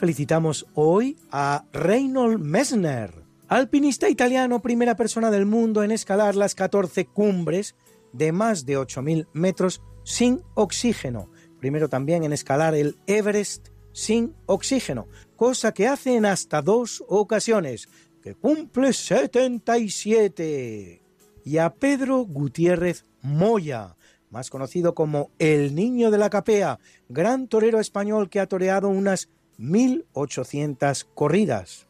[0.00, 3.12] Felicitamos hoy a Reynold Messner,
[3.48, 7.74] alpinista italiano, primera persona del mundo en escalar las 14 cumbres
[8.14, 11.30] de más de 8.000 metros sin oxígeno.
[11.58, 15.06] Primero también en escalar el Everest sin oxígeno,
[15.36, 17.86] cosa que hace en hasta dos ocasiones,
[18.22, 21.02] que cumple 77.
[21.44, 23.96] Y a Pedro Gutiérrez Moya,
[24.30, 26.78] más conocido como el Niño de la Capea,
[27.10, 29.28] gran torero español que ha toreado unas
[29.60, 31.86] 1.800 corridas.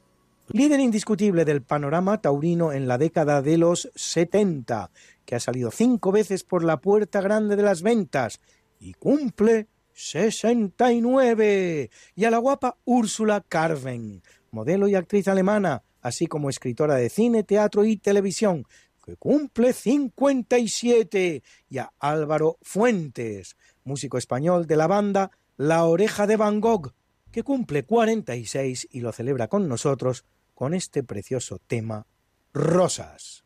[0.48, 4.90] Líder indiscutible del panorama taurino en la década de los 70,
[5.24, 8.40] que ha salido cinco veces por la puerta grande de las ventas
[8.80, 11.90] y cumple 69.
[12.16, 17.44] Y a la guapa Úrsula Carven, modelo y actriz alemana, así como escritora de cine,
[17.44, 18.64] teatro y televisión,
[19.04, 21.44] que cumple 57.
[21.68, 26.92] Y a Álvaro Fuentes, músico español de la banda La oreja de Van Gogh,
[27.32, 30.24] que cumple 46 y lo celebra con nosotros
[30.54, 32.06] con este precioso tema,
[32.52, 33.44] Rosas.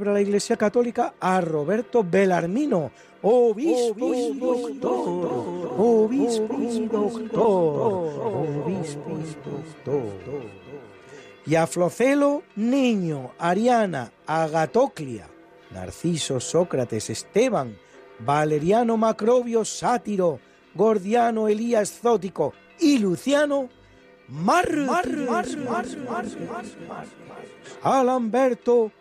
[0.00, 2.90] Celebra la Iglesia Católica a Roberto Belarmino,
[3.20, 10.12] obispo, y doctor, obispo y doctor, obispo y doctor.
[11.44, 15.26] Y a Flocelo, niño, Ariana, Agatoclia,
[15.70, 17.76] Narciso, Sócrates, Esteban,
[18.20, 20.40] Valeriano Macrobio, Sátiro,
[20.74, 23.68] Gordiano, Elías Zótico y Luciano,
[24.28, 24.68] Mar,
[27.82, 28.92] Alamberto,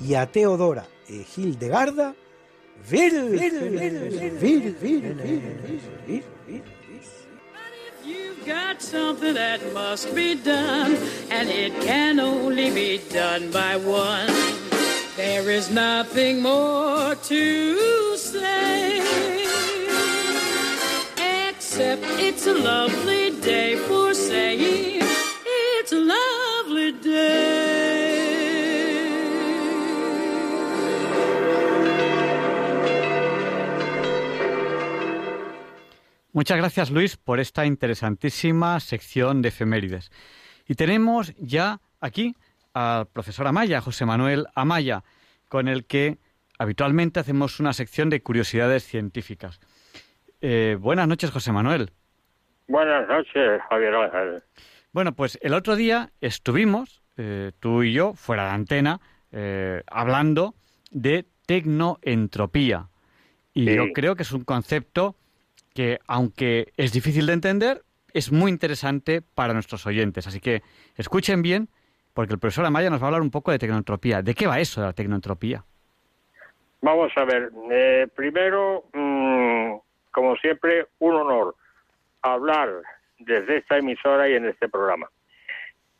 [0.00, 2.14] y a Teodora e Hildegarda
[8.46, 10.96] got something that must be done,
[11.30, 14.28] and it can only be done by one.
[15.16, 19.00] There is nothing more to say,
[21.48, 24.93] except it's a lovely day for saying
[36.34, 40.10] Muchas gracias, Luis, por esta interesantísima sección de efemérides.
[40.66, 42.34] Y tenemos ya aquí
[42.72, 45.04] al profesor Amaya, José Manuel Amaya,
[45.48, 46.18] con el que
[46.58, 49.60] habitualmente hacemos una sección de curiosidades científicas.
[50.40, 51.92] Eh, buenas noches, José Manuel.
[52.66, 54.42] Buenas noches, Javier Ángel.
[54.90, 59.00] Bueno, pues el otro día estuvimos, eh, tú y yo, fuera de antena,
[59.30, 60.56] eh, hablando
[60.90, 62.88] de tecnoentropía.
[63.52, 63.76] Y Sí.
[63.76, 65.14] yo creo que es un concepto
[65.74, 67.82] que, aunque es difícil de entender,
[68.12, 70.26] es muy interesante para nuestros oyentes.
[70.26, 70.62] Así que
[70.96, 71.68] escuchen bien,
[72.14, 74.22] porque el profesor Amaya nos va a hablar un poco de tecnoentropía.
[74.22, 75.64] ¿De qué va eso de la tecnoentropía?
[76.80, 79.74] Vamos a ver, eh, primero, mm,
[80.12, 81.56] como siempre, un honor
[82.22, 82.70] hablar
[83.18, 85.08] desde esta emisora y en este programa.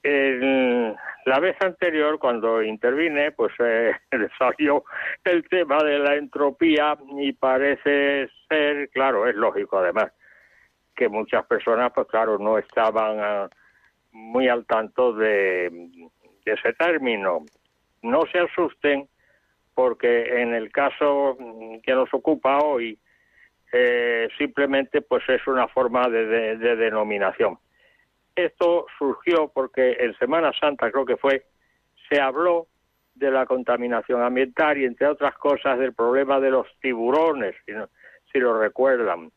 [0.04, 3.92] La vez anterior, cuando intervine, pues eh,
[4.38, 4.84] salió
[5.24, 10.12] el tema de la entropía y parece ser, claro, es lógico además,
[10.94, 13.48] que muchas personas, pues claro, no estaban ah,
[14.12, 15.70] muy al tanto de,
[16.44, 17.46] de ese término.
[18.02, 19.08] No se asusten
[19.74, 21.38] porque en el caso
[21.82, 22.98] que nos ocupa hoy
[23.72, 27.58] eh, simplemente pues es una forma de denominación.
[28.36, 31.44] Esto surgió porque en Semana Santa creo que fue
[32.08, 32.66] se habló
[33.14, 37.88] de la contaminación ambiental y entre otras cosas del problema de los tiburones, si, no-
[38.32, 39.30] si lo recuerdan.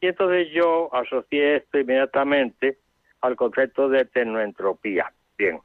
[0.00, 2.78] Y entonces yo asocié esto inmediatamente
[3.20, 5.12] al concepto de tecnoentropía.
[5.36, 5.60] Bien.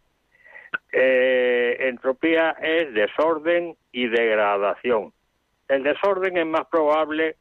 [0.91, 5.13] Eh, entropía es desorden y degradación.
[5.67, 7.37] El desorden es más probable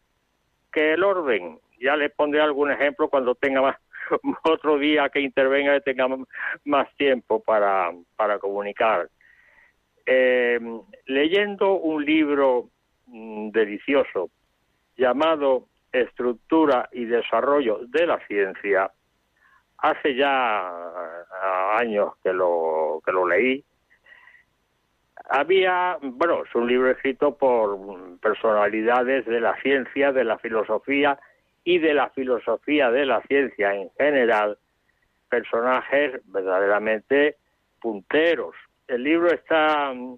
[0.73, 1.59] que el orden.
[1.81, 3.77] Ya le pondré algún ejemplo cuando tenga más,
[4.45, 6.25] otro día que intervenga y tenga m-
[6.65, 9.09] más tiempo para, para comunicar.
[10.05, 10.59] Eh,
[11.07, 12.69] leyendo un libro
[13.07, 14.31] mm, delicioso
[14.97, 18.91] llamado Estructura y Desarrollo de la Ciencia,
[19.79, 23.65] hace ya ah, años que lo, que lo leí,
[25.29, 31.19] había, bueno, es un libro escrito por mm, personalidades de la ciencia, de la filosofía
[31.65, 34.59] y de la filosofía de la ciencia en general,
[35.29, 37.37] personajes verdaderamente
[37.81, 38.55] punteros.
[38.89, 40.17] El libro está mm,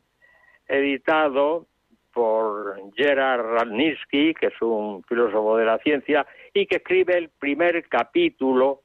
[0.68, 1.66] editado
[2.12, 7.86] por Gerard Radnitsky, que es un filósofo de la ciencia, y que escribe el primer
[7.88, 8.82] capítulo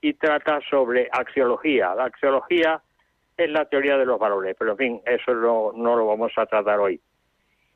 [0.00, 1.94] y trata sobre axiología.
[1.94, 2.82] La axiología
[3.36, 6.46] es la teoría de los valores, pero en fin, eso no, no lo vamos a
[6.46, 7.00] tratar hoy.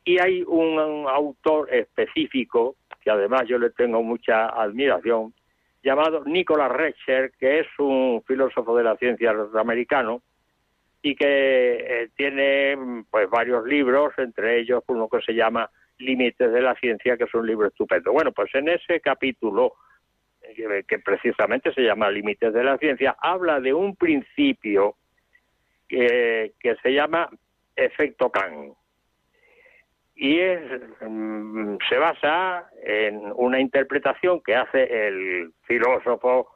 [0.03, 2.75] Y hay un, un autor específico,
[3.07, 5.33] que además yo le tengo mucha admiración,
[5.81, 10.21] llamado Nicolas Recher, que es un filósofo de la ciencia norteamericano
[11.01, 15.69] y que eh, tiene pues varios libros, entre ellos uno que se llama
[15.99, 18.11] Límites de la Ciencia, que es un libro estupendo.
[18.11, 19.75] Bueno, pues en ese capítulo,
[20.41, 24.97] eh, que precisamente se llama Límites de la Ciencia, habla de un principio
[25.87, 27.29] que, que se llama
[27.73, 28.73] efecto Kahn.
[30.19, 30.61] Y es,
[31.01, 36.49] mm, se basa en una interpretación que hace el filósofo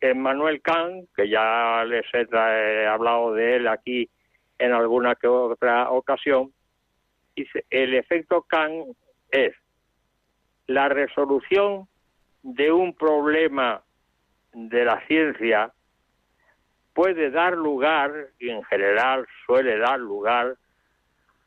[0.00, 4.10] Emmanuel Kant, que ya les he hablado de él aquí
[4.58, 6.52] en alguna que otra ocasión.
[7.36, 8.96] Dice, el efecto Kant
[9.30, 9.54] es
[10.66, 11.86] la resolución
[12.42, 13.82] de un problema
[14.52, 15.72] de la ciencia
[16.98, 18.10] puede dar lugar,
[18.40, 20.56] y en general suele dar lugar,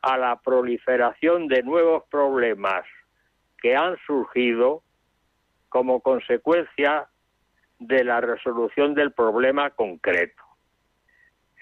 [0.02, 2.84] a la proliferación de nuevos problemas
[3.60, 4.82] que han surgido
[5.68, 7.08] como consecuencia
[7.78, 10.42] de la resolución del problema concreto.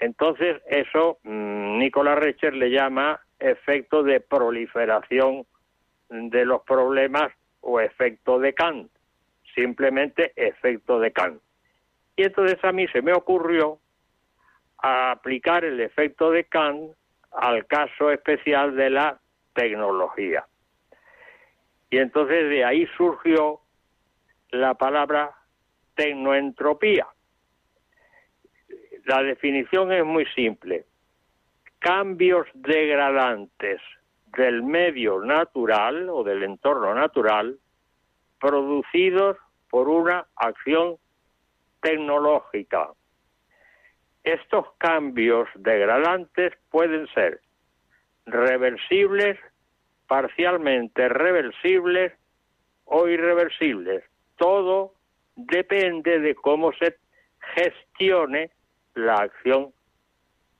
[0.01, 5.47] Entonces, eso mm, Nicolás Recher le llama efecto de proliferación
[6.09, 8.91] de los problemas o efecto de Kant,
[9.55, 11.41] simplemente efecto de Kant.
[12.17, 13.79] Y entonces a mí se me ocurrió
[14.79, 16.93] aplicar el efecto de Kant
[17.32, 19.20] al caso especial de la
[19.55, 20.47] tecnología.
[21.90, 23.61] Y entonces de ahí surgió
[24.51, 25.32] la palabra
[25.94, 27.07] tecnoentropía.
[29.05, 30.86] La definición es muy simple.
[31.78, 33.81] Cambios degradantes
[34.36, 37.59] del medio natural o del entorno natural
[38.39, 39.36] producidos
[39.69, 40.97] por una acción
[41.81, 42.90] tecnológica.
[44.25, 47.41] Estos cambios degradantes pueden ser
[48.27, 49.39] reversibles,
[50.07, 52.13] parcialmente reversibles
[52.85, 54.05] o irreversibles.
[54.37, 54.95] Todo
[55.37, 56.97] depende de cómo se
[57.55, 58.51] gestione
[58.95, 59.73] la acción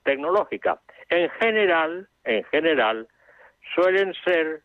[0.03, 0.79] tecnológica.
[1.09, 3.07] En general, en general,
[3.75, 4.61] suelen ser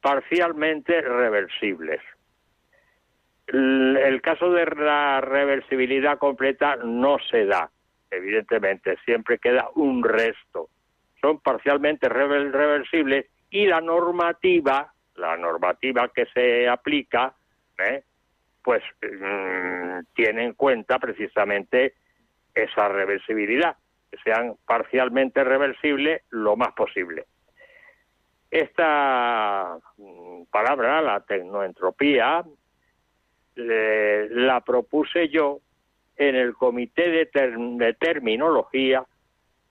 [0.00, 2.00] parcialmente reversibles.
[3.46, 7.70] El caso de la reversibilidad completa no se da,
[8.10, 10.68] evidentemente, siempre queda un resto.
[11.20, 17.34] Son parcialmente reversibles y la normativa, la normativa que se aplica,
[17.78, 18.02] ¿eh?
[18.62, 21.94] pues mm, tiene en cuenta precisamente
[22.54, 23.76] esa reversibilidad,
[24.10, 27.26] que sean parcialmente reversibles lo más posible.
[28.50, 32.44] Esta mm, palabra, la tecnoentropía,
[33.56, 35.60] la propuse yo
[36.18, 39.04] en el Comité de, Terminología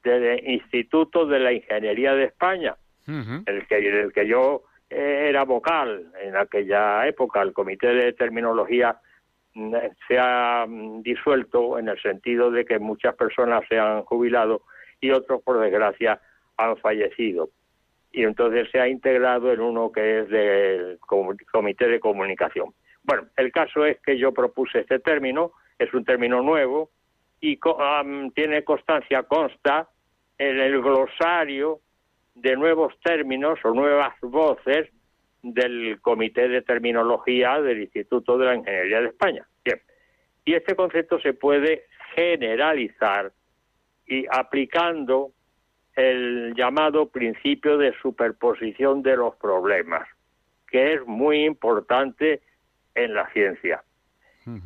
[0.03, 2.75] del Instituto de la Ingeniería de España,
[3.05, 7.41] el, que, el que yo eh, era vocal en aquella época.
[7.41, 8.97] El Comité de Terminología
[9.53, 9.75] mm,
[10.07, 14.61] se ha mm, disuelto en el sentido de que muchas personas se han jubilado
[15.01, 16.19] y otros, por desgracia,
[16.55, 17.49] han fallecido.
[18.11, 20.97] Y entonces se ha integrado en uno que es del
[21.51, 22.73] Comité de Comunicación.
[23.03, 26.89] Bueno, el caso es que yo propuse este término, es un término nuevo
[27.39, 27.59] y
[28.33, 29.87] tiene constancia, consta
[30.37, 31.79] en el glosario
[32.35, 34.89] de nuevos términos o nuevas voces
[35.41, 39.47] del Comité de Terminología del Instituto de la Ingeniería de España.
[39.63, 39.81] Bien,
[40.45, 41.85] y este concepto se puede
[42.15, 43.31] generalizar
[44.07, 45.31] y aplicando
[45.95, 50.07] el llamado principio de superposición de los problemas,
[50.69, 52.41] que es muy importante
[52.93, 53.83] en la ciencia.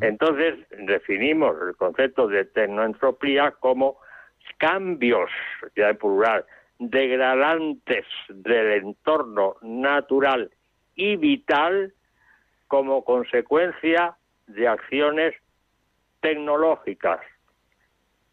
[0.02, 3.98] Entonces definimos el concepto de tecnoentropía como
[4.58, 5.30] cambios,
[5.76, 6.46] ya en plural,
[6.78, 10.52] degradantes del entorno natural
[10.96, 11.94] y vital
[12.68, 14.16] como consecuencia
[14.48, 15.36] de acciones
[16.22, 17.20] tecnológicas.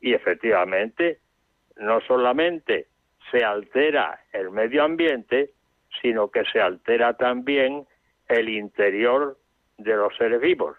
[0.01, 1.19] Y efectivamente,
[1.77, 2.89] no solamente
[3.31, 5.51] se altera el medio ambiente,
[6.01, 7.87] sino que se altera también
[8.29, 9.39] el interior
[9.79, 10.77] de los seres vivos.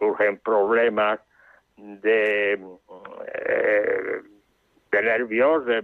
[0.00, 1.20] Surgen problemas
[1.76, 4.20] de, eh,
[4.90, 5.82] de nervios, de,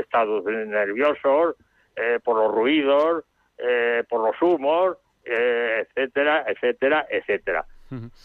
[0.00, 1.54] estados nerviosos,
[1.94, 3.24] eh, por los ruidos,
[3.58, 7.64] eh, por los humos, etcétera, etcétera, etcétera.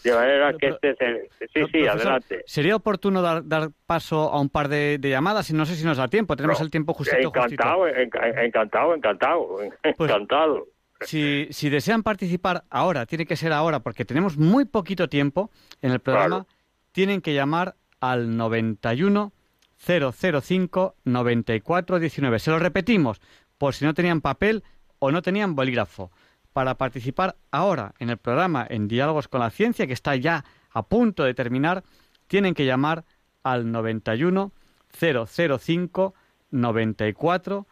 [0.02, 2.42] De manera que este Sí, sí, adelante.
[2.46, 5.48] ¿Sería oportuno dar, dar, paso a un par de, llamadas?
[5.50, 6.34] Y no sé si nos da tiempo.
[6.34, 7.28] Tenemos el tiempo justito.
[7.28, 9.56] Encantado, encantado, encantado,
[9.96, 10.66] pues encantado.
[11.02, 15.50] Si, si, desean participar ahora, tiene que ser ahora, porque tenemos muy poquito tiempo
[15.80, 16.46] en el programa,
[16.92, 19.32] tienen que llamar al 91
[19.78, 22.38] 005 94 19.
[22.38, 23.20] Se lo repetimos,
[23.56, 24.62] por si no tenían papel
[24.98, 26.10] o no tenían bolígrafo.
[26.52, 30.82] Para participar ahora en el programa en Diálogos con la Ciencia, que está ya a
[30.82, 31.84] punto de terminar,
[32.26, 33.04] tienen que llamar
[33.42, 34.52] al 91
[34.98, 36.14] 005
[36.50, 37.66] 94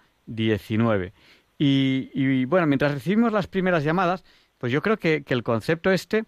[1.58, 2.10] 19.
[2.14, 4.24] Y, bueno, mientras recibimos las primeras llamadas,
[4.58, 6.24] pues yo creo que, el concepto este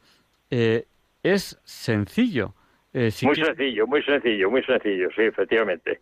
[0.51, 0.87] eh,
[1.23, 2.55] es sencillo.
[2.93, 6.01] Eh, muy sencillo, muy sencillo, muy sencillo, sí, efectivamente.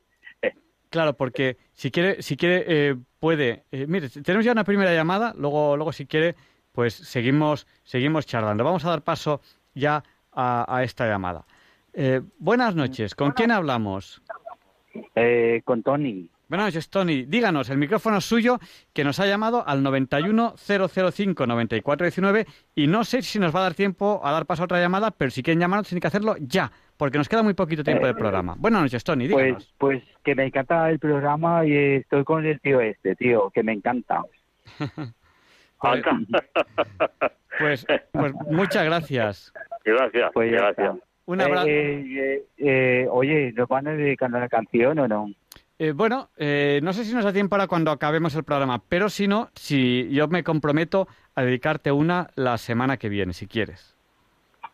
[0.90, 3.64] Claro, porque si quiere, si quiere eh, puede.
[3.70, 6.34] mire, tenemos ya una primera llamada, luego, luego si quiere,
[6.72, 8.64] pues seguimos, seguimos charlando.
[8.64, 9.42] Vamos a dar paso
[9.74, 10.02] ya
[10.32, 11.44] a, esta llamada.
[12.38, 14.22] buenas noches, ¿con quién hablamos?
[15.64, 16.30] con Tony.
[16.48, 17.26] Buenas noches, Tony.
[17.26, 18.58] Díganos, el micrófono es suyo,
[18.94, 24.22] que nos ha llamado al 91005-9419 y no sé si nos va a dar tiempo
[24.24, 27.18] a dar paso a otra llamada, pero si quieren llamarnos tienen que hacerlo ya, porque
[27.18, 28.54] nos queda muy poquito tiempo de programa.
[28.56, 29.74] Buenas noches, Tony, pues, díganos.
[29.76, 33.74] Pues, que me encanta el programa y estoy con el tío este, tío, que me
[33.74, 34.22] encanta.
[35.78, 36.02] pues,
[37.58, 39.52] pues, pues, muchas gracias.
[39.84, 40.96] Gracias, pues gracias.
[41.26, 41.68] Un abrazo.
[41.68, 45.30] Eh, eh, eh, oye, ¿nos van a dedicar a la canción o no?
[45.80, 49.08] Eh, bueno, eh, no sé si nos da tiempo para cuando acabemos el programa, pero
[49.08, 51.06] si no, si yo me comprometo
[51.36, 53.94] a dedicarte una la semana que viene, si quieres.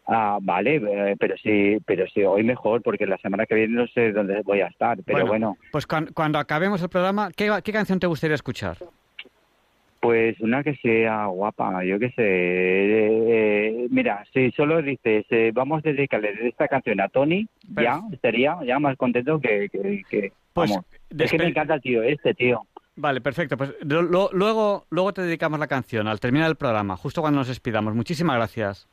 [0.07, 3.87] Ah, vale, eh, pero sí, pero sí, hoy mejor, porque la semana que viene no
[3.87, 5.57] sé dónde voy a estar, pero bueno.
[5.73, 8.79] Pues cuando, acabemos el programa, ¿qué, canción te gustaría escuchar?
[10.05, 13.87] Pues una que sea guapa, yo qué sé.
[13.89, 15.25] mira, si solo dices,
[15.55, 20.73] vamos a dedicarle esta canción a Tony, ya estaría ya más contento que, que pues
[21.19, 22.67] es que me encanta el tío este, tío.
[22.97, 23.57] Vale, perfecto.
[23.57, 27.95] Pues luego, luego te dedicamos la canción al terminar el programa, justo cuando nos despidamos.
[27.95, 28.87] Muchísimas gracias.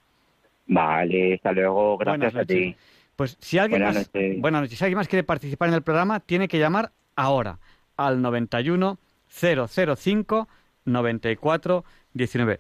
[0.68, 1.98] Vale, hasta luego.
[1.98, 2.74] Gracias a ti.
[3.18, 4.78] Pues si alguien más, buenas noches.
[4.80, 7.60] Si alguien más quiere participar en el programa, tiene que llamar ahora
[7.98, 8.98] al 91
[9.28, 10.48] 005
[10.86, 11.84] 94
[12.14, 12.60] 19.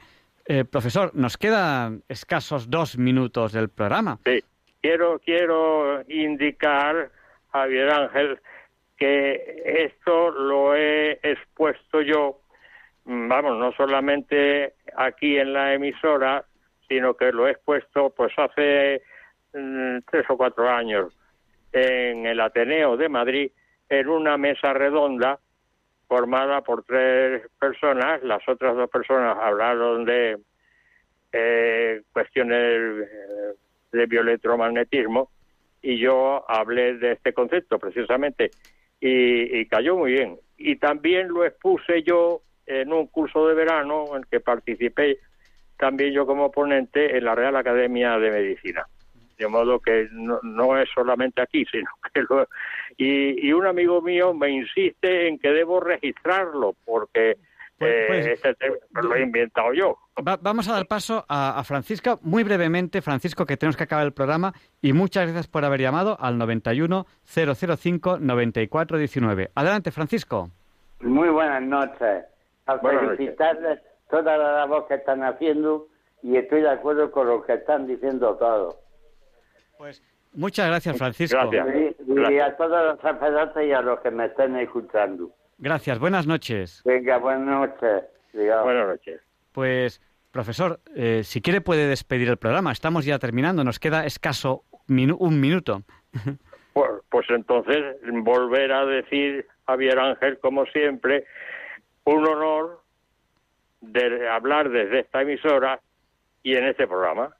[0.69, 4.19] profesor, nos quedan escasos dos minutos del programa.
[4.25, 4.43] Sí,
[4.81, 7.11] quiero, quiero indicar,
[7.51, 8.39] Javier Ángel,
[9.01, 12.41] que esto lo he expuesto yo,
[13.05, 16.45] mm, vamos, no solamente aquí en la emisora,
[16.87, 19.01] sino que lo he expuesto pues hace
[19.53, 21.11] mm, tres o cuatro años
[21.71, 23.51] en el Ateneo de Madrid
[23.89, 25.39] en una mesa redonda
[26.11, 28.21] formada por tres personas.
[28.21, 30.39] Las otras dos personas hablaron de
[31.31, 33.53] eh, cuestiones eh,
[33.93, 35.31] de bioelectromagnetismo
[35.81, 38.51] y yo hablé de este concepto precisamente
[38.99, 40.37] y, y cayó muy bien.
[40.57, 45.17] Y también lo expuse yo en un curso de verano en el que participé
[45.77, 48.85] también yo como ponente en la Real Academia de Medicina.
[49.41, 52.47] De modo que no, es solamente aquí, sino que lo...
[52.97, 57.37] Y, y, un amigo mío me insiste en que debo registrarlo, porque
[57.79, 58.55] pues, eh, pues, este
[59.01, 59.97] lo he inventado yo.
[60.41, 64.13] vamos a dar paso a, a, Francisco, muy brevemente, Francisco, que tenemos que acabar el
[64.13, 69.49] programa, y muchas gracias por haber llamado al 91 005 9419.
[69.55, 70.51] Adelante, Francisco.
[70.99, 72.25] Muy buenas noches.
[72.67, 73.79] A felicitarles
[74.11, 75.87] toda la labor que están haciendo
[76.21, 78.75] y estoy de acuerdo con lo que están diciendo todos.
[79.81, 80.03] Pues
[80.33, 81.49] muchas gracias, Francisco.
[81.49, 81.95] Gracias.
[82.07, 85.31] Y, a todos los sacerdotes y a los que me estén escuchando.
[85.57, 86.83] Gracias, buenas noches.
[86.85, 88.03] Venga, buenas noches.
[88.31, 89.21] Buenas noches.
[89.51, 89.99] Pues,
[90.29, 92.71] profesor, eh, si quiere puede despedir el programa.
[92.71, 95.81] Estamos ya terminando, nos queda escaso un minuto.
[96.73, 101.25] Pues, pues entonces, volver a decir, Javier Ángel, como siempre,
[102.05, 102.81] un honor
[103.81, 105.81] de hablar desde esta emisora
[106.43, 107.35] y en este programa,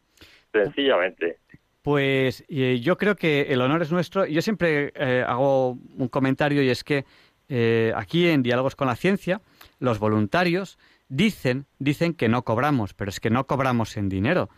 [0.52, 1.38] sencillamente.
[1.82, 4.26] Pues eh, yo creo que el honor es nuestro.
[4.26, 7.06] Yo siempre eh, hago un comentario y es que
[7.50, 9.42] eh, aquí en Diálogos con la Ciencia,
[9.80, 10.78] los voluntarios
[11.10, 14.50] dicen, dicen que no cobramos, pero es que no cobramos en dinero.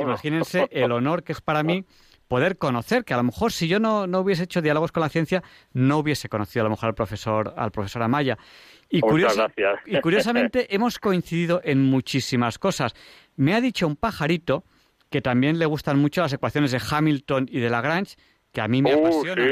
[0.00, 1.84] Imagínense el honor que es para mí
[2.28, 5.08] poder conocer, que a lo mejor si yo no, no hubiese hecho diálogos con la
[5.08, 5.42] ciencia,
[5.72, 8.38] no hubiese conocido a lo mejor al profesor, al profesor Amaya.
[8.88, 12.94] Y, y curiosamente hemos coincidido en muchísimas cosas.
[13.34, 14.64] Me ha dicho un pajarito
[15.10, 18.16] que también le gustan mucho las ecuaciones de Hamilton y de Lagrange,
[18.52, 19.48] que a mí me uh, apasionan.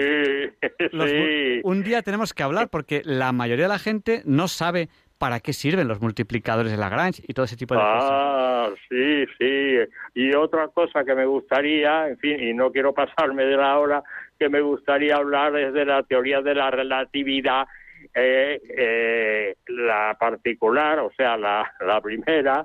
[1.65, 5.53] Un día tenemos que hablar porque la mayoría de la gente no sabe para qué
[5.53, 8.11] sirven los multiplicadores de Lagrange y todo ese tipo de cosas.
[8.11, 9.79] Ah, sí, sí.
[10.15, 14.03] Y otra cosa que me gustaría, en fin, y no quiero pasarme de la hora,
[14.39, 17.67] que me gustaría hablar es de la teoría de la relatividad
[18.15, 22.65] eh, eh, la particular, o sea, la, la primera,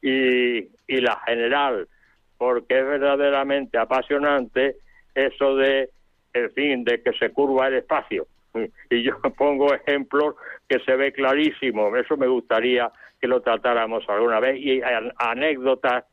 [0.00, 1.88] y, y la general,
[2.40, 4.76] porque es verdaderamente apasionante
[5.14, 5.90] eso de,
[6.32, 8.26] en fin, de que se curva el espacio.
[8.88, 10.36] Y yo pongo ejemplos
[10.66, 12.90] que se ve clarísimo, eso me gustaría
[13.20, 14.80] que lo tratáramos alguna vez, y
[15.18, 16.06] anécdotas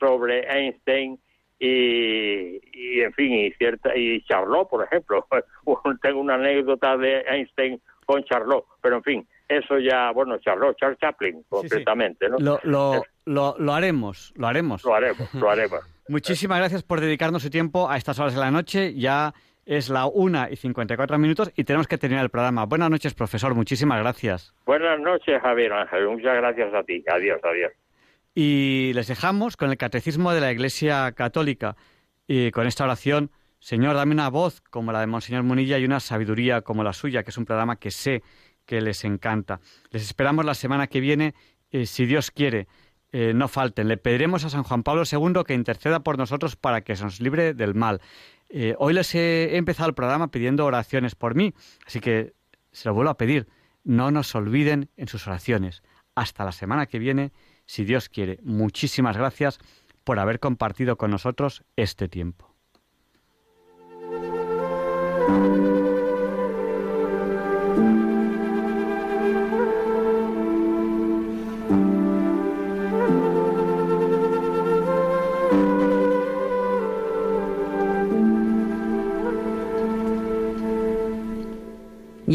[0.00, 1.16] sobre Einstein
[1.60, 5.28] y, y en fin, y cierta y Charlot, por ejemplo.
[6.02, 10.98] Tengo una anécdota de Einstein con Charlot, pero en fin, eso ya, bueno, Charlot, Charles
[10.98, 12.38] Chaplin, completamente, ¿no?
[12.38, 14.84] Lo, lo, lo, haremos, lo haremos.
[14.84, 15.80] Lo haremos, lo haremos.
[16.08, 18.94] Muchísimas gracias por dedicarnos su tiempo a estas horas de la noche.
[18.94, 19.32] Ya
[19.64, 22.64] es la una y 54 minutos y tenemos que terminar el programa.
[22.66, 23.54] Buenas noches, profesor.
[23.54, 24.54] Muchísimas gracias.
[24.66, 26.08] Buenas noches, Javier Ángel.
[26.08, 27.02] Muchas gracias a ti.
[27.10, 27.72] Adiós, adiós.
[28.34, 31.76] Y les dejamos con el Catecismo de la Iglesia Católica
[32.26, 33.30] y con esta oración
[33.60, 37.24] Señor, dame una voz como la de Monseñor Munilla y una sabiduría como la suya,
[37.24, 38.22] que es un programa que sé
[38.68, 39.60] que les encanta.
[39.90, 41.34] Les esperamos la semana que viene,
[41.70, 42.68] eh, si Dios quiere.
[43.10, 43.88] Eh, no falten.
[43.88, 47.20] Le pediremos a San Juan Pablo II que interceda por nosotros para que se nos
[47.20, 48.02] libre del mal.
[48.50, 51.54] Eh, hoy les he, empezado el programa pidiendo oraciones por mí,
[51.86, 52.34] así que
[52.70, 53.48] se lo vuelvo a pedir.
[53.84, 55.82] No nos olviden en sus oraciones.
[56.14, 57.32] Hasta la semana que viene,
[57.64, 58.38] si Dios quiere.
[58.42, 59.58] Muchísimas gracias
[60.04, 62.54] por haber compartido con nosotros este tiempo.